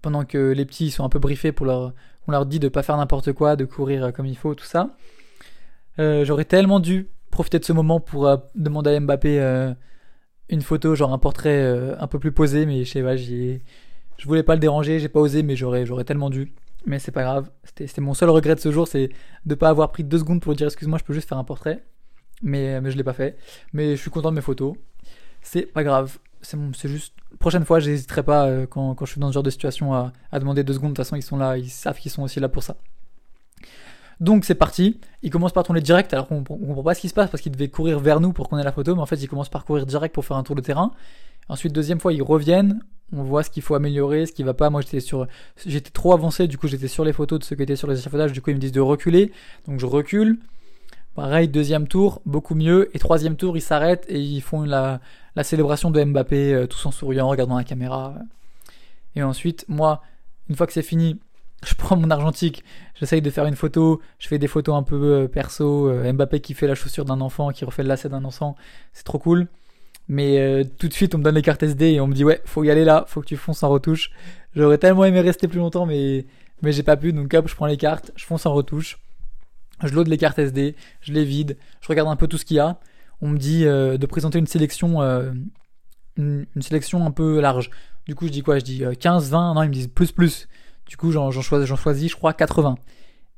pendant 0.01 0.25
que 0.25 0.53
les 0.53 0.65
petits 0.65 0.89
sont 0.89 1.03
un 1.03 1.09
peu 1.09 1.19
briefés 1.19 1.51
pour 1.51 1.67
leur, 1.67 1.93
on 2.27 2.31
leur 2.31 2.47
dit 2.47 2.59
de 2.59 2.67
pas 2.67 2.81
faire 2.81 2.97
n'importe 2.97 3.31
quoi, 3.33 3.55
de 3.55 3.65
courir 3.65 4.11
comme 4.11 4.25
il 4.25 4.37
faut, 4.37 4.55
tout 4.55 4.65
ça. 4.65 4.97
J'aurais 5.99 6.45
tellement 6.45 6.79
dû 6.79 7.11
profiter 7.29 7.59
de 7.59 7.65
ce 7.65 7.73
moment 7.73 7.99
pour 7.99 8.27
demander 8.55 8.89
à 8.89 8.99
Mbappé 8.99 9.75
une 10.49 10.63
photo, 10.63 10.95
genre 10.95 11.13
un 11.13 11.19
portrait 11.19 11.95
un 11.99 12.07
peu 12.07 12.17
plus 12.17 12.31
posé, 12.31 12.65
mais 12.65 12.85
je 12.85 12.91
sais 12.91 13.03
pas, 13.03 13.15
j'y 13.15 13.61
je 14.17 14.25
voulais 14.25 14.41
pas 14.41 14.55
le 14.55 14.59
déranger, 14.61 14.99
j'ai 14.99 15.09
pas 15.09 15.19
osé, 15.19 15.43
mais 15.43 15.55
j'aurais 15.55 16.05
tellement 16.05 16.31
dû. 16.31 16.51
Mais 16.85 16.99
c'est 16.99 17.11
pas 17.11 17.23
grave. 17.23 17.49
C'était, 17.63 18.01
mon 18.01 18.13
seul 18.13 18.29
regret 18.29 18.55
de 18.55 18.59
ce 18.59 18.71
jour, 18.71 18.87
c'est 18.87 19.09
de 19.45 19.55
pas 19.55 19.69
avoir 19.69 19.91
pris 19.91 20.03
deux 20.03 20.19
secondes 20.19 20.41
pour 20.41 20.53
dire 20.53 20.67
excuse-moi, 20.67 20.99
je 20.99 21.03
peux 21.03 21.13
juste 21.13 21.27
faire 21.27 21.37
un 21.37 21.43
portrait. 21.43 21.83
Mais, 22.41 22.79
mais 22.81 22.91
je 22.91 22.97
l'ai 22.97 23.03
pas 23.03 23.13
fait. 23.13 23.37
Mais 23.73 23.95
je 23.95 24.01
suis 24.01 24.11
content 24.11 24.29
de 24.29 24.35
mes 24.35 24.41
photos. 24.41 24.75
C'est 25.41 25.63
pas 25.63 25.83
grave. 25.83 26.17
C'est, 26.41 26.57
c'est 26.73 26.89
juste. 26.89 27.13
Prochaine 27.39 27.65
fois, 27.65 27.79
j'hésiterai 27.79 28.23
pas 28.23 28.45
euh, 28.45 28.65
quand, 28.67 28.93
quand, 28.95 29.05
je 29.05 29.11
suis 29.11 29.19
dans 29.19 29.29
ce 29.29 29.33
genre 29.33 29.43
de 29.43 29.49
situation 29.49 29.93
à, 29.93 30.13
à 30.31 30.39
demander 30.39 30.63
deux 30.63 30.73
secondes. 30.73 30.91
De 30.91 30.95
toute 30.95 31.05
façon, 31.05 31.15
ils 31.15 31.23
sont 31.23 31.37
là, 31.37 31.57
ils 31.57 31.69
savent 31.69 31.97
qu'ils 31.97 32.11
sont 32.11 32.23
aussi 32.23 32.39
là 32.39 32.49
pour 32.49 32.63
ça. 32.63 32.77
Donc 34.19 34.45
c'est 34.45 34.55
parti. 34.55 34.99
Il 35.23 35.29
commence 35.29 35.51
par 35.51 35.63
tourner 35.63 35.81
direct, 35.81 36.13
alors 36.13 36.27
qu'on 36.27 36.43
comprend 36.43 36.83
pas 36.83 36.93
ce 36.93 37.01
qui 37.01 37.09
se 37.09 37.13
passe 37.13 37.29
parce 37.29 37.41
qu'il 37.41 37.51
devait 37.51 37.67
courir 37.67 37.99
vers 37.99 38.19
nous 38.19 38.31
pour 38.31 38.49
qu'on 38.49 38.57
ait 38.57 38.63
la 38.63 38.71
photo, 38.71 38.95
mais 38.95 39.01
en 39.01 39.05
fait 39.05 39.21
il 39.21 39.27
commence 39.27 39.49
par 39.49 39.65
courir 39.65 39.85
direct 39.85 40.13
pour 40.13 40.25
faire 40.25 40.37
un 40.37 40.43
tour 40.43 40.55
de 40.55 40.61
terrain. 40.61 40.91
Ensuite 41.49 41.73
deuxième 41.73 41.99
fois 41.99 42.13
ils 42.13 42.23
reviennent, 42.23 42.81
on 43.13 43.23
voit 43.23 43.43
ce 43.43 43.49
qu'il 43.49 43.63
faut 43.63 43.75
améliorer, 43.75 44.25
ce 44.25 44.31
qui 44.31 44.43
va 44.43 44.53
pas. 44.53 44.69
Moi, 44.69 44.81
j'étais 44.81 44.99
sur, 44.99 45.27
j'étais 45.65 45.91
trop 45.91 46.13
avancé, 46.13 46.47
du 46.47 46.57
coup, 46.57 46.67
j'étais 46.67 46.87
sur 46.87 47.05
les 47.05 47.13
photos 47.13 47.39
de 47.39 47.43
ceux 47.43 47.55
qui 47.55 47.63
étaient 47.63 47.75
sur 47.75 47.87
les 47.87 47.99
échafaudages. 47.99 48.31
Du 48.31 48.41
coup, 48.41 48.49
ils 48.49 48.55
me 48.55 48.59
disent 48.59 48.71
de 48.71 48.81
reculer, 48.81 49.31
donc 49.67 49.79
je 49.79 49.85
recule. 49.85 50.39
Pareil, 51.15 51.47
deuxième 51.47 51.87
tour, 51.87 52.21
beaucoup 52.25 52.55
mieux. 52.55 52.89
Et 52.93 52.99
troisième 52.99 53.37
tour, 53.37 53.55
ils 53.55 53.61
s'arrêtent 53.61 54.05
et 54.09 54.19
ils 54.19 54.41
font 54.41 54.63
la, 54.63 54.99
célébration 55.43 55.89
de 55.89 56.03
Mbappé, 56.03 56.53
euh, 56.53 56.67
tous 56.67 56.85
en 56.85 56.91
souriant, 56.91 57.29
regardant 57.29 57.55
la 57.55 57.63
caméra. 57.63 58.15
Et 59.15 59.23
ensuite, 59.23 59.65
moi, 59.69 60.01
une 60.49 60.55
fois 60.55 60.67
que 60.67 60.73
c'est 60.73 60.81
fini, 60.81 61.19
je 61.65 61.73
prends 61.75 61.95
mon 61.95 62.11
argentique, 62.11 62.65
j'essaye 62.95 63.21
de 63.21 63.29
faire 63.29 63.45
une 63.45 63.55
photo, 63.55 64.01
je 64.19 64.27
fais 64.27 64.39
des 64.39 64.47
photos 64.47 64.75
un 64.75 64.83
peu 64.83 64.95
euh, 64.95 65.27
perso, 65.29 65.87
euh, 65.89 66.11
Mbappé 66.11 66.41
qui 66.41 66.53
fait 66.53 66.67
la 66.67 66.75
chaussure 66.75 67.05
d'un 67.05 67.21
enfant, 67.21 67.51
qui 67.51 67.63
refait 67.63 67.83
le 67.83 67.89
lacet 67.89 68.09
d'un 68.09 68.25
enfant, 68.25 68.57
c'est 68.91 69.05
trop 69.05 69.19
cool. 69.19 69.47
Mais 70.07 70.39
euh, 70.39 70.63
tout 70.63 70.87
de 70.87 70.93
suite, 70.93 71.15
on 71.15 71.17
me 71.17 71.23
donne 71.23 71.35
les 71.35 71.41
cartes 71.41 71.63
SD 71.63 71.93
et 71.93 71.99
on 71.99 72.07
me 72.07 72.13
dit 72.13 72.23
ouais, 72.23 72.41
faut 72.45 72.63
y 72.63 72.69
aller 72.69 72.85
là, 72.85 73.05
faut 73.07 73.21
que 73.21 73.25
tu 73.25 73.37
fonces 73.37 73.63
en 73.63 73.69
retouche. 73.69 74.11
J'aurais 74.55 74.77
tellement 74.77 75.05
aimé 75.05 75.21
rester 75.21 75.47
plus 75.47 75.59
longtemps, 75.59 75.85
mais 75.85 76.25
mais 76.61 76.71
j'ai 76.71 76.83
pas 76.83 76.97
pu. 76.97 77.11
Donc 77.11 77.33
hop, 77.33 77.47
je 77.47 77.55
prends 77.55 77.65
les 77.65 77.77
cartes, 77.77 78.11
je 78.15 78.25
fonce 78.25 78.45
en 78.45 78.53
retouche, 78.53 78.99
je 79.83 79.93
load 79.93 80.07
les 80.07 80.17
cartes 80.17 80.39
SD, 80.39 80.75
je 81.01 81.13
les 81.13 81.25
vide, 81.25 81.57
je 81.81 81.87
regarde 81.87 82.07
un 82.09 82.15
peu 82.15 82.27
tout 82.27 82.37
ce 82.37 82.45
qu'il 82.45 82.57
y 82.57 82.59
a. 82.59 82.79
On 83.21 83.29
me 83.29 83.37
dit 83.37 83.65
euh, 83.65 83.97
de 83.97 84.05
présenter 84.05 84.39
une 84.39 84.47
sélection, 84.47 85.01
euh, 85.01 85.31
une, 86.17 86.45
sélection 86.61 87.05
un 87.05 87.11
peu 87.11 87.39
large. 87.39 87.71
Du 88.07 88.13
coup, 88.13 88.27
je 88.27 88.31
dis 88.31 88.43
quoi? 88.43 88.59
Je 88.59 88.63
dis 88.63 88.83
15, 88.99 89.31
20. 89.31 89.55
Non, 89.55 89.63
ils 89.63 89.69
me 89.69 89.73
disent 89.73 89.87
plus, 89.87 90.11
plus. 90.11 90.47
Du 90.85 90.97
coup, 90.97 91.11
j'en 91.11 91.31
choisis, 91.31 91.73
choisis, 91.75 92.11
je 92.11 92.15
crois, 92.15 92.33
80. 92.33 92.75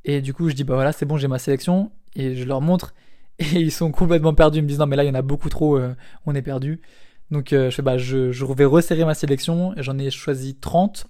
Et 0.03 0.21
du 0.21 0.33
coup, 0.33 0.49
je 0.49 0.55
dis 0.55 0.63
bah 0.63 0.75
voilà, 0.75 0.91
c'est 0.91 1.05
bon, 1.05 1.17
j'ai 1.17 1.27
ma 1.27 1.39
sélection 1.39 1.91
et 2.15 2.35
je 2.35 2.43
leur 2.45 2.61
montre 2.61 2.93
et 3.39 3.59
ils 3.59 3.71
sont 3.71 3.91
complètement 3.91 4.33
perdus. 4.33 4.59
Ils 4.59 4.63
me 4.63 4.67
disent 4.67 4.79
non 4.79 4.87
mais 4.87 4.95
là 4.95 5.03
il 5.03 5.07
y 5.07 5.11
en 5.11 5.15
a 5.15 5.21
beaucoup 5.21 5.49
trop, 5.49 5.77
euh, 5.77 5.95
on 6.25 6.35
est 6.35 6.41
perdu. 6.41 6.81
Donc 7.31 7.53
euh, 7.53 7.69
je 7.69 7.75
fais 7.75 7.81
bah 7.81 7.97
je, 7.97 8.31
je 8.31 8.45
vais 8.45 8.65
resserrer 8.65 9.05
ma 9.05 9.13
sélection 9.13 9.73
j'en 9.77 9.97
ai 9.97 10.09
choisi 10.09 10.55
30. 10.55 11.07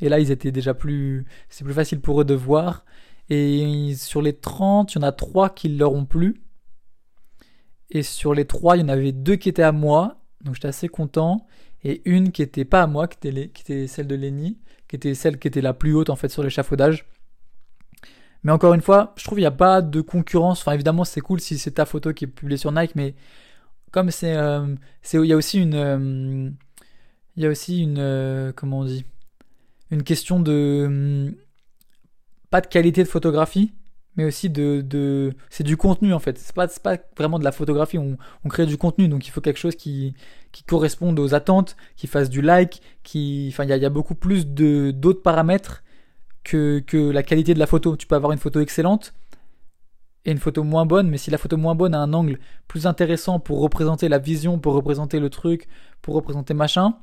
Et 0.00 0.08
là 0.08 0.20
ils 0.20 0.30
étaient 0.30 0.52
déjà 0.52 0.74
plus, 0.74 1.26
c'est 1.48 1.64
plus 1.64 1.74
facile 1.74 2.00
pour 2.00 2.20
eux 2.20 2.24
de 2.24 2.34
voir. 2.34 2.84
Et 3.28 3.94
sur 3.96 4.22
les 4.22 4.34
30, 4.34 4.94
il 4.94 4.96
y 4.96 4.98
en 5.00 5.02
a 5.02 5.12
3 5.12 5.50
qui 5.50 5.68
leur 5.68 5.92
ont 5.92 6.04
plu. 6.04 6.42
Et 7.90 8.02
sur 8.02 8.34
les 8.34 8.44
3, 8.44 8.76
il 8.76 8.80
y 8.80 8.82
en 8.84 8.88
avait 8.88 9.12
deux 9.12 9.36
qui 9.36 9.48
étaient 9.48 9.62
à 9.62 9.72
moi. 9.72 10.20
Donc 10.44 10.54
j'étais 10.54 10.68
assez 10.68 10.88
content. 10.88 11.46
Et 11.82 12.02
une 12.04 12.32
qui 12.32 12.42
était 12.42 12.64
pas 12.64 12.82
à 12.82 12.86
moi, 12.86 13.08
qui 13.08 13.28
était, 13.28 13.48
qui 13.48 13.62
était 13.62 13.86
celle 13.86 14.06
de 14.06 14.14
Lenny, 14.14 14.58
qui 14.88 14.96
était 14.96 15.14
celle 15.14 15.38
qui 15.38 15.48
était 15.48 15.60
la 15.60 15.72
plus 15.72 15.94
haute 15.94 16.10
en 16.10 16.16
fait 16.16 16.28
sur 16.28 16.42
l'échafaudage. 16.42 17.06
Mais 18.46 18.52
encore 18.52 18.74
une 18.74 18.80
fois, 18.80 19.12
je 19.16 19.24
trouve 19.24 19.38
qu'il 19.38 19.42
n'y 19.42 19.46
a 19.46 19.50
pas 19.50 19.82
de 19.82 20.00
concurrence. 20.00 20.60
Enfin, 20.60 20.70
évidemment, 20.70 21.02
c'est 21.02 21.20
cool 21.20 21.40
si 21.40 21.58
c'est 21.58 21.72
ta 21.72 21.84
photo 21.84 22.12
qui 22.12 22.26
est 22.26 22.28
publiée 22.28 22.56
sur 22.56 22.70
Nike, 22.70 22.94
mais 22.94 23.16
comme 23.90 24.12
c'est, 24.12 24.36
euh, 24.36 24.72
il 25.12 25.24
y 25.24 25.32
a 25.32 25.36
aussi 25.36 25.60
une, 25.60 25.74
euh, 25.74 26.48
il 27.34 27.42
y 27.42 27.46
a 27.46 27.48
aussi 27.48 27.82
une, 27.82 27.98
euh, 27.98 28.52
comment 28.54 28.78
on 28.78 28.84
dit, 28.84 29.04
une 29.90 30.04
question 30.04 30.38
de 30.38 31.36
pas 32.48 32.60
de 32.60 32.68
qualité 32.68 33.02
de 33.02 33.08
photographie, 33.08 33.72
mais 34.14 34.24
aussi 34.24 34.48
de, 34.48 35.34
c'est 35.50 35.64
du 35.64 35.76
contenu 35.76 36.14
en 36.14 36.20
fait. 36.20 36.38
C'est 36.38 36.54
pas, 36.54 36.68
pas 36.68 36.98
vraiment 37.16 37.40
de 37.40 37.44
la 37.44 37.50
photographie. 37.50 37.98
On, 37.98 38.16
crée 38.48 38.66
du 38.66 38.78
contenu, 38.78 39.08
donc 39.08 39.26
il 39.26 39.30
faut 39.32 39.40
quelque 39.40 39.58
chose 39.58 39.74
qui, 39.74 40.14
corresponde 40.68 41.18
aux 41.18 41.34
attentes, 41.34 41.76
qui 41.96 42.06
fasse 42.06 42.30
du 42.30 42.42
like, 42.42 42.80
enfin, 43.04 43.64
il 43.64 43.70
y 43.70 43.84
a, 43.84 43.90
beaucoup 43.90 44.14
plus 44.14 44.46
d'autres 44.46 45.22
paramètres 45.22 45.82
que, 46.46 47.10
la 47.10 47.22
qualité 47.22 47.54
de 47.54 47.58
la 47.58 47.66
photo. 47.66 47.96
Tu 47.96 48.06
peux 48.06 48.14
avoir 48.14 48.32
une 48.32 48.38
photo 48.38 48.60
excellente 48.60 49.14
et 50.24 50.32
une 50.32 50.38
photo 50.38 50.64
moins 50.64 50.86
bonne, 50.86 51.08
mais 51.08 51.18
si 51.18 51.30
la 51.30 51.38
photo 51.38 51.56
moins 51.56 51.74
bonne 51.74 51.94
a 51.94 51.98
un 51.98 52.12
angle 52.12 52.38
plus 52.66 52.86
intéressant 52.86 53.38
pour 53.38 53.60
représenter 53.60 54.08
la 54.08 54.18
vision, 54.18 54.58
pour 54.58 54.74
représenter 54.74 55.20
le 55.20 55.30
truc, 55.30 55.68
pour 56.02 56.14
représenter 56.14 56.54
machin, 56.54 56.96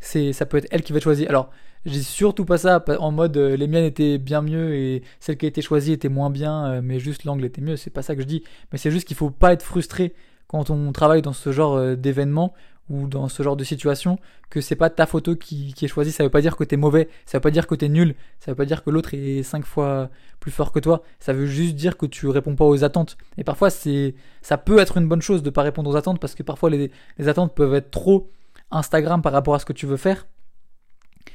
c'est 0.00 0.32
ça 0.32 0.46
peut 0.46 0.58
être 0.58 0.68
elle 0.70 0.82
qui 0.82 0.92
va 0.92 0.98
être 0.98 1.04
choisie. 1.04 1.26
Alors, 1.26 1.50
j'ai 1.84 2.00
surtout 2.00 2.44
pas 2.44 2.58
ça 2.58 2.82
en 3.00 3.10
mode 3.10 3.36
euh, 3.36 3.56
les 3.56 3.66
miennes 3.66 3.84
étaient 3.84 4.18
bien 4.18 4.40
mieux 4.40 4.74
et 4.74 5.02
celle 5.20 5.36
qui 5.36 5.46
a 5.46 5.48
été 5.48 5.62
choisie 5.62 5.92
était 5.92 6.08
moins 6.08 6.30
bien, 6.30 6.66
euh, 6.66 6.80
mais 6.82 6.98
juste 6.98 7.24
l'angle 7.24 7.44
était 7.44 7.60
mieux. 7.60 7.76
C'est 7.76 7.90
pas 7.90 8.02
ça 8.02 8.14
que 8.14 8.22
je 8.22 8.26
dis, 8.26 8.44
mais 8.70 8.78
c'est 8.78 8.90
juste 8.90 9.06
qu'il 9.06 9.16
faut 9.16 9.30
pas 9.30 9.52
être 9.52 9.64
frustré 9.64 10.14
quand 10.46 10.70
on 10.70 10.92
travaille 10.92 11.22
dans 11.22 11.32
ce 11.32 11.50
genre 11.50 11.74
euh, 11.76 11.96
d'événement 11.96 12.54
ou 12.92 13.08
dans 13.08 13.28
ce 13.28 13.42
genre 13.42 13.56
de 13.56 13.64
situation 13.64 14.18
que 14.50 14.60
c'est 14.60 14.76
pas 14.76 14.90
ta 14.90 15.06
photo 15.06 15.34
qui, 15.34 15.74
est 15.80 15.88
choisie. 15.88 16.12
Ça 16.12 16.22
veut 16.22 16.30
pas 16.30 16.42
dire 16.42 16.56
que 16.56 16.64
t'es 16.64 16.76
mauvais, 16.76 17.08
ça 17.24 17.38
veut 17.38 17.42
pas 17.42 17.50
dire 17.50 17.66
que 17.66 17.74
t'es 17.74 17.88
nul, 17.88 18.14
ça 18.38 18.52
veut 18.52 18.56
pas 18.56 18.66
dire 18.66 18.84
que 18.84 18.90
l'autre 18.90 19.14
est 19.14 19.42
cinq 19.42 19.64
fois 19.64 20.10
plus 20.40 20.50
fort 20.50 20.72
que 20.72 20.78
toi. 20.78 21.02
Ça 21.18 21.32
veut 21.32 21.46
juste 21.46 21.74
dire 21.74 21.96
que 21.96 22.04
tu 22.04 22.28
réponds 22.28 22.54
pas 22.54 22.66
aux 22.66 22.84
attentes. 22.84 23.16
Et 23.38 23.44
parfois, 23.44 23.70
c'est, 23.70 24.14
ça 24.42 24.58
peut 24.58 24.78
être 24.78 24.98
une 24.98 25.08
bonne 25.08 25.22
chose 25.22 25.42
de 25.42 25.48
pas 25.50 25.62
répondre 25.62 25.88
aux 25.88 25.96
attentes 25.96 26.20
parce 26.20 26.34
que 26.34 26.42
parfois 26.42 26.68
les, 26.68 26.90
attentes 27.26 27.54
peuvent 27.54 27.74
être 27.74 27.90
trop 27.90 28.30
Instagram 28.70 29.22
par 29.22 29.32
rapport 29.32 29.54
à 29.54 29.58
ce 29.58 29.64
que 29.64 29.72
tu 29.72 29.86
veux 29.86 29.96
faire. 29.96 30.26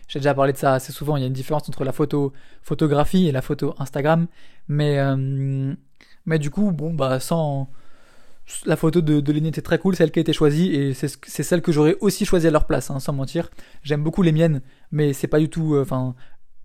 J'ai 0.08 0.20
déjà 0.20 0.36
parlé 0.36 0.54
de 0.54 0.58
ça 0.58 0.74
assez 0.74 0.94
souvent. 0.94 1.18
Il 1.18 1.22
y 1.22 1.24
a 1.24 1.28
une 1.28 1.34
différence 1.34 1.68
entre 1.68 1.84
la 1.84 1.92
photo 1.92 2.34
photographie 2.62 3.28
et 3.28 3.32
la 3.32 3.42
photo 3.42 3.74
Instagram, 3.80 4.28
mais 4.68 5.00
euh, 5.00 5.74
mais 6.26 6.40
du 6.40 6.52
coup, 6.52 6.72
bon 6.72 6.94
bah 6.94 7.20
sans 7.20 7.70
la 8.66 8.76
photo 8.76 9.02
de, 9.02 9.20
de 9.20 9.34
était 9.48 9.62
très 9.62 9.78
cool, 9.78 9.96
celle 9.96 10.12
qui 10.12 10.20
a 10.20 10.22
été 10.22 10.34
choisie, 10.34 10.74
et 10.74 10.94
c'est 10.94 11.44
celle 11.44 11.62
que 11.62 11.72
j'aurais 11.72 11.98
aussi 12.00 12.26
choisie 12.26 12.48
à 12.48 12.52
leur 12.52 12.66
place, 12.66 12.90
hein, 12.90 13.00
sans 13.00 13.14
mentir. 13.14 13.50
J'aime 13.84 14.04
beaucoup 14.04 14.22
les 14.22 14.32
miennes, 14.32 14.62
mais 14.92 15.14
c'est 15.14 15.28
pas 15.28 15.40
du 15.40 15.50
tout. 15.50 15.76
Euh, 15.76 15.82
enfin, 15.82 16.16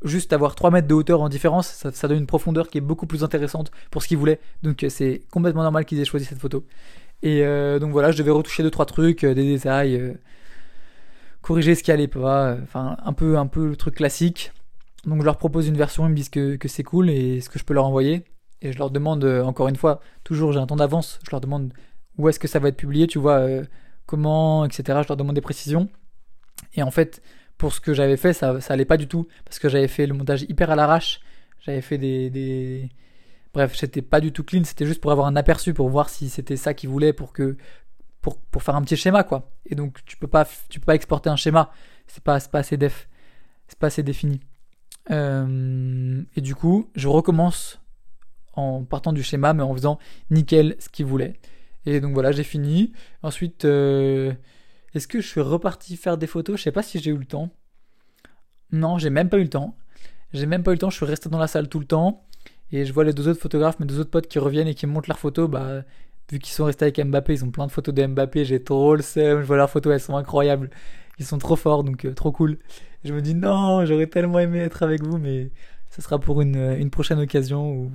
juste 0.04 0.32
avoir 0.32 0.54
3 0.54 0.70
mètres 0.70 0.88
de 0.88 0.94
hauteur 0.94 1.20
en 1.20 1.28
différence, 1.28 1.68
ça, 1.68 2.08
donne 2.08 2.18
une 2.18 2.26
profondeur 2.26 2.68
qui 2.68 2.78
est 2.78 2.82
beaucoup 2.82 3.06
plus 3.06 3.24
intéressante 3.24 3.70
pour 3.90 4.02
ce 4.02 4.08
qu'ils 4.08 4.18
voulaient. 4.18 4.40
Donc 4.62 4.84
euh, 4.84 4.88
c'est 4.88 5.22
complètement 5.30 5.62
normal 5.62 5.84
qu'ils 5.84 6.00
aient 6.00 6.04
choisi 6.04 6.24
cette 6.24 6.40
photo. 6.40 6.64
Et 7.22 7.44
euh, 7.44 7.78
donc 7.78 7.92
voilà, 7.92 8.10
je 8.10 8.18
devais 8.18 8.32
retoucher 8.32 8.64
2-3 8.64 8.86
trucs, 8.86 9.24
des 9.24 9.34
détails, 9.34 10.16
corriger 11.40 11.74
ce 11.74 11.82
qui 11.82 11.92
allait 11.92 12.08
pas, 12.08 12.56
un 12.74 13.12
peu, 13.12 13.38
un 13.38 13.46
peu 13.46 13.68
le 13.68 13.76
truc 13.76 13.96
classique. 13.96 14.52
Donc 15.04 15.20
je 15.20 15.24
leur 15.24 15.36
propose 15.36 15.66
une 15.66 15.76
version, 15.76 16.06
ils 16.06 16.10
me 16.10 16.16
disent 16.16 16.30
que, 16.30 16.56
que 16.56 16.68
c'est 16.68 16.84
cool 16.84 17.10
et 17.10 17.40
ce 17.40 17.48
que 17.48 17.58
je 17.58 17.64
peux 17.64 17.74
leur 17.74 17.86
envoyer 17.86 18.24
et 18.62 18.72
je 18.72 18.78
leur 18.78 18.90
demande 18.90 19.24
euh, 19.24 19.42
encore 19.42 19.68
une 19.68 19.76
fois, 19.76 20.00
toujours 20.24 20.52
j'ai 20.52 20.60
un 20.60 20.66
temps 20.66 20.76
d'avance, 20.76 21.18
je 21.24 21.30
leur 21.30 21.40
demande 21.40 21.72
où 22.16 22.28
est-ce 22.28 22.38
que 22.38 22.48
ça 22.48 22.58
va 22.58 22.68
être 22.68 22.76
publié, 22.76 23.06
tu 23.06 23.18
vois, 23.18 23.40
euh, 23.40 23.64
comment, 24.06 24.64
etc. 24.64 25.00
Je 25.02 25.08
leur 25.08 25.16
demande 25.16 25.34
des 25.34 25.40
précisions. 25.40 25.88
Et 26.74 26.82
en 26.82 26.90
fait, 26.90 27.22
pour 27.58 27.72
ce 27.72 27.80
que 27.80 27.92
j'avais 27.92 28.16
fait, 28.16 28.32
ça, 28.32 28.60
ça 28.60 28.74
allait 28.74 28.84
pas 28.84 28.96
du 28.96 29.08
tout, 29.08 29.26
parce 29.44 29.58
que 29.58 29.68
j'avais 29.68 29.88
fait 29.88 30.06
le 30.06 30.14
montage 30.14 30.42
hyper 30.42 30.70
à 30.70 30.76
l'arrache, 30.76 31.20
j'avais 31.60 31.80
fait 31.80 31.98
des, 31.98 32.30
des... 32.30 32.90
Bref, 33.52 33.74
c'était 33.76 34.02
pas 34.02 34.20
du 34.20 34.32
tout 34.32 34.44
clean, 34.44 34.64
c'était 34.64 34.86
juste 34.86 35.00
pour 35.00 35.12
avoir 35.12 35.26
un 35.26 35.36
aperçu, 35.36 35.74
pour 35.74 35.88
voir 35.88 36.08
si 36.08 36.30
c'était 36.30 36.56
ça 36.56 36.72
qu'ils 36.74 36.88
voulaient, 36.88 37.12
pour 37.12 37.32
que... 37.32 37.56
Pour, 38.20 38.38
pour 38.38 38.62
faire 38.62 38.76
un 38.76 38.82
petit 38.82 38.96
schéma, 38.96 39.24
quoi. 39.24 39.50
Et 39.66 39.74
donc, 39.74 39.98
tu 40.04 40.16
peux 40.16 40.28
pas, 40.28 40.46
tu 40.68 40.78
peux 40.78 40.86
pas 40.86 40.94
exporter 40.94 41.28
un 41.28 41.34
schéma, 41.34 41.72
c'est 42.06 42.22
pas, 42.22 42.38
pas 42.38 42.60
assez 42.60 42.76
def, 42.76 43.08
c'est 43.66 43.76
pas 43.76 43.88
assez 43.88 44.04
défini. 44.04 44.38
Euh, 45.10 46.22
et 46.36 46.40
du 46.40 46.54
coup, 46.54 46.88
je 46.94 47.08
recommence 47.08 47.81
en 48.54 48.84
partant 48.84 49.12
du 49.12 49.22
schéma, 49.22 49.54
mais 49.54 49.62
en 49.62 49.74
faisant 49.74 49.98
nickel 50.30 50.76
ce 50.78 50.88
qu'il 50.88 51.06
voulait. 51.06 51.34
Et 51.86 52.00
donc 52.00 52.12
voilà, 52.14 52.32
j'ai 52.32 52.44
fini. 52.44 52.92
Ensuite, 53.22 53.64
euh, 53.64 54.32
est-ce 54.94 55.08
que 55.08 55.20
je 55.20 55.26
suis 55.26 55.40
reparti 55.40 55.96
faire 55.96 56.18
des 56.18 56.26
photos? 56.26 56.58
Je 56.58 56.64
sais 56.64 56.72
pas 56.72 56.82
si 56.82 56.98
j'ai 56.98 57.10
eu 57.10 57.16
le 57.16 57.24
temps. 57.24 57.50
Non, 58.70 58.98
j'ai 58.98 59.10
même 59.10 59.28
pas 59.28 59.38
eu 59.38 59.42
le 59.42 59.50
temps. 59.50 59.76
J'ai 60.32 60.46
même 60.46 60.62
pas 60.62 60.70
eu 60.70 60.74
le 60.74 60.78
temps, 60.78 60.90
je 60.90 60.96
suis 60.96 61.06
resté 61.06 61.28
dans 61.28 61.38
la 61.38 61.46
salle 61.46 61.68
tout 61.68 61.78
le 61.78 61.84
temps. 61.86 62.24
Et 62.70 62.86
je 62.86 62.92
vois 62.92 63.04
les 63.04 63.12
deux 63.12 63.28
autres 63.28 63.40
photographes, 63.40 63.78
mes 63.80 63.86
deux 63.86 64.00
autres 64.00 64.10
potes 64.10 64.28
qui 64.28 64.38
reviennent 64.38 64.68
et 64.68 64.74
qui 64.74 64.86
montrent 64.86 65.08
leurs 65.08 65.18
photos. 65.18 65.48
Bah, 65.50 65.82
vu 66.30 66.38
qu'ils 66.38 66.54
sont 66.54 66.64
restés 66.64 66.86
avec 66.86 67.04
Mbappé, 67.04 67.34
ils 67.34 67.44
ont 67.44 67.50
plein 67.50 67.66
de 67.66 67.72
photos 67.72 67.94
de 67.94 68.06
Mbappé. 68.06 68.44
J'ai 68.44 68.62
trop 68.62 68.96
le 68.96 69.02
seum. 69.02 69.40
Je 69.40 69.46
vois 69.46 69.56
leurs 69.56 69.68
photos, 69.70 69.92
elles 69.92 70.00
sont 70.00 70.16
incroyables. 70.16 70.70
Ils 71.18 71.26
sont 71.26 71.38
trop 71.38 71.56
forts, 71.56 71.84
donc 71.84 72.04
euh, 72.06 72.14
trop 72.14 72.32
cool. 72.32 72.58
je 73.04 73.12
me 73.12 73.20
dis 73.20 73.34
non, 73.34 73.84
j'aurais 73.84 74.06
tellement 74.06 74.38
aimé 74.38 74.60
être 74.60 74.82
avec 74.82 75.02
vous, 75.02 75.18
mais 75.18 75.50
ça 75.90 76.00
sera 76.02 76.18
pour 76.18 76.40
une, 76.40 76.56
une 76.56 76.90
prochaine 76.90 77.18
occasion 77.18 77.90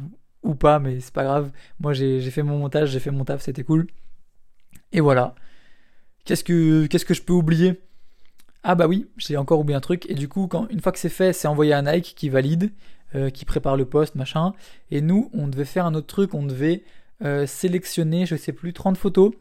ou 0.47 0.55
pas, 0.55 0.79
mais 0.79 0.99
c'est 0.99 1.13
pas 1.13 1.23
grave. 1.23 1.51
Moi, 1.79 1.93
j'ai 1.93 2.21
fait 2.31 2.43
mon 2.43 2.57
montage, 2.57 2.89
j'ai 2.89 2.99
fait 2.99 3.11
mon 3.11 3.25
taf, 3.25 3.41
c'était 3.41 3.63
cool. 3.63 3.87
Et 4.91 5.01
voilà. 5.01 5.35
Qu'est-ce 6.25 6.43
que, 6.43 6.87
que 6.87 7.13
je 7.13 7.21
peux 7.21 7.33
oublier? 7.33 7.81
Ah 8.63 8.75
bah 8.75 8.87
oui, 8.87 9.07
j'ai 9.17 9.37
encore 9.37 9.59
oublié 9.59 9.75
un 9.75 9.81
truc. 9.81 10.09
Et 10.09 10.13
du 10.13 10.27
coup, 10.27 10.47
quand, 10.47 10.67
une 10.69 10.81
fois 10.81 10.91
que 10.91 10.99
c'est 10.99 11.09
fait, 11.09 11.33
c'est 11.33 11.47
envoyé 11.47 11.73
à 11.73 11.81
Nike 11.81 12.15
qui 12.15 12.29
valide, 12.29 12.71
euh, 13.15 13.29
qui 13.29 13.45
prépare 13.45 13.77
le 13.77 13.85
poste, 13.85 14.15
machin. 14.15 14.53
Et 14.91 15.01
nous, 15.01 15.29
on 15.33 15.47
devait 15.47 15.65
faire 15.65 15.85
un 15.85 15.93
autre 15.93 16.07
truc, 16.07 16.33
on 16.33 16.43
devait 16.43 16.83
euh, 17.23 17.45
sélectionner, 17.45 18.25
je 18.25 18.35
sais 18.35 18.51
plus, 18.51 18.73
30 18.73 18.97
photos. 18.97 19.31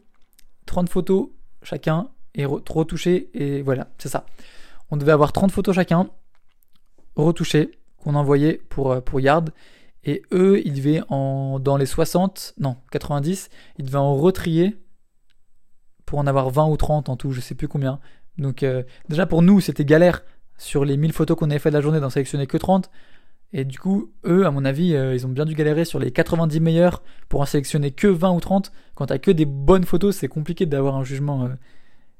30 0.65 0.89
photos 0.89 1.29
chacun 1.63 2.09
et 2.35 2.45
retoucher. 2.45 3.29
Et 3.33 3.61
voilà, 3.61 3.89
c'est 3.97 4.09
ça. 4.09 4.25
On 4.91 4.97
devait 4.97 5.11
avoir 5.11 5.33
30 5.33 5.51
photos 5.51 5.75
chacun, 5.75 6.09
retouchées, 7.15 7.71
qu'on 7.97 8.15
envoyait 8.15 8.61
pour, 8.69 8.91
euh, 8.91 9.01
pour 9.01 9.19
Yard. 9.19 9.49
Et 10.07 10.23
eux, 10.31 10.61
ils 10.65 10.73
devaient 10.73 11.01
en, 11.09 11.59
dans 11.59 11.75
les 11.75 11.85
60, 11.85 12.55
non, 12.59 12.77
90, 12.91 13.49
ils 13.77 13.85
devaient 13.85 13.97
en 13.97 14.15
retrier 14.15 14.77
pour 16.05 16.17
en 16.17 16.25
avoir 16.25 16.49
20 16.49 16.69
ou 16.69 16.77
30 16.77 17.09
en 17.09 17.17
tout, 17.17 17.33
je 17.33 17.41
sais 17.41 17.55
plus 17.55 17.67
combien. 17.67 17.99
Donc 18.37 18.63
euh, 18.63 18.83
déjà 19.09 19.25
pour 19.25 19.41
nous, 19.41 19.59
c'était 19.59 19.83
galère 19.83 20.23
sur 20.57 20.85
les 20.85 20.95
1000 20.95 21.11
photos 21.11 21.37
qu'on 21.37 21.49
avait 21.49 21.59
fait 21.59 21.71
de 21.71 21.75
la 21.75 21.81
journée 21.81 21.99
d'en 21.99 22.09
sélectionner 22.09 22.47
que 22.47 22.55
30. 22.55 22.89
Et 23.51 23.65
du 23.65 23.77
coup, 23.79 24.13
eux, 24.25 24.45
à 24.45 24.51
mon 24.51 24.63
avis, 24.63 24.95
euh, 24.95 25.13
ils 25.13 25.25
ont 25.25 25.29
bien 25.29 25.45
dû 25.45 25.55
galérer 25.55 25.83
sur 25.83 25.99
les 25.99 26.11
90 26.11 26.61
meilleurs 26.61 27.03
pour 27.27 27.41
en 27.41 27.45
sélectionner 27.45 27.91
que 27.91 28.07
20 28.07 28.31
ou 28.31 28.39
30. 28.39 28.71
Quand 28.95 29.07
t'as 29.07 29.17
que 29.17 29.31
des 29.31 29.45
bonnes 29.45 29.83
photos, 29.83 30.15
c'est 30.15 30.29
compliqué 30.29 30.65
d'avoir 30.65 30.95
un 30.95 31.03
jugement, 31.03 31.49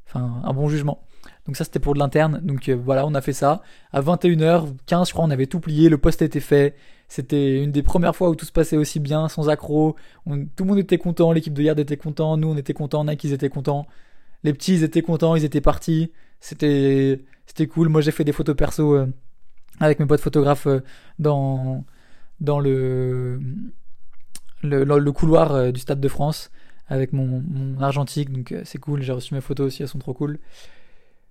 enfin 0.05 0.41
un 0.43 0.53
bon 0.53 0.67
jugement. 0.67 1.06
Donc 1.45 1.55
ça 1.55 1.63
c'était 1.63 1.79
pour 1.79 1.93
de 1.93 1.99
l'interne. 1.99 2.39
Donc 2.43 2.69
voilà, 2.69 3.05
on 3.05 3.13
a 3.15 3.21
fait 3.21 3.33
ça. 3.33 3.61
À 3.91 4.01
21h15, 4.01 5.07
je 5.07 5.13
crois, 5.13 5.25
on 5.25 5.29
avait 5.29 5.47
tout 5.47 5.59
plié, 5.59 5.89
le 5.89 5.97
poste 5.97 6.21
était 6.21 6.39
fait. 6.39 6.75
C'était 7.07 7.63
une 7.63 7.71
des 7.71 7.83
premières 7.83 8.15
fois 8.15 8.29
où 8.29 8.35
tout 8.35 8.45
se 8.45 8.51
passait 8.51 8.75
aussi 8.75 8.99
bien, 8.99 9.29
sans 9.29 9.49
accro. 9.49 9.95
tout 10.25 10.63
le 10.63 10.65
monde 10.65 10.79
était 10.79 10.97
content, 10.97 11.31
l'équipe 11.31 11.53
de 11.53 11.63
garde 11.63 11.79
était 11.79 11.95
content, 11.95 12.35
nous 12.35 12.49
on 12.49 12.57
était 12.57 12.73
contents, 12.73 13.05
Nike 13.05 13.25
ils 13.25 13.33
étaient 13.33 13.49
contents. 13.49 13.87
Les 14.43 14.53
petits 14.53 14.75
ils 14.75 14.83
étaient 14.83 15.01
contents, 15.01 15.35
ils 15.35 15.45
étaient 15.45 15.61
partis. 15.61 16.11
C'était 16.41 17.21
cool. 17.69 17.89
Moi 17.89 18.01
j'ai 18.01 18.11
fait 18.11 18.25
des 18.25 18.33
photos 18.33 18.55
perso 18.55 18.93
euh, 18.95 19.07
avec 19.79 19.99
mes 19.99 20.05
potes 20.05 20.19
photographes 20.21 20.67
euh, 20.67 20.81
dans 21.19 21.85
le 22.59 23.39
couloir 25.13 25.53
euh, 25.53 25.71
du 25.71 25.79
Stade 25.79 26.01
de 26.01 26.07
France 26.09 26.51
avec 26.87 27.13
mon, 27.13 27.41
mon 27.47 27.81
argentique. 27.81 28.31
Donc 28.31 28.53
c'est 28.65 28.79
cool. 28.79 29.01
J'ai 29.01 29.13
reçu 29.13 29.33
mes 29.33 29.41
photos 29.41 29.67
aussi, 29.67 29.81
elles 29.81 29.89
sont 29.89 29.99
trop 29.99 30.13
cool. 30.13 30.39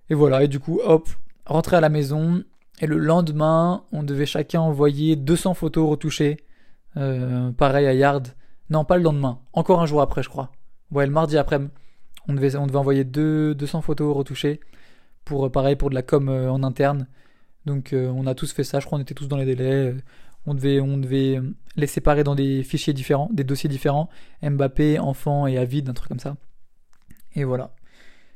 Et 0.09 0.15
voilà. 0.15 0.43
Et 0.43 0.47
du 0.47 0.59
coup 0.59 0.79
hop, 0.83 1.09
rentrer 1.45 1.77
à 1.77 1.81
la 1.81 1.89
maison, 1.89 2.43
et 2.79 2.87
le 2.87 2.97
lendemain, 2.97 3.83
on 3.91 4.03
devait 4.03 4.25
chacun 4.25 4.61
envoyer 4.61 5.15
200 5.15 5.55
photos 5.55 5.89
retouchées. 5.89 6.37
Euh, 6.95 7.51
pareil 7.51 7.87
à 7.87 7.93
Yard. 7.93 8.27
Non, 8.69 8.85
pas 8.85 8.97
le 8.97 9.03
lendemain. 9.03 9.39
Encore 9.53 9.81
un 9.81 9.85
jour 9.85 10.01
après, 10.01 10.21
je 10.21 10.29
crois. 10.29 10.51
Ouais, 10.91 11.05
le 11.05 11.11
mardi 11.11 11.37
après. 11.37 11.59
On 12.27 12.33
devait, 12.33 12.55
envoyer 12.55 13.03
deux, 13.03 13.55
200 13.55 13.81
photos 13.81 14.15
retouchées. 14.15 14.59
Pour, 15.25 15.45
euh, 15.45 15.49
pareil, 15.49 15.75
pour 15.75 15.89
de 15.89 15.95
la 15.95 16.03
com 16.03 16.29
euh, 16.29 16.51
en 16.51 16.61
interne. 16.63 17.07
Donc, 17.65 17.93
on 17.93 18.27
a 18.27 18.33
tous 18.33 18.53
fait 18.53 18.63
ça. 18.63 18.79
Je 18.79 18.85
crois 18.85 18.97
qu'on 18.97 19.03
était 19.03 19.13
tous 19.13 19.27
dans 19.27 19.35
les 19.35 19.43
délais. 19.43 19.93
On 20.45 20.53
devait, 20.53 20.79
on 20.79 20.97
devait 20.97 21.41
les 21.75 21.87
séparer 21.87 22.23
dans 22.23 22.33
des 22.33 22.63
fichiers 22.63 22.93
différents, 22.93 23.29
des 23.33 23.43
dossiers 23.43 23.69
différents. 23.69 24.09
Mbappé, 24.41 24.99
enfant 24.99 25.47
et 25.47 25.57
Avid, 25.57 25.89
un 25.89 25.93
truc 25.93 26.07
comme 26.07 26.19
ça. 26.19 26.37
Et 27.35 27.43
voilà. 27.43 27.75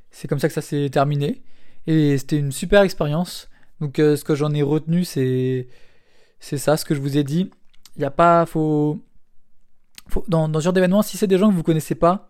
C'est 0.10 0.28
comme 0.28 0.40
ça 0.40 0.50
que 0.50 0.54
ça 0.54 0.62
s'est 0.62 0.90
terminé. 0.90 1.44
Et 1.88 2.18
c'était 2.18 2.38
une 2.38 2.52
super 2.52 2.82
expérience. 2.82 3.50
Donc 3.80 4.00
euh, 4.00 4.16
ce 4.16 4.24
que 4.24 4.36
j'en 4.36 4.54
ai 4.54 4.62
retenu, 4.62 5.04
c'est 5.04 5.68
c'est 6.40 6.58
ça, 6.58 6.78
ce 6.78 6.86
que 6.86 6.96
je 6.96 7.02
vous 7.02 7.18
ai 7.18 7.24
dit. 7.24 7.52
Il 7.96 8.00
n'y 8.00 8.06
a 8.06 8.12
pas, 8.12 8.46
faut, 8.46 9.00
dans 10.28 10.52
ce 10.54 10.60
genre 10.60 10.74
d'événement, 10.74 11.02
si 11.02 11.18
c'est 11.18 11.28
des 11.28 11.38
gens 11.38 11.50
que 11.50 11.56
vous 11.56 11.64
connaissez 11.64 11.96
pas, 11.96 12.30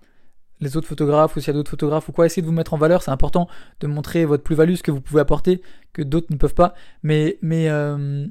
les 0.59 0.77
autres 0.77 0.87
photographes 0.87 1.35
ou 1.35 1.39
s'il 1.39 1.47
y 1.47 1.49
a 1.51 1.53
d'autres 1.53 1.71
photographes 1.71 2.07
ou 2.09 2.11
quoi, 2.11 2.25
essayez 2.25 2.41
de 2.41 2.47
vous 2.47 2.53
mettre 2.53 2.73
en 2.73 2.77
valeur. 2.77 3.01
C'est 3.03 3.11
important 3.11 3.47
de 3.79 3.87
montrer 3.87 4.25
votre 4.25 4.43
plus-value, 4.43 4.75
ce 4.75 4.83
que 4.83 4.91
vous 4.91 5.01
pouvez 5.01 5.21
apporter, 5.21 5.61
que 5.93 6.01
d'autres 6.01 6.27
ne 6.29 6.37
peuvent 6.37 6.53
pas. 6.53 6.73
Mais 7.03 7.37
mais 7.41 7.69
euh, 7.69 8.27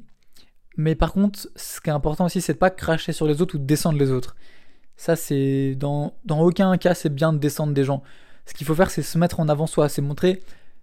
mais 0.77 0.95
par 0.95 1.13
contre, 1.13 1.47
ce 1.55 1.81
qui 1.81 1.89
est 1.89 1.93
important 1.93 2.25
aussi, 2.25 2.41
c'est 2.41 2.53
de 2.53 2.57
pas 2.57 2.69
cracher 2.69 3.11
sur 3.11 3.27
les 3.27 3.41
autres 3.41 3.55
ou 3.55 3.57
de 3.57 3.65
descendre 3.65 3.99
les 3.99 4.11
autres. 4.11 4.35
Ça, 4.95 5.15
c'est 5.15 5.75
dans 5.75 6.13
dans 6.25 6.41
aucun 6.41 6.77
cas, 6.77 6.93
c'est 6.93 7.13
bien 7.13 7.33
de 7.33 7.37
descendre 7.39 7.73
des 7.73 7.83
gens. 7.83 8.01
Ce 8.45 8.53
qu'il 8.53 8.65
faut 8.65 8.75
faire, 8.75 8.89
c'est 8.89 9.03
se 9.03 9.17
mettre 9.17 9.39
en 9.39 9.49
avant 9.49 9.67
soi, 9.67 9.89
c'est 9.89 10.01
montrer 10.01 10.41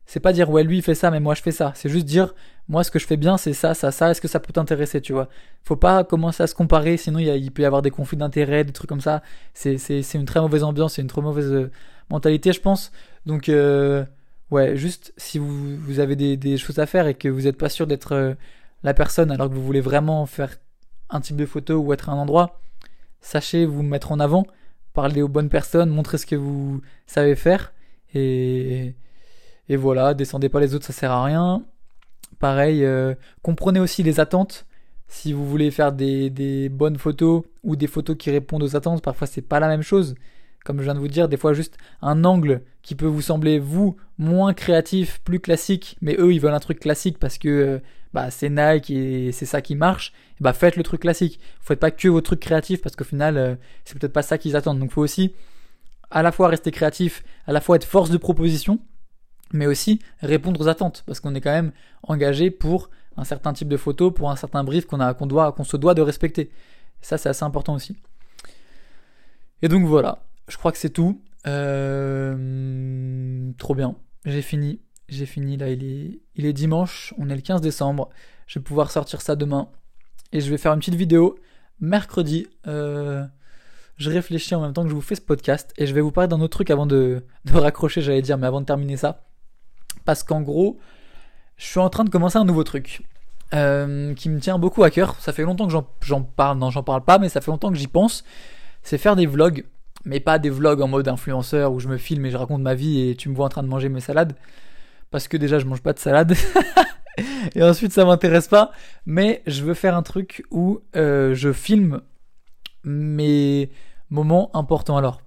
c'est 0.08 0.20
pas 0.20 0.32
dire 0.32 0.48
ouais 0.48 0.64
lui 0.64 0.78
il 0.78 0.82
fait 0.82 0.94
ça 0.94 1.10
mais 1.10 1.20
moi 1.20 1.34
je 1.34 1.42
fais 1.42 1.52
ça. 1.52 1.72
C'est 1.76 1.90
juste 1.90 2.06
dire 2.06 2.34
moi 2.68 2.82
ce 2.82 2.90
que 2.90 2.98
je 2.98 3.06
fais 3.06 3.18
bien 3.18 3.36
c'est 3.36 3.52
ça, 3.52 3.74
ça, 3.74 3.90
ça. 3.92 4.10
Est-ce 4.10 4.22
que 4.22 4.26
ça 4.28 4.40
peut 4.40 4.54
t'intéresser, 4.54 5.02
tu 5.02 5.12
vois? 5.12 5.28
Faut 5.64 5.76
pas 5.76 6.02
commencer 6.02 6.42
à 6.42 6.46
se 6.46 6.54
comparer, 6.54 6.96
sinon 6.96 7.18
il, 7.18 7.52
peut 7.52 7.62
y 7.62 7.66
avoir 7.66 7.82
des 7.82 7.90
conflits 7.90 8.16
d'intérêts, 8.16 8.64
des 8.64 8.72
trucs 8.72 8.88
comme 8.88 9.02
ça. 9.02 9.22
C'est 9.52 10.14
une 10.14 10.24
très 10.24 10.40
mauvaise 10.40 10.64
ambiance, 10.64 10.94
c'est 10.94 11.02
une 11.02 11.08
très 11.08 11.20
mauvaise 11.20 11.52
euh, 11.52 11.70
mentalité, 12.10 12.52
je 12.54 12.60
pense. 12.62 12.90
Donc 13.26 13.50
euh, 13.50 14.02
ouais, 14.50 14.76
juste 14.76 15.12
si 15.18 15.38
vous, 15.38 15.76
vous 15.76 16.00
avez 16.00 16.16
des, 16.16 16.56
choses 16.56 16.78
à 16.78 16.86
faire 16.86 17.06
et 17.06 17.14
que 17.14 17.28
vous 17.28 17.42
n'êtes 17.42 17.58
pas 17.58 17.68
sûr 17.68 17.86
d'être 17.86 18.12
euh, 18.12 18.34
la 18.84 18.94
personne 18.94 19.30
alors 19.30 19.50
que 19.50 19.54
vous 19.54 19.64
voulez 19.64 19.82
vraiment 19.82 20.24
faire 20.24 20.56
un 21.10 21.20
type 21.20 21.36
de 21.36 21.46
photo 21.46 21.74
ou 21.80 21.92
être 21.92 22.08
un 22.08 22.16
endroit, 22.16 22.60
sachez 23.20 23.66
vous 23.66 23.82
mettre 23.82 24.10
en 24.10 24.20
avant, 24.20 24.46
parler 24.94 25.20
aux 25.20 25.28
bonnes 25.28 25.50
personnes, 25.50 25.90
montrer 25.90 26.16
ce 26.16 26.24
que 26.24 26.36
vous 26.36 26.80
savez 27.06 27.36
faire 27.36 27.74
et 28.14 28.94
et 29.68 29.76
voilà, 29.76 30.14
descendez 30.14 30.48
pas 30.48 30.60
les 30.60 30.74
autres, 30.74 30.86
ça 30.86 30.92
sert 30.92 31.12
à 31.12 31.24
rien. 31.24 31.62
Pareil, 32.38 32.84
euh, 32.84 33.14
comprenez 33.42 33.80
aussi 33.80 34.02
les 34.02 34.20
attentes. 34.20 34.66
Si 35.08 35.32
vous 35.32 35.46
voulez 35.46 35.70
faire 35.70 35.92
des, 35.92 36.68
bonnes 36.70 36.98
photos 36.98 37.42
ou 37.64 37.76
des 37.76 37.86
photos 37.86 38.16
qui 38.16 38.30
répondent 38.30 38.62
aux 38.62 38.76
attentes, 38.76 39.02
parfois 39.02 39.26
c'est 39.26 39.42
pas 39.42 39.60
la 39.60 39.68
même 39.68 39.82
chose. 39.82 40.14
Comme 40.64 40.78
je 40.78 40.84
viens 40.84 40.94
de 40.94 40.98
vous 40.98 41.08
dire, 41.08 41.28
des 41.28 41.36
fois 41.36 41.54
juste 41.54 41.78
un 42.02 42.24
angle 42.24 42.62
qui 42.82 42.94
peut 42.94 43.06
vous 43.06 43.22
sembler 43.22 43.58
vous 43.58 43.96
moins 44.18 44.52
créatif, 44.52 45.20
plus 45.24 45.40
classique, 45.40 45.96
mais 46.02 46.16
eux 46.18 46.32
ils 46.32 46.40
veulent 46.40 46.54
un 46.54 46.60
truc 46.60 46.80
classique 46.80 47.18
parce 47.18 47.38
que 47.38 47.48
euh, 47.48 47.78
bah, 48.12 48.30
c'est 48.30 48.50
Nike 48.50 48.90
et 48.90 49.32
c'est 49.32 49.46
ça 49.46 49.62
qui 49.62 49.74
marche. 49.76 50.12
Bah 50.40 50.52
faites 50.52 50.76
le 50.76 50.82
truc 50.82 51.00
classique. 51.02 51.40
Faites 51.60 51.80
pas 51.80 51.90
que 51.90 52.08
vos 52.08 52.20
trucs 52.20 52.40
créatifs 52.40 52.82
parce 52.82 52.96
qu'au 52.96 53.04
final 53.04 53.38
euh, 53.38 53.54
c'est 53.84 53.98
peut-être 53.98 54.12
pas 54.12 54.22
ça 54.22 54.38
qu'ils 54.38 54.56
attendent. 54.56 54.78
Donc 54.78 54.92
faut 54.92 55.02
aussi 55.02 55.34
à 56.10 56.22
la 56.22 56.32
fois 56.32 56.48
rester 56.48 56.70
créatif, 56.70 57.24
à 57.46 57.52
la 57.52 57.60
fois 57.60 57.76
être 57.76 57.84
force 57.84 58.10
de 58.10 58.18
proposition 58.18 58.78
mais 59.52 59.66
aussi 59.66 60.00
répondre 60.20 60.60
aux 60.60 60.68
attentes, 60.68 61.04
parce 61.06 61.20
qu'on 61.20 61.34
est 61.34 61.40
quand 61.40 61.52
même 61.52 61.72
engagé 62.02 62.50
pour 62.50 62.90
un 63.18 63.24
certain 63.24 63.52
type 63.52 63.68
de 63.68 63.76
photo, 63.76 64.10
pour 64.10 64.30
un 64.30 64.36
certain 64.36 64.64
brief 64.64 64.86
qu'on 64.86 65.00
a, 65.00 65.12
qu'on 65.12 65.26
doit, 65.26 65.52
qu'on 65.52 65.64
se 65.64 65.76
doit 65.76 65.94
de 65.94 66.02
respecter. 66.02 66.50
ça, 67.00 67.18
c'est 67.18 67.28
assez 67.28 67.44
important 67.44 67.74
aussi. 67.74 67.96
Et 69.60 69.68
donc 69.68 69.84
voilà, 69.84 70.24
je 70.46 70.56
crois 70.56 70.70
que 70.70 70.78
c'est 70.78 70.90
tout. 70.90 71.20
Euh, 71.46 73.50
trop 73.58 73.74
bien, 73.74 73.96
j'ai 74.24 74.42
fini, 74.42 74.80
j'ai 75.08 75.26
fini. 75.26 75.56
Là, 75.56 75.70
il 75.70 75.84
est, 75.84 76.20
il 76.36 76.46
est 76.46 76.52
dimanche, 76.52 77.12
on 77.18 77.28
est 77.28 77.34
le 77.34 77.42
15 77.42 77.60
décembre. 77.60 78.08
Je 78.46 78.58
vais 78.58 78.62
pouvoir 78.62 78.90
sortir 78.90 79.20
ça 79.20 79.34
demain, 79.34 79.68
et 80.32 80.40
je 80.40 80.48
vais 80.48 80.58
faire 80.58 80.72
une 80.72 80.78
petite 80.78 80.94
vidéo 80.94 81.38
mercredi. 81.80 82.46
Euh, 82.68 83.24
je 83.96 84.10
réfléchis 84.10 84.54
en 84.54 84.60
même 84.60 84.72
temps 84.72 84.84
que 84.84 84.90
je 84.90 84.94
vous 84.94 85.00
fais 85.00 85.16
ce 85.16 85.20
podcast, 85.20 85.72
et 85.76 85.86
je 85.86 85.94
vais 85.94 86.00
vous 86.00 86.12
parler 86.12 86.28
d'un 86.28 86.40
autre 86.40 86.56
truc 86.56 86.70
avant 86.70 86.86
de, 86.86 87.24
de 87.44 87.58
raccrocher, 87.58 88.00
j'allais 88.00 88.22
dire, 88.22 88.38
mais 88.38 88.46
avant 88.46 88.60
de 88.60 88.66
terminer 88.66 88.96
ça 88.96 89.27
parce 90.04 90.22
qu'en 90.22 90.40
gros, 90.40 90.78
je 91.56 91.66
suis 91.66 91.80
en 91.80 91.90
train 91.90 92.04
de 92.04 92.10
commencer 92.10 92.38
un 92.38 92.44
nouveau 92.44 92.64
truc 92.64 93.02
euh, 93.54 94.14
qui 94.14 94.28
me 94.28 94.40
tient 94.40 94.58
beaucoup 94.58 94.84
à 94.84 94.90
cœur. 94.90 95.16
Ça 95.20 95.32
fait 95.32 95.42
longtemps 95.42 95.66
que 95.66 95.72
j'en 96.00 96.22
parle, 96.22 96.58
non, 96.58 96.70
j'en 96.70 96.82
parle 96.82 97.02
pas, 97.02 97.18
mais 97.18 97.28
ça 97.28 97.40
fait 97.40 97.50
longtemps 97.50 97.70
que 97.70 97.78
j'y 97.78 97.86
pense. 97.86 98.24
C'est 98.82 98.98
faire 98.98 99.16
des 99.16 99.26
vlogs, 99.26 99.64
mais 100.04 100.20
pas 100.20 100.38
des 100.38 100.50
vlogs 100.50 100.80
en 100.80 100.88
mode 100.88 101.08
influenceur 101.08 101.72
où 101.72 101.80
je 101.80 101.88
me 101.88 101.96
filme 101.96 102.24
et 102.26 102.30
je 102.30 102.36
raconte 102.36 102.62
ma 102.62 102.74
vie 102.74 103.08
et 103.08 103.16
tu 103.16 103.28
me 103.28 103.34
vois 103.34 103.46
en 103.46 103.48
train 103.48 103.62
de 103.62 103.68
manger 103.68 103.88
mes 103.88 104.00
salades. 104.00 104.34
Parce 105.10 105.28
que 105.28 105.36
déjà, 105.36 105.58
je 105.58 105.66
mange 105.66 105.82
pas 105.82 105.92
de 105.92 105.98
salade. 105.98 106.34
et 107.54 107.62
ensuite, 107.62 107.92
ça 107.92 108.04
m'intéresse 108.04 108.48
pas. 108.48 108.72
Mais 109.06 109.42
je 109.46 109.64
veux 109.64 109.74
faire 109.74 109.96
un 109.96 110.02
truc 110.02 110.44
où 110.50 110.80
euh, 110.96 111.34
je 111.34 111.52
filme 111.52 112.02
mes 112.84 113.70
moments 114.10 114.50
importants. 114.54 114.96
Alors, 114.96 115.22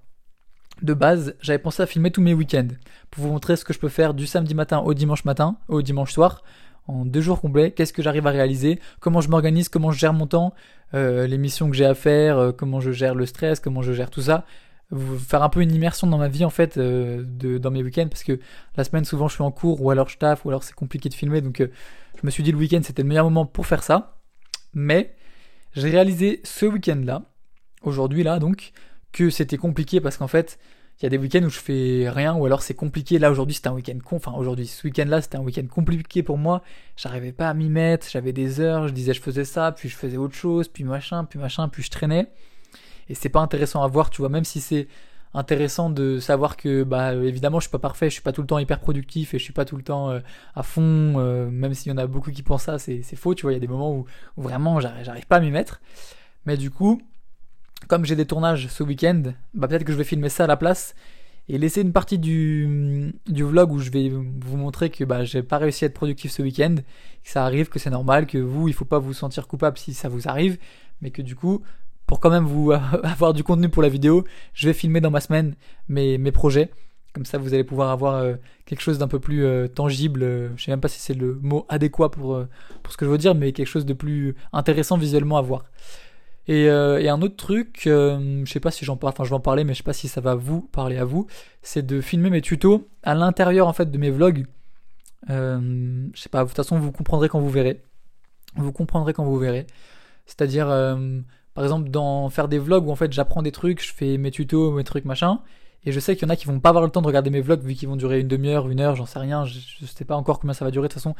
de 0.82 0.94
base, 0.94 1.34
j'avais 1.40 1.58
pensé 1.58 1.82
à 1.82 1.86
filmer 1.86 2.10
tous 2.10 2.20
mes 2.20 2.34
week-ends 2.34 2.68
pour 3.10 3.24
vous 3.24 3.30
montrer 3.30 3.56
ce 3.56 3.64
que 3.64 3.72
je 3.72 3.78
peux 3.78 3.88
faire 3.88 4.14
du 4.14 4.26
samedi 4.26 4.54
matin 4.54 4.78
au 4.78 4.94
dimanche 4.94 5.24
matin, 5.24 5.56
au 5.68 5.82
dimanche 5.82 6.12
soir, 6.12 6.42
en 6.88 7.04
deux 7.04 7.20
jours 7.20 7.40
complets. 7.40 7.70
Qu'est-ce 7.70 7.92
que 7.92 8.02
j'arrive 8.02 8.26
à 8.26 8.30
réaliser 8.30 8.80
Comment 9.00 9.20
je 9.20 9.28
m'organise 9.28 9.68
Comment 9.68 9.92
je 9.92 9.98
gère 9.98 10.12
mon 10.12 10.26
temps 10.26 10.54
euh, 10.94 11.26
Les 11.26 11.38
missions 11.38 11.70
que 11.70 11.76
j'ai 11.76 11.86
à 11.86 11.94
faire 11.94 12.38
euh, 12.38 12.52
Comment 12.52 12.80
je 12.80 12.90
gère 12.90 13.14
le 13.14 13.26
stress 13.26 13.60
Comment 13.60 13.82
je 13.82 13.92
gère 13.92 14.10
tout 14.10 14.22
ça 14.22 14.44
Faire 15.26 15.42
un 15.42 15.48
peu 15.48 15.62
une 15.62 15.72
immersion 15.72 16.06
dans 16.06 16.18
ma 16.18 16.28
vie 16.28 16.44
en 16.44 16.50
fait, 16.50 16.76
euh, 16.76 17.24
de, 17.24 17.56
dans 17.56 17.70
mes 17.70 17.82
week-ends 17.82 18.08
parce 18.10 18.24
que 18.24 18.38
la 18.76 18.84
semaine 18.84 19.06
souvent 19.06 19.26
je 19.26 19.34
suis 19.34 19.42
en 19.42 19.50
cours 19.50 19.80
ou 19.80 19.90
alors 19.90 20.10
je 20.10 20.18
taffe 20.18 20.44
ou 20.44 20.50
alors 20.50 20.64
c'est 20.64 20.74
compliqué 20.74 21.08
de 21.08 21.14
filmer 21.14 21.40
donc 21.40 21.62
je 21.62 22.26
me 22.26 22.30
suis 22.30 22.42
dit 22.42 22.52
le 22.52 22.58
week-end 22.58 22.80
c'était 22.82 23.02
le 23.02 23.08
meilleur 23.08 23.24
moment 23.24 23.46
pour 23.46 23.66
faire 23.66 23.82
ça. 23.82 24.18
Mais 24.74 25.14
j'ai 25.74 25.88
réalisé 25.88 26.40
ce 26.44 26.66
week-end 26.66 27.00
là, 27.04 27.22
aujourd'hui 27.82 28.22
là 28.22 28.38
donc, 28.38 28.72
que 29.12 29.30
c'était 29.30 29.58
compliqué 29.58 30.00
parce 30.00 30.16
qu'en 30.16 30.28
fait, 30.28 30.58
il 31.00 31.04
y 31.04 31.06
a 31.06 31.10
des 31.10 31.18
week-ends 31.18 31.42
où 31.42 31.50
je 31.50 31.58
fais 31.58 32.08
rien 32.08 32.34
ou 32.34 32.46
alors 32.46 32.62
c'est 32.62 32.74
compliqué. 32.74 33.18
Là 33.18 33.30
aujourd'hui 33.30 33.54
c'était 33.54 33.68
un 33.68 33.72
week-end 33.72 33.98
con. 34.04 34.16
Enfin 34.16 34.32
aujourd'hui 34.36 34.66
ce 34.66 34.86
week-end-là 34.86 35.20
c'était 35.20 35.36
un 35.36 35.40
week-end 35.40 35.66
compliqué 35.66 36.22
pour 36.22 36.38
moi. 36.38 36.62
J'arrivais 36.96 37.32
pas 37.32 37.48
à 37.48 37.54
m'y 37.54 37.68
mettre. 37.68 38.06
J'avais 38.10 38.32
des 38.32 38.60
heures. 38.60 38.88
Je 38.88 38.92
disais 38.92 39.14
je 39.14 39.20
faisais 39.20 39.44
ça, 39.44 39.72
puis 39.72 39.88
je 39.88 39.96
faisais 39.96 40.16
autre 40.16 40.34
chose, 40.34 40.68
puis 40.68 40.84
machin, 40.84 41.24
puis 41.24 41.38
machin, 41.38 41.68
puis 41.68 41.82
je 41.82 41.90
traînais. 41.90 42.28
Et 43.08 43.14
c'est 43.14 43.28
pas 43.30 43.40
intéressant 43.40 43.82
à 43.82 43.88
voir, 43.88 44.10
tu 44.10 44.22
vois. 44.22 44.28
Même 44.28 44.44
si 44.44 44.60
c'est 44.60 44.86
intéressant 45.34 45.90
de 45.90 46.20
savoir 46.20 46.56
que 46.56 46.84
bah 46.84 47.14
évidemment 47.14 47.58
je 47.58 47.64
suis 47.64 47.70
pas 47.72 47.78
parfait, 47.78 48.10
je 48.10 48.14
suis 48.14 48.22
pas 48.22 48.32
tout 48.32 48.42
le 48.42 48.46
temps 48.46 48.58
hyper 48.58 48.80
productif 48.80 49.32
et 49.32 49.38
je 49.38 49.44
suis 49.44 49.54
pas 49.54 49.64
tout 49.64 49.76
le 49.76 49.82
temps 49.82 50.10
euh, 50.10 50.20
à 50.54 50.62
fond. 50.62 51.14
euh, 51.18 51.50
même 51.50 51.74
s'il 51.74 51.90
y 51.90 51.94
en 51.94 51.98
a 51.98 52.06
beaucoup 52.06 52.30
qui 52.30 52.42
pensent 52.42 52.64
ça, 52.64 52.78
c'est 52.78 53.02
faux. 53.16 53.34
Tu 53.34 53.42
vois, 53.42 53.52
il 53.52 53.54
y 53.54 53.58
a 53.58 53.60
des 53.60 53.66
moments 53.66 53.92
où, 53.92 54.04
où 54.36 54.42
vraiment 54.42 54.78
j'arrive 54.78 55.26
pas 55.26 55.36
à 55.36 55.40
m'y 55.40 55.50
mettre. 55.50 55.80
Mais 56.46 56.56
du 56.56 56.70
coup 56.70 57.00
comme 57.88 58.04
j'ai 58.04 58.16
des 58.16 58.26
tournages 58.26 58.68
ce 58.68 58.82
week-end, 58.82 59.22
bah 59.54 59.68
peut-être 59.68 59.84
que 59.84 59.92
je 59.92 59.98
vais 59.98 60.04
filmer 60.04 60.28
ça 60.28 60.44
à 60.44 60.46
la 60.46 60.56
place 60.56 60.94
et 61.48 61.58
laisser 61.58 61.80
une 61.82 61.92
partie 61.92 62.18
du, 62.18 63.12
du 63.26 63.42
vlog 63.42 63.72
où 63.72 63.78
je 63.78 63.90
vais 63.90 64.08
vous 64.08 64.56
montrer 64.56 64.90
que 64.90 65.04
bah 65.04 65.24
j'ai 65.24 65.42
pas 65.42 65.58
réussi 65.58 65.84
à 65.84 65.88
être 65.88 65.94
productif 65.94 66.30
ce 66.30 66.42
week-end, 66.42 66.76
que 66.76 67.30
ça 67.30 67.44
arrive, 67.44 67.68
que 67.68 67.78
c'est 67.78 67.90
normal, 67.90 68.26
que 68.26 68.38
vous, 68.38 68.68
il 68.68 68.74
faut 68.74 68.84
pas 68.84 68.98
vous 68.98 69.12
sentir 69.12 69.48
coupable 69.48 69.76
si 69.78 69.94
ça 69.94 70.08
vous 70.08 70.28
arrive, 70.28 70.58
mais 71.00 71.10
que 71.10 71.22
du 71.22 71.34
coup, 71.34 71.62
pour 72.06 72.20
quand 72.20 72.30
même 72.30 72.44
vous 72.44 72.72
avoir 73.02 73.32
du 73.32 73.42
contenu 73.44 73.68
pour 73.68 73.82
la 73.82 73.88
vidéo, 73.88 74.24
je 74.54 74.68
vais 74.68 74.74
filmer 74.74 75.00
dans 75.00 75.10
ma 75.10 75.20
semaine 75.20 75.54
mes, 75.88 76.18
mes 76.18 76.32
projets. 76.32 76.70
Comme 77.12 77.26
ça, 77.26 77.36
vous 77.36 77.52
allez 77.52 77.64
pouvoir 77.64 77.90
avoir 77.90 78.14
euh, 78.14 78.36
quelque 78.64 78.80
chose 78.80 78.98
d'un 78.98 79.08
peu 79.08 79.18
plus 79.18 79.44
euh, 79.44 79.68
tangible. 79.68 80.22
euh, 80.22 80.48
je 80.56 80.64
sais 80.64 80.70
même 80.70 80.80
pas 80.80 80.88
si 80.88 80.98
c'est 80.98 81.12
le 81.12 81.38
mot 81.42 81.66
adéquat 81.68 82.10
pour, 82.10 82.42
pour 82.82 82.92
ce 82.92 82.96
que 82.96 83.04
je 83.04 83.10
veux 83.10 83.18
dire, 83.18 83.34
mais 83.34 83.52
quelque 83.52 83.66
chose 83.66 83.84
de 83.84 83.92
plus 83.92 84.34
intéressant 84.52 84.96
visuellement 84.96 85.36
à 85.36 85.42
voir. 85.42 85.64
Et, 86.48 86.68
euh, 86.68 87.00
et 87.00 87.08
un 87.08 87.22
autre 87.22 87.36
truc, 87.36 87.84
euh, 87.86 88.42
je 88.44 88.52
sais 88.52 88.60
pas 88.60 88.72
si 88.72 88.84
j'en 88.84 88.96
parle, 88.96 89.12
enfin 89.12 89.24
je 89.24 89.30
vais 89.30 89.36
en 89.36 89.40
parler, 89.40 89.64
mais 89.64 89.74
je 89.74 89.78
sais 89.78 89.84
pas 89.84 89.92
si 89.92 90.08
ça 90.08 90.20
va 90.20 90.34
vous 90.34 90.60
parler 90.60 90.98
à 90.98 91.04
vous, 91.04 91.26
c'est 91.62 91.86
de 91.86 92.00
filmer 92.00 92.30
mes 92.30 92.40
tutos 92.40 92.88
à 93.04 93.14
l'intérieur 93.14 93.68
en 93.68 93.72
fait 93.72 93.90
de 93.90 93.98
mes 93.98 94.10
vlogs. 94.10 94.46
Euh, 95.30 96.08
je 96.12 96.20
sais 96.20 96.28
pas, 96.28 96.42
de 96.42 96.48
toute 96.48 96.56
façon 96.56 96.78
vous 96.78 96.90
comprendrez 96.90 97.28
quand 97.28 97.38
vous 97.38 97.50
verrez. 97.50 97.82
Vous 98.56 98.72
comprendrez 98.72 99.12
quand 99.12 99.24
vous 99.24 99.38
verrez. 99.38 99.66
C'est-à-dire, 100.26 100.66
par 101.54 101.64
exemple, 101.64 101.90
dans 101.90 102.28
faire 102.28 102.48
des 102.48 102.58
vlogs 102.58 102.86
où 102.86 102.90
en 102.90 102.96
fait 102.96 103.12
j'apprends 103.12 103.42
des 103.42 103.52
trucs, 103.52 103.82
je 103.82 103.92
fais 103.92 104.18
mes 104.18 104.30
tutos, 104.30 104.72
mes 104.72 104.84
trucs 104.84 105.04
machin, 105.04 105.40
et 105.84 105.92
je 105.92 106.00
sais 106.00 106.16
qu'il 106.16 106.26
y 106.26 106.30
en 106.30 106.32
a 106.32 106.36
qui 106.36 106.46
vont 106.46 106.60
pas 106.60 106.68
avoir 106.68 106.84
le 106.84 106.90
temps 106.90 107.02
de 107.02 107.06
regarder 107.06 107.30
mes 107.30 107.40
vlogs 107.40 107.62
vu 107.62 107.74
qu'ils 107.74 107.88
vont 107.88 107.96
durer 107.96 108.20
une 108.20 108.28
demi-heure, 108.28 108.68
une 108.68 108.80
heure, 108.80 108.94
j'en 108.94 109.06
sais 109.06 109.18
rien, 109.18 109.44
je, 109.44 109.58
je 109.80 109.86
sais 109.86 110.04
pas 110.04 110.16
encore 110.16 110.38
combien 110.38 110.54
ça 110.54 110.64
va 110.64 110.70
durer. 110.70 110.88
De 110.88 110.92
toute 110.92 111.02
façon, 111.02 111.14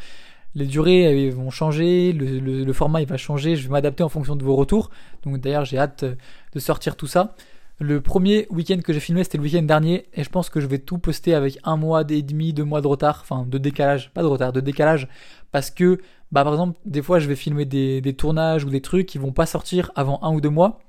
les 0.54 0.66
durées 0.66 1.30
vont 1.30 1.50
changer, 1.50 2.12
le, 2.12 2.72
format 2.72 3.04
va 3.04 3.16
changer, 3.16 3.56
je 3.56 3.64
vais 3.64 3.70
m'adapter 3.70 4.02
en 4.02 4.08
fonction 4.08 4.36
de 4.36 4.44
vos 4.44 4.54
retours. 4.54 4.90
Donc 5.24 5.38
d'ailleurs 5.40 5.64
j'ai 5.64 5.78
hâte 5.78 6.02
euh, 6.02 6.14
de 6.52 6.58
sortir 6.58 6.96
tout 6.96 7.06
ça. 7.06 7.34
Le 7.78 8.00
premier 8.00 8.46
week-end 8.50 8.78
que 8.84 8.92
j'ai 8.92 9.00
filmé 9.00 9.24
c'était 9.24 9.38
le 9.38 9.44
week-end 9.44 9.62
dernier 9.62 10.06
et 10.14 10.22
je 10.22 10.28
pense 10.28 10.50
que 10.50 10.60
je 10.60 10.66
vais 10.66 10.78
tout 10.78 10.98
poster 10.98 11.34
avec 11.34 11.58
un 11.64 11.76
mois 11.76 12.04
et 12.08 12.22
demi, 12.22 12.52
deux 12.52 12.64
mois 12.64 12.80
de 12.80 12.86
retard, 12.86 13.20
enfin 13.22 13.44
de 13.48 13.58
décalage, 13.58 14.12
pas 14.12 14.22
de 14.22 14.26
retard, 14.26 14.52
de 14.52 14.60
décalage, 14.60 15.08
parce 15.50 15.70
que 15.70 15.98
bah 16.30 16.44
par 16.44 16.52
exemple 16.52 16.78
des 16.84 17.02
fois 17.02 17.18
je 17.18 17.28
vais 17.28 17.34
filmer 17.34 17.64
des, 17.64 18.14
tournages 18.16 18.64
ou 18.64 18.70
des 18.70 18.82
trucs 18.82 19.06
qui 19.06 19.18
vont 19.18 19.32
pas 19.32 19.46
sortir 19.46 19.90
avant 19.96 20.20
un 20.22 20.32
ou 20.32 20.40
deux 20.40 20.50
mois 20.50 20.80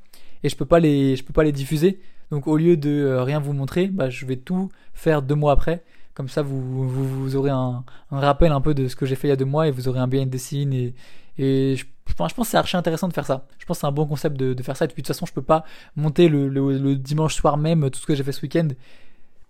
et 0.43 0.49
je 0.49 0.55
peux 0.55 0.65
peux 0.65 1.33
pas 1.33 1.43
les 1.43 1.51
diffuser. 1.51 1.99
Donc 2.31 2.47
au 2.47 2.57
lieu 2.57 2.77
de 2.77 2.89
euh, 2.89 3.23
rien 3.23 3.39
vous 3.39 3.53
montrer, 3.53 3.87
bah, 3.87 4.09
je 4.09 4.25
vais 4.25 4.37
tout 4.37 4.69
faire 4.93 5.21
deux 5.21 5.35
mois 5.35 5.51
après. 5.51 5.83
Comme 6.13 6.29
ça, 6.29 6.41
vous, 6.41 6.87
vous, 6.87 7.35
aurez 7.35 7.49
un, 7.49 7.83
rappel 8.11 8.51
un 8.51 8.61
peu 8.61 8.73
de 8.73 8.87
ce 8.87 8.95
que 8.95 9.05
j'ai 9.05 9.15
fait 9.15 9.27
il 9.27 9.31
y 9.31 9.33
a 9.33 9.35
deux 9.35 9.45
mois 9.45 9.67
et 9.67 9.71
vous 9.71 9.87
aurez 9.87 9.99
un 9.99 10.07
behind 10.07 10.31
the 10.31 10.37
scene 10.37 10.73
et, 10.73 10.93
je, 11.37 11.83
pense 12.15 12.33
que 12.33 12.43
c'est 12.43 12.57
archi 12.57 12.77
intéressant 12.77 13.07
de 13.07 13.13
faire 13.13 13.25
ça. 13.25 13.47
Je 13.57 13.65
pense 13.65 13.77
que 13.77 13.81
c'est 13.81 13.87
un 13.87 13.91
bon 13.91 14.05
concept 14.05 14.37
de, 14.37 14.61
faire 14.61 14.77
ça. 14.77 14.85
Et 14.85 14.87
puis 14.87 15.01
de 15.01 15.07
toute 15.07 15.15
façon, 15.15 15.25
je 15.25 15.33
peux 15.33 15.41
pas 15.41 15.63
monter 15.95 16.29
le 16.29 16.95
dimanche 16.95 17.35
soir 17.35 17.57
même 17.57 17.89
tout 17.89 17.99
ce 17.99 18.05
que 18.05 18.13
j'ai 18.13 18.23
fait 18.23 18.31
ce 18.31 18.41
week-end 18.43 18.67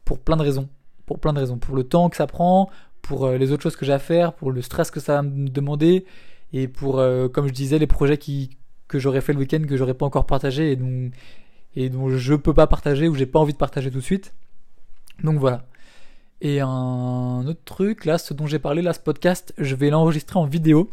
pour 0.06 0.20
plein 0.20 0.38
de 0.38 0.44
raisons. 0.44 0.70
Pour 1.06 1.20
plein 1.20 1.34
de 1.34 1.40
raisons. 1.40 1.58
Pour 1.58 1.76
le 1.76 1.84
temps 1.84 2.10
que 2.10 2.16
ça 2.16 2.28
prend, 2.28 2.70
pour 3.02 3.26
euh, 3.26 3.38
les 3.38 3.52
autres 3.52 3.64
choses 3.64 3.76
que 3.76 3.86
j'ai 3.86 3.94
à 3.94 4.00
faire, 4.00 4.34
pour 4.34 4.52
le 4.52 4.62
stress 4.62 4.92
que 4.92 5.00
ça 5.00 5.16
va 5.16 5.22
me 5.22 5.50
demander 5.50 6.06
et 6.54 6.68
pour, 6.68 7.00
euh, 7.00 7.28
comme 7.28 7.48
je 7.48 7.54
disais, 7.54 7.80
les 7.80 7.88
projets 7.88 8.18
qui, 8.18 8.58
que 8.88 9.00
j'aurais 9.00 9.22
fait 9.22 9.34
le 9.34 9.40
week-end 9.40 9.62
que 9.68 9.78
j'aurais 9.78 9.94
pas 9.94 10.06
encore 10.06 10.26
partagé 10.26 10.72
et 10.72 10.76
dont, 10.76 11.12
et 11.76 11.90
dont 11.90 12.10
je 12.10 12.34
peux 12.36 12.54
pas 12.54 12.68
partager 12.68 13.08
ou 13.08 13.16
j'ai 13.16 13.26
pas 13.26 13.40
envie 13.40 13.54
de 13.54 13.58
partager 13.58 13.92
tout 13.92 14.00
de 14.00 14.04
suite. 14.04 14.34
Donc 15.24 15.38
voilà. 15.38 15.66
Et 16.44 16.60
un 16.60 17.46
autre 17.48 17.64
truc, 17.64 18.04
là, 18.04 18.18
ce 18.18 18.34
dont 18.34 18.48
j'ai 18.48 18.60
parlé, 18.60 18.82
là, 18.82 18.92
ce 18.92 19.00
podcast, 19.00 19.54
je 19.58 19.76
vais 19.76 19.90
l'enregistrer 19.90 20.38
en 20.38 20.46
vidéo. 20.46 20.92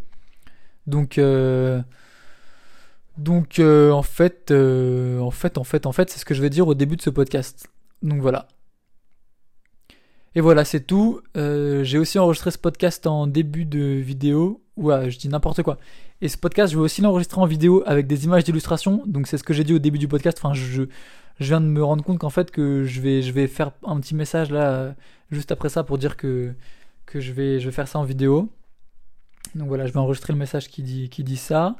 Donc, 0.87 1.19
euh, 1.19 1.83
donc 3.19 3.59
euh, 3.59 3.91
en 3.91 4.03
fait, 4.03 4.53
euh, 4.53 5.19
en 5.19 5.33
fait, 5.33 5.59
en 5.59 5.65
fait, 5.65 5.87
en 5.87 5.93
fait, 5.93 6.09
c'est 6.09 6.21
ce 6.21 6.25
que 6.25 6.35
je 6.35 6.41
vais 6.41 6.51
dire 6.51 6.69
au 6.69 6.75
début 6.75 6.95
de 6.95 7.03
ce 7.03 7.11
podcast. 7.11 7.69
Donc 8.01 8.21
voilà. 8.21 8.47
Et 10.37 10.41
voilà, 10.41 10.65
c'est 10.65 10.87
tout. 10.87 11.21
Euh, 11.37 11.83
j'ai 11.83 11.99
aussi 11.99 12.21
enregistré 12.21 12.53
ce 12.53 12.59
podcast 12.59 13.09
en 13.09 13.27
début 13.27 13.65
de 13.65 13.81
vidéo. 13.81 14.63
Ouais, 14.77 15.11
je 15.11 15.19
dis 15.19 15.29
n'importe 15.29 15.65
quoi. 15.65 15.79
Et 16.21 16.29
ce 16.29 16.39
podcast, 16.39 16.73
je 16.73 16.79
vais 16.79 16.85
aussi 16.85 17.03
l'enregistrer 17.03 17.41
en 17.41 17.47
vidéo 17.47 17.83
avec 17.87 18.07
des 18.07 18.25
images 18.25 18.45
d'illustration. 18.45 19.03
Donc 19.05 19.27
c'est 19.27 19.37
ce 19.37 19.43
que 19.43 19.53
j'ai 19.53 19.65
dit 19.65 19.75
au 19.75 19.81
début 19.81 19.99
du 19.99 20.07
podcast. 20.07 20.39
Enfin, 20.41 20.55
je, 20.55 20.85
je 21.39 21.47
viens 21.47 21.61
de 21.61 21.67
me 21.67 21.83
rendre 21.83 22.03
compte 22.05 22.19
qu'en 22.19 22.31
fait 22.31 22.51
que 22.51 22.85
je 22.85 23.01
vais, 23.01 23.23
je 23.23 23.33
vais 23.33 23.47
faire 23.47 23.73
un 23.85 24.01
petit 24.01 24.15
message 24.15 24.51
là 24.51 24.95
juste 25.31 25.53
après 25.53 25.69
ça 25.69 25.85
pour 25.85 25.97
dire 25.99 26.17
que, 26.17 26.53
que 27.07 27.21
je, 27.21 27.33
vais, 27.33 27.61
je 27.61 27.67
vais 27.67 27.73
faire 27.73 27.89
ça 27.89 27.99
en 27.99 28.05
vidéo. 28.05 28.51
Donc 29.55 29.69
voilà, 29.69 29.87
je 29.87 29.93
vais 29.93 29.99
enregistrer 29.99 30.33
le 30.33 30.39
message 30.39 30.69
qui 30.69 30.83
dit, 30.83 31.09
qui 31.09 31.25
dit 31.25 31.37
ça. 31.37 31.77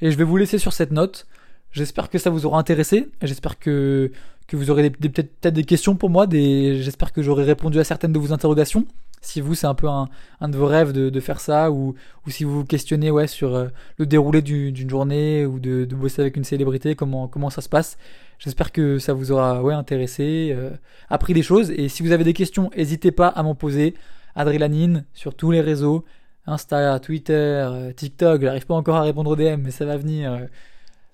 Et 0.00 0.10
je 0.10 0.16
vais 0.16 0.24
vous 0.24 0.36
laisser 0.36 0.58
sur 0.58 0.72
cette 0.72 0.90
note. 0.90 1.26
J'espère 1.70 2.10
que 2.10 2.18
ça 2.18 2.30
vous 2.30 2.44
aura 2.46 2.58
intéressé. 2.58 3.08
J'espère 3.22 3.58
que, 3.58 4.10
que 4.46 4.56
vous 4.56 4.70
aurez 4.70 4.90
peut-être 4.90 5.30
peut-être 5.40 5.54
des 5.54 5.64
questions 5.64 5.96
pour 5.96 6.10
moi. 6.10 6.26
Des, 6.26 6.82
j'espère 6.82 7.12
que 7.12 7.22
j'aurai 7.22 7.44
répondu 7.44 7.78
à 7.78 7.84
certaines 7.84 8.12
de 8.12 8.18
vos 8.18 8.32
interrogations. 8.32 8.84
Si 9.20 9.40
vous, 9.40 9.54
c'est 9.54 9.66
un 9.66 9.74
peu 9.74 9.88
un, 9.88 10.08
de 10.42 10.56
vos 10.56 10.66
rêves 10.66 10.92
de, 10.92 11.08
de 11.08 11.20
faire 11.20 11.40
ça, 11.40 11.70
ou, 11.70 11.94
ou 12.26 12.30
si 12.30 12.44
vous 12.44 12.58
vous 12.58 12.64
questionnez 12.64 13.10
ouais, 13.10 13.26
sur 13.26 13.54
euh, 13.54 13.68
le 13.96 14.04
déroulé 14.04 14.42
du- 14.42 14.70
d'une 14.70 14.90
journée, 14.90 15.46
ou 15.46 15.58
de, 15.60 15.86
de 15.86 15.94
bosser 15.96 16.20
avec 16.20 16.36
une 16.36 16.44
célébrité, 16.44 16.94
comment, 16.94 17.26
comment 17.26 17.48
ça 17.48 17.62
se 17.62 17.68
passe. 17.70 17.96
J'espère 18.44 18.72
que 18.72 18.98
ça 18.98 19.14
vous 19.14 19.32
aura 19.32 19.62
ouais, 19.62 19.74
intéressé, 19.74 20.52
euh, 20.54 20.70
appris 21.08 21.32
des 21.32 21.42
choses. 21.42 21.70
Et 21.70 21.88
si 21.88 22.02
vous 22.02 22.12
avez 22.12 22.24
des 22.24 22.34
questions, 22.34 22.70
n'hésitez 22.76 23.10
pas 23.10 23.28
à 23.28 23.42
m'en 23.42 23.54
poser. 23.54 23.94
Adrélanine 24.34 25.04
sur 25.14 25.34
tous 25.34 25.50
les 25.50 25.60
réseaux. 25.60 26.04
Insta, 26.46 26.98
Twitter, 27.00 27.32
euh, 27.32 27.92
TikTok, 27.92 28.42
j'arrive 28.42 28.66
pas 28.66 28.74
encore 28.74 28.96
à 28.96 29.02
répondre 29.02 29.30
aux 29.30 29.36
DM, 29.36 29.62
mais 29.62 29.70
ça 29.70 29.86
va 29.86 29.96
venir. 29.96 30.32
Euh, 30.32 30.46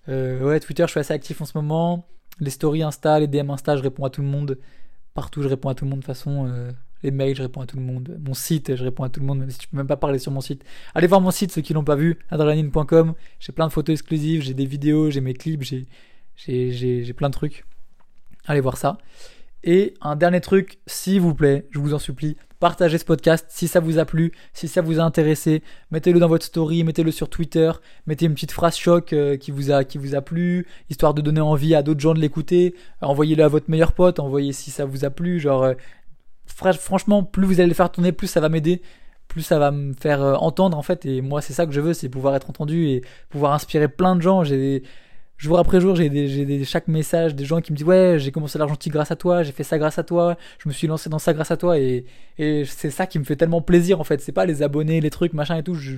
euh, 0.08 0.48
ouais, 0.48 0.60
Twitter, 0.60 0.82
je 0.86 0.90
suis 0.90 1.00
assez 1.00 1.14
actif 1.14 1.40
en 1.40 1.44
ce 1.44 1.56
moment. 1.56 2.04
Les 2.40 2.50
stories 2.50 2.82
Insta, 2.82 3.20
les 3.20 3.28
DM 3.28 3.50
Insta, 3.50 3.76
je 3.76 3.82
réponds 3.82 4.04
à 4.04 4.10
tout 4.10 4.22
le 4.22 4.28
monde. 4.28 4.58
Partout, 5.14 5.42
je 5.42 5.48
réponds 5.48 5.68
à 5.68 5.74
tout 5.74 5.84
le 5.84 5.90
monde 5.90 6.00
de 6.00 6.04
toute 6.04 6.14
façon. 6.14 6.50
les 7.02 7.10
mails, 7.10 7.36
je 7.36 7.42
réponds 7.42 7.60
à 7.60 7.66
tout 7.66 7.76
le 7.76 7.82
monde. 7.82 8.18
Mon 8.26 8.34
site, 8.34 8.74
je 8.74 8.82
réponds 8.82 9.04
à 9.04 9.08
tout 9.08 9.20
le 9.20 9.26
monde, 9.26 9.40
même 9.40 9.50
si 9.50 9.58
tu 9.58 9.68
peux 9.68 9.76
même 9.76 9.86
pas 9.86 9.96
parler 9.96 10.18
sur 10.18 10.32
mon 10.32 10.40
site. 10.40 10.64
Allez 10.94 11.06
voir 11.06 11.20
mon 11.20 11.30
site, 11.30 11.52
ceux 11.52 11.60
qui 11.60 11.74
l'ont 11.74 11.84
pas 11.84 11.96
vu, 11.96 12.18
adrenaline.com. 12.30 13.14
J'ai 13.38 13.52
plein 13.52 13.66
de 13.66 13.72
photos 13.72 13.92
exclusives, 13.92 14.42
j'ai 14.42 14.54
des 14.54 14.66
vidéos, 14.66 15.10
j'ai 15.10 15.20
mes 15.20 15.34
clips, 15.34 15.62
j'ai, 15.62 15.86
j'ai, 16.46 17.12
plein 17.14 17.28
de 17.28 17.34
trucs. 17.34 17.64
Allez 18.46 18.60
voir 18.60 18.76
ça. 18.76 18.98
Et 19.62 19.94
un 20.00 20.16
dernier 20.16 20.40
truc, 20.40 20.78
s'il 20.86 21.20
vous 21.20 21.34
plaît, 21.34 21.66
je 21.70 21.78
vous 21.78 21.92
en 21.92 21.98
supplie, 21.98 22.36
partagez 22.60 22.96
ce 22.96 23.04
podcast 23.04 23.46
si 23.50 23.68
ça 23.68 23.78
vous 23.78 23.98
a 23.98 24.06
plu, 24.06 24.32
si 24.54 24.68
ça 24.68 24.80
vous 24.80 25.00
a 25.00 25.02
intéressé, 25.02 25.62
mettez-le 25.90 26.18
dans 26.18 26.28
votre 26.28 26.46
story, 26.46 26.82
mettez-le 26.82 27.10
sur 27.10 27.28
Twitter, 27.28 27.70
mettez 28.06 28.24
une 28.24 28.32
petite 28.32 28.52
phrase 28.52 28.76
choc 28.76 29.12
euh, 29.12 29.36
qui 29.36 29.50
vous 29.50 29.70
a 29.70 29.84
qui 29.84 29.98
vous 29.98 30.14
a 30.14 30.22
plu, 30.22 30.66
histoire 30.88 31.12
de 31.12 31.20
donner 31.20 31.42
envie 31.42 31.74
à 31.74 31.82
d'autres 31.82 32.00
gens 32.00 32.14
de 32.14 32.20
l'écouter, 32.20 32.74
envoyez-le 33.02 33.44
à 33.44 33.48
votre 33.48 33.70
meilleur 33.70 33.92
pote, 33.92 34.18
envoyez 34.18 34.54
si 34.54 34.70
ça 34.70 34.86
vous 34.86 35.04
a 35.04 35.10
plu, 35.10 35.40
genre 35.40 35.62
euh, 35.62 35.74
fra- 36.46 36.72
franchement, 36.72 37.22
plus 37.22 37.46
vous 37.46 37.60
allez 37.60 37.68
le 37.68 37.74
faire 37.74 37.92
tourner, 37.92 38.12
plus 38.12 38.28
ça 38.28 38.40
va 38.40 38.48
m'aider, 38.48 38.80
plus 39.28 39.42
ça 39.42 39.58
va 39.58 39.72
me 39.72 39.92
faire 39.92 40.22
euh, 40.22 40.34
entendre 40.36 40.78
en 40.78 40.82
fait 40.82 41.04
et 41.04 41.20
moi 41.20 41.42
c'est 41.42 41.52
ça 41.52 41.66
que 41.66 41.72
je 41.72 41.82
veux, 41.82 41.92
c'est 41.92 42.08
pouvoir 42.08 42.34
être 42.34 42.48
entendu 42.48 42.86
et 42.86 43.02
pouvoir 43.28 43.52
inspirer 43.52 43.88
plein 43.88 44.16
de 44.16 44.22
gens, 44.22 44.42
j'ai 44.42 44.82
jour 45.40 45.58
après 45.58 45.80
jour, 45.80 45.96
j'ai 45.96 46.10
des, 46.10 46.64
chaque 46.64 46.86
message 46.86 47.34
des 47.34 47.44
gens 47.46 47.60
qui 47.60 47.72
me 47.72 47.76
disent 47.76 47.86
ouais, 47.86 48.16
j'ai 48.18 48.30
commencé 48.30 48.58
l'argentique 48.58 48.92
grâce 48.92 49.10
à 49.10 49.16
toi, 49.16 49.42
j'ai 49.42 49.52
fait 49.52 49.64
ça 49.64 49.78
grâce 49.78 49.98
à 49.98 50.02
toi, 50.02 50.36
je 50.58 50.68
me 50.68 50.74
suis 50.74 50.86
lancé 50.86 51.08
dans 51.08 51.18
ça 51.18 51.32
grâce 51.32 51.50
à 51.50 51.56
toi 51.56 51.78
et, 51.78 52.04
c'est 52.66 52.90
ça 52.90 53.06
qui 53.06 53.18
me 53.18 53.24
fait 53.24 53.36
tellement 53.36 53.60
plaisir 53.60 54.00
en 54.00 54.04
fait. 54.04 54.20
C'est 54.20 54.32
pas 54.32 54.46
les 54.46 54.62
abonnés, 54.62 55.00
les 55.00 55.10
trucs, 55.10 55.34
machin 55.34 55.56
et 55.58 55.62
tout. 55.62 55.74
Je, 55.74 55.96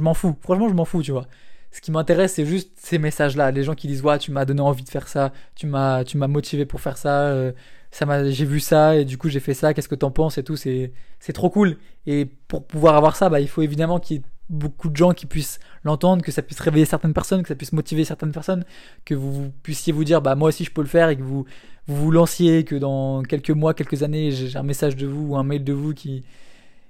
m'en 0.00 0.12
fous. 0.14 0.36
Franchement, 0.42 0.68
je 0.68 0.74
m'en 0.74 0.84
fous, 0.84 1.02
tu 1.02 1.12
vois. 1.12 1.26
Ce 1.70 1.80
qui 1.80 1.90
m'intéresse, 1.90 2.34
c'est 2.34 2.44
juste 2.44 2.72
ces 2.76 2.98
messages-là. 2.98 3.50
Les 3.50 3.62
gens 3.62 3.74
qui 3.74 3.86
disent 3.88 4.02
ouais, 4.02 4.18
tu 4.18 4.32
m'as 4.32 4.44
donné 4.44 4.60
envie 4.60 4.84
de 4.84 4.90
faire 4.90 5.08
ça, 5.08 5.32
tu 5.54 5.66
m'as, 5.66 6.04
motivé 6.28 6.66
pour 6.66 6.80
faire 6.80 6.98
ça. 6.98 7.28
euh, 7.28 7.52
ça 7.90 8.06
m'a, 8.06 8.28
j'ai 8.30 8.46
vu 8.46 8.58
ça 8.60 8.96
et 8.96 9.04
du 9.04 9.18
coup 9.18 9.28
j'ai 9.28 9.40
fait 9.40 9.54
ça. 9.54 9.74
Qu'est-ce 9.74 9.88
que 9.88 9.94
t'en 9.94 10.10
penses 10.10 10.38
et 10.38 10.42
tout? 10.44 10.56
C'est, 10.56 10.92
c'est 11.20 11.32
trop 11.34 11.50
cool. 11.50 11.78
Et 12.06 12.26
pour 12.48 12.66
pouvoir 12.66 12.96
avoir 12.96 13.16
ça, 13.16 13.28
bah 13.28 13.40
il 13.40 13.48
faut 13.48 13.62
évidemment 13.62 14.00
qu'il 14.00 14.22
beaucoup 14.52 14.88
de 14.88 14.96
gens 14.96 15.12
qui 15.12 15.26
puissent 15.26 15.58
l'entendre, 15.82 16.22
que 16.22 16.30
ça 16.30 16.42
puisse 16.42 16.60
réveiller 16.60 16.84
certaines 16.84 17.14
personnes, 17.14 17.42
que 17.42 17.48
ça 17.48 17.54
puisse 17.54 17.72
motiver 17.72 18.04
certaines 18.04 18.32
personnes, 18.32 18.64
que 19.04 19.14
vous, 19.14 19.50
puissiez 19.62 19.92
vous 19.92 20.04
dire 20.04 20.22
bah 20.22 20.34
moi 20.34 20.48
aussi 20.48 20.64
je 20.64 20.70
peux 20.70 20.82
le 20.82 20.88
faire 20.88 21.08
et 21.08 21.16
que 21.16 21.22
vous 21.22 21.46
vous, 21.88 22.10
lanciez, 22.12 22.64
que 22.64 22.76
dans 22.76 23.22
quelques 23.22 23.50
mois, 23.50 23.74
quelques 23.74 24.04
années, 24.04 24.30
j'ai 24.30 24.56
un 24.56 24.62
message 24.62 24.94
de 24.94 25.06
vous 25.06 25.28
ou 25.28 25.36
un 25.36 25.42
mail 25.42 25.64
de 25.64 25.72
vous 25.72 25.94
qui 25.94 26.24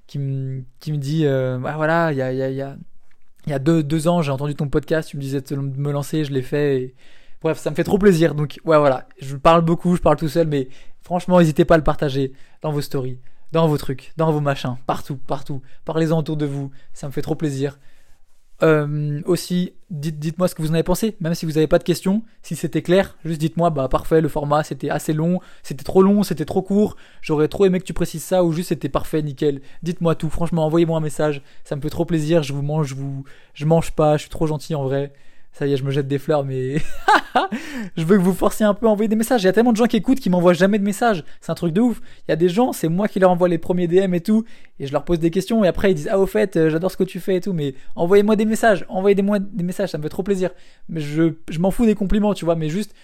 qui 0.06 0.18
me, 0.18 0.64
qui 0.80 0.92
me 0.92 0.98
dit 0.98 1.24
euh, 1.24 1.58
ah, 1.64 1.76
voilà 1.76 2.12
il 2.12 2.18
y 2.18 2.22
a, 2.22 2.32
y 2.32 2.42
a, 2.42 2.50
y 2.50 2.76
y 3.46 3.52
a 3.52 3.58
deux, 3.58 3.82
deux 3.82 4.08
ans, 4.08 4.22
j'ai 4.22 4.30
entendu 4.30 4.54
ton 4.54 4.68
podcast, 4.68 5.08
tu 5.08 5.16
me 5.16 5.22
disais 5.22 5.40
de 5.40 5.56
me 5.56 5.92
lancer, 5.92 6.24
je 6.24 6.32
l'ai 6.32 6.42
fait. 6.42 6.82
Et... 6.82 6.94
Bref, 7.40 7.58
ça 7.58 7.70
me 7.70 7.74
fait 7.74 7.84
trop 7.84 7.98
plaisir. 7.98 8.34
Donc, 8.34 8.60
ouais, 8.64 8.78
voilà. 8.78 9.08
Je 9.20 9.36
parle 9.36 9.62
beaucoup, 9.62 9.96
je 9.96 10.00
parle 10.00 10.16
tout 10.16 10.28
seul, 10.28 10.46
mais 10.46 10.68
franchement, 11.02 11.40
n'hésitez 11.40 11.64
pas 11.64 11.74
à 11.74 11.78
le 11.78 11.84
partager 11.84 12.32
dans 12.62 12.70
vos 12.70 12.80
stories, 12.80 13.18
dans 13.52 13.68
vos 13.68 13.76
trucs, 13.76 14.12
dans 14.16 14.32
vos 14.32 14.40
machins, 14.40 14.76
partout, 14.86 15.16
partout. 15.16 15.62
Parlez-en 15.84 16.18
autour 16.18 16.36
de 16.36 16.46
vous. 16.46 16.70
Ça 16.92 17.06
me 17.06 17.12
fait 17.12 17.22
trop 17.22 17.34
plaisir. 17.34 17.78
Euh, 18.62 19.20
aussi, 19.24 19.72
dites, 19.90 20.38
moi 20.38 20.46
ce 20.46 20.54
que 20.54 20.62
vous 20.62 20.70
en 20.70 20.74
avez 20.74 20.84
pensé, 20.84 21.16
même 21.20 21.34
si 21.34 21.46
vous 21.46 21.52
n'avez 21.52 21.66
pas 21.66 21.78
de 21.78 21.84
questions, 21.84 22.22
si 22.42 22.54
c'était 22.54 22.82
clair, 22.82 23.16
juste 23.24 23.40
dites-moi, 23.40 23.70
bah 23.70 23.88
parfait, 23.88 24.20
le 24.20 24.28
format 24.28 24.62
c'était 24.62 24.88
assez 24.88 25.12
long, 25.12 25.40
c'était 25.64 25.82
trop 25.82 26.00
long, 26.00 26.22
c'était 26.22 26.44
trop 26.44 26.62
court, 26.62 26.96
j'aurais 27.22 27.48
trop 27.48 27.64
aimé 27.64 27.80
que 27.80 27.84
tu 27.84 27.92
précises 27.92 28.22
ça, 28.22 28.44
ou 28.44 28.52
juste 28.52 28.68
c'était 28.68 28.88
parfait, 28.88 29.20
nickel. 29.20 29.62
Dites-moi 29.82 30.14
tout, 30.14 30.30
franchement, 30.30 30.64
envoyez-moi 30.64 30.96
un 30.96 31.00
message, 31.00 31.42
ça 31.64 31.74
me 31.74 31.80
fait 31.80 31.90
trop 31.90 32.04
plaisir, 32.04 32.44
je 32.44 32.52
vous 32.52 32.62
mange, 32.62 32.86
je 32.86 32.94
vous, 32.94 33.24
je 33.54 33.64
mange 33.64 33.90
pas, 33.92 34.16
je 34.16 34.22
suis 34.22 34.30
trop 34.30 34.46
gentil 34.46 34.76
en 34.76 34.84
vrai. 34.84 35.12
Ça 35.52 35.66
y 35.66 35.72
est, 35.74 35.76
je 35.76 35.84
me 35.84 35.90
jette 35.90 36.08
des 36.08 36.18
fleurs, 36.18 36.44
mais 36.44 36.76
je 37.96 38.04
veux 38.04 38.16
que 38.16 38.22
vous 38.22 38.32
forciez 38.32 38.64
un 38.64 38.72
peu 38.72 38.86
à 38.86 38.88
envoyer 38.88 39.08
des 39.08 39.16
messages. 39.16 39.42
Il 39.42 39.46
y 39.46 39.48
a 39.48 39.52
tellement 39.52 39.72
de 39.72 39.76
gens 39.76 39.86
qui 39.86 39.98
écoutent 39.98 40.18
qui 40.18 40.30
m'envoient 40.30 40.54
jamais 40.54 40.78
de 40.78 40.84
messages. 40.84 41.24
C'est 41.42 41.52
un 41.52 41.54
truc 41.54 41.74
de 41.74 41.80
ouf. 41.82 42.00
Il 42.26 42.30
y 42.30 42.32
a 42.32 42.36
des 42.36 42.48
gens, 42.48 42.72
c'est 42.72 42.88
moi 42.88 43.06
qui 43.06 43.20
leur 43.20 43.30
envoie 43.30 43.48
les 43.48 43.58
premiers 43.58 43.86
DM 43.86 44.14
et 44.14 44.22
tout, 44.22 44.44
et 44.80 44.86
je 44.86 44.92
leur 44.92 45.04
pose 45.04 45.18
des 45.18 45.30
questions, 45.30 45.62
et 45.62 45.68
après 45.68 45.90
ils 45.90 45.94
disent 45.94 46.08
ah 46.10 46.18
au 46.18 46.26
fait, 46.26 46.56
euh, 46.56 46.70
j'adore 46.70 46.90
ce 46.90 46.96
que 46.96 47.04
tu 47.04 47.20
fais 47.20 47.36
et 47.36 47.40
tout, 47.42 47.52
mais 47.52 47.74
envoyez-moi 47.96 48.34
des 48.34 48.46
messages, 48.46 48.86
envoyez-moi 48.88 49.40
des 49.40 49.62
messages, 49.62 49.90
ça 49.90 49.98
me 49.98 50.02
fait 50.02 50.08
trop 50.08 50.22
plaisir. 50.22 50.50
Mais 50.88 51.00
je, 51.00 51.34
je 51.50 51.58
m'en 51.58 51.70
fous 51.70 51.84
des 51.84 51.94
compliments, 51.94 52.32
tu 52.32 52.46
vois, 52.46 52.56
mais 52.56 52.70
juste 52.70 52.94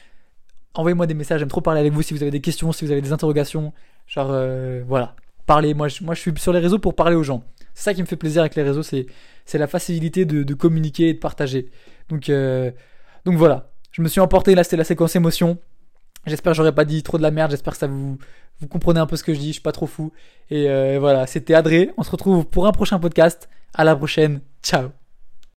envoyez-moi 0.72 1.06
des 1.06 1.14
messages. 1.14 1.40
J'aime 1.40 1.48
trop 1.48 1.60
parler 1.60 1.80
avec 1.80 1.92
vous 1.92 2.00
si 2.00 2.14
vous 2.14 2.22
avez 2.22 2.30
des 2.30 2.40
questions, 2.40 2.72
si 2.72 2.84
vous 2.86 2.92
avez 2.92 3.02
des 3.02 3.12
interrogations. 3.12 3.74
Genre 4.06 4.28
euh, 4.30 4.82
voilà, 4.88 5.16
parlez. 5.44 5.74
Moi, 5.74 5.88
je, 5.88 6.02
moi, 6.02 6.14
je 6.14 6.20
suis 6.20 6.32
sur 6.38 6.54
les 6.54 6.60
réseaux 6.60 6.78
pour 6.78 6.94
parler 6.94 7.16
aux 7.16 7.22
gens. 7.22 7.42
C'est 7.74 7.84
ça 7.84 7.94
qui 7.94 8.00
me 8.00 8.06
fait 8.06 8.16
plaisir 8.16 8.40
avec 8.40 8.54
les 8.56 8.62
réseaux, 8.62 8.82
c'est 8.82 9.06
la 9.54 9.68
facilité 9.68 10.24
de 10.24 10.54
communiquer 10.54 11.10
et 11.10 11.14
de 11.14 11.18
partager. 11.18 11.68
Donc, 12.08 12.28
euh, 12.28 12.70
donc 13.24 13.36
voilà. 13.36 13.70
Je 13.92 14.02
me 14.02 14.08
suis 14.08 14.20
emporté, 14.20 14.54
là 14.54 14.64
c'était 14.64 14.76
la 14.76 14.84
séquence 14.84 15.16
émotion. 15.16 15.58
J'espère 16.26 16.52
que 16.52 16.56
j'aurais 16.56 16.74
pas 16.74 16.84
dit 16.84 17.02
trop 17.02 17.16
de 17.16 17.22
la 17.22 17.30
merde, 17.30 17.50
j'espère 17.50 17.72
que 17.72 17.78
ça 17.78 17.86
vous, 17.86 18.18
vous 18.60 18.68
comprenez 18.68 19.00
un 19.00 19.06
peu 19.06 19.16
ce 19.16 19.24
que 19.24 19.32
je 19.32 19.38
dis, 19.38 19.48
je 19.48 19.52
suis 19.52 19.62
pas 19.62 19.72
trop 19.72 19.86
fou. 19.86 20.12
Et 20.50 20.68
euh, 20.68 20.98
voilà, 21.00 21.26
c'était 21.26 21.54
Adré, 21.54 21.90
on 21.96 22.02
se 22.02 22.10
retrouve 22.10 22.44
pour 22.46 22.66
un 22.66 22.72
prochain 22.72 22.98
podcast. 22.98 23.48
À 23.74 23.84
la 23.84 23.94
prochaine, 23.96 24.40
ciao 24.62 25.07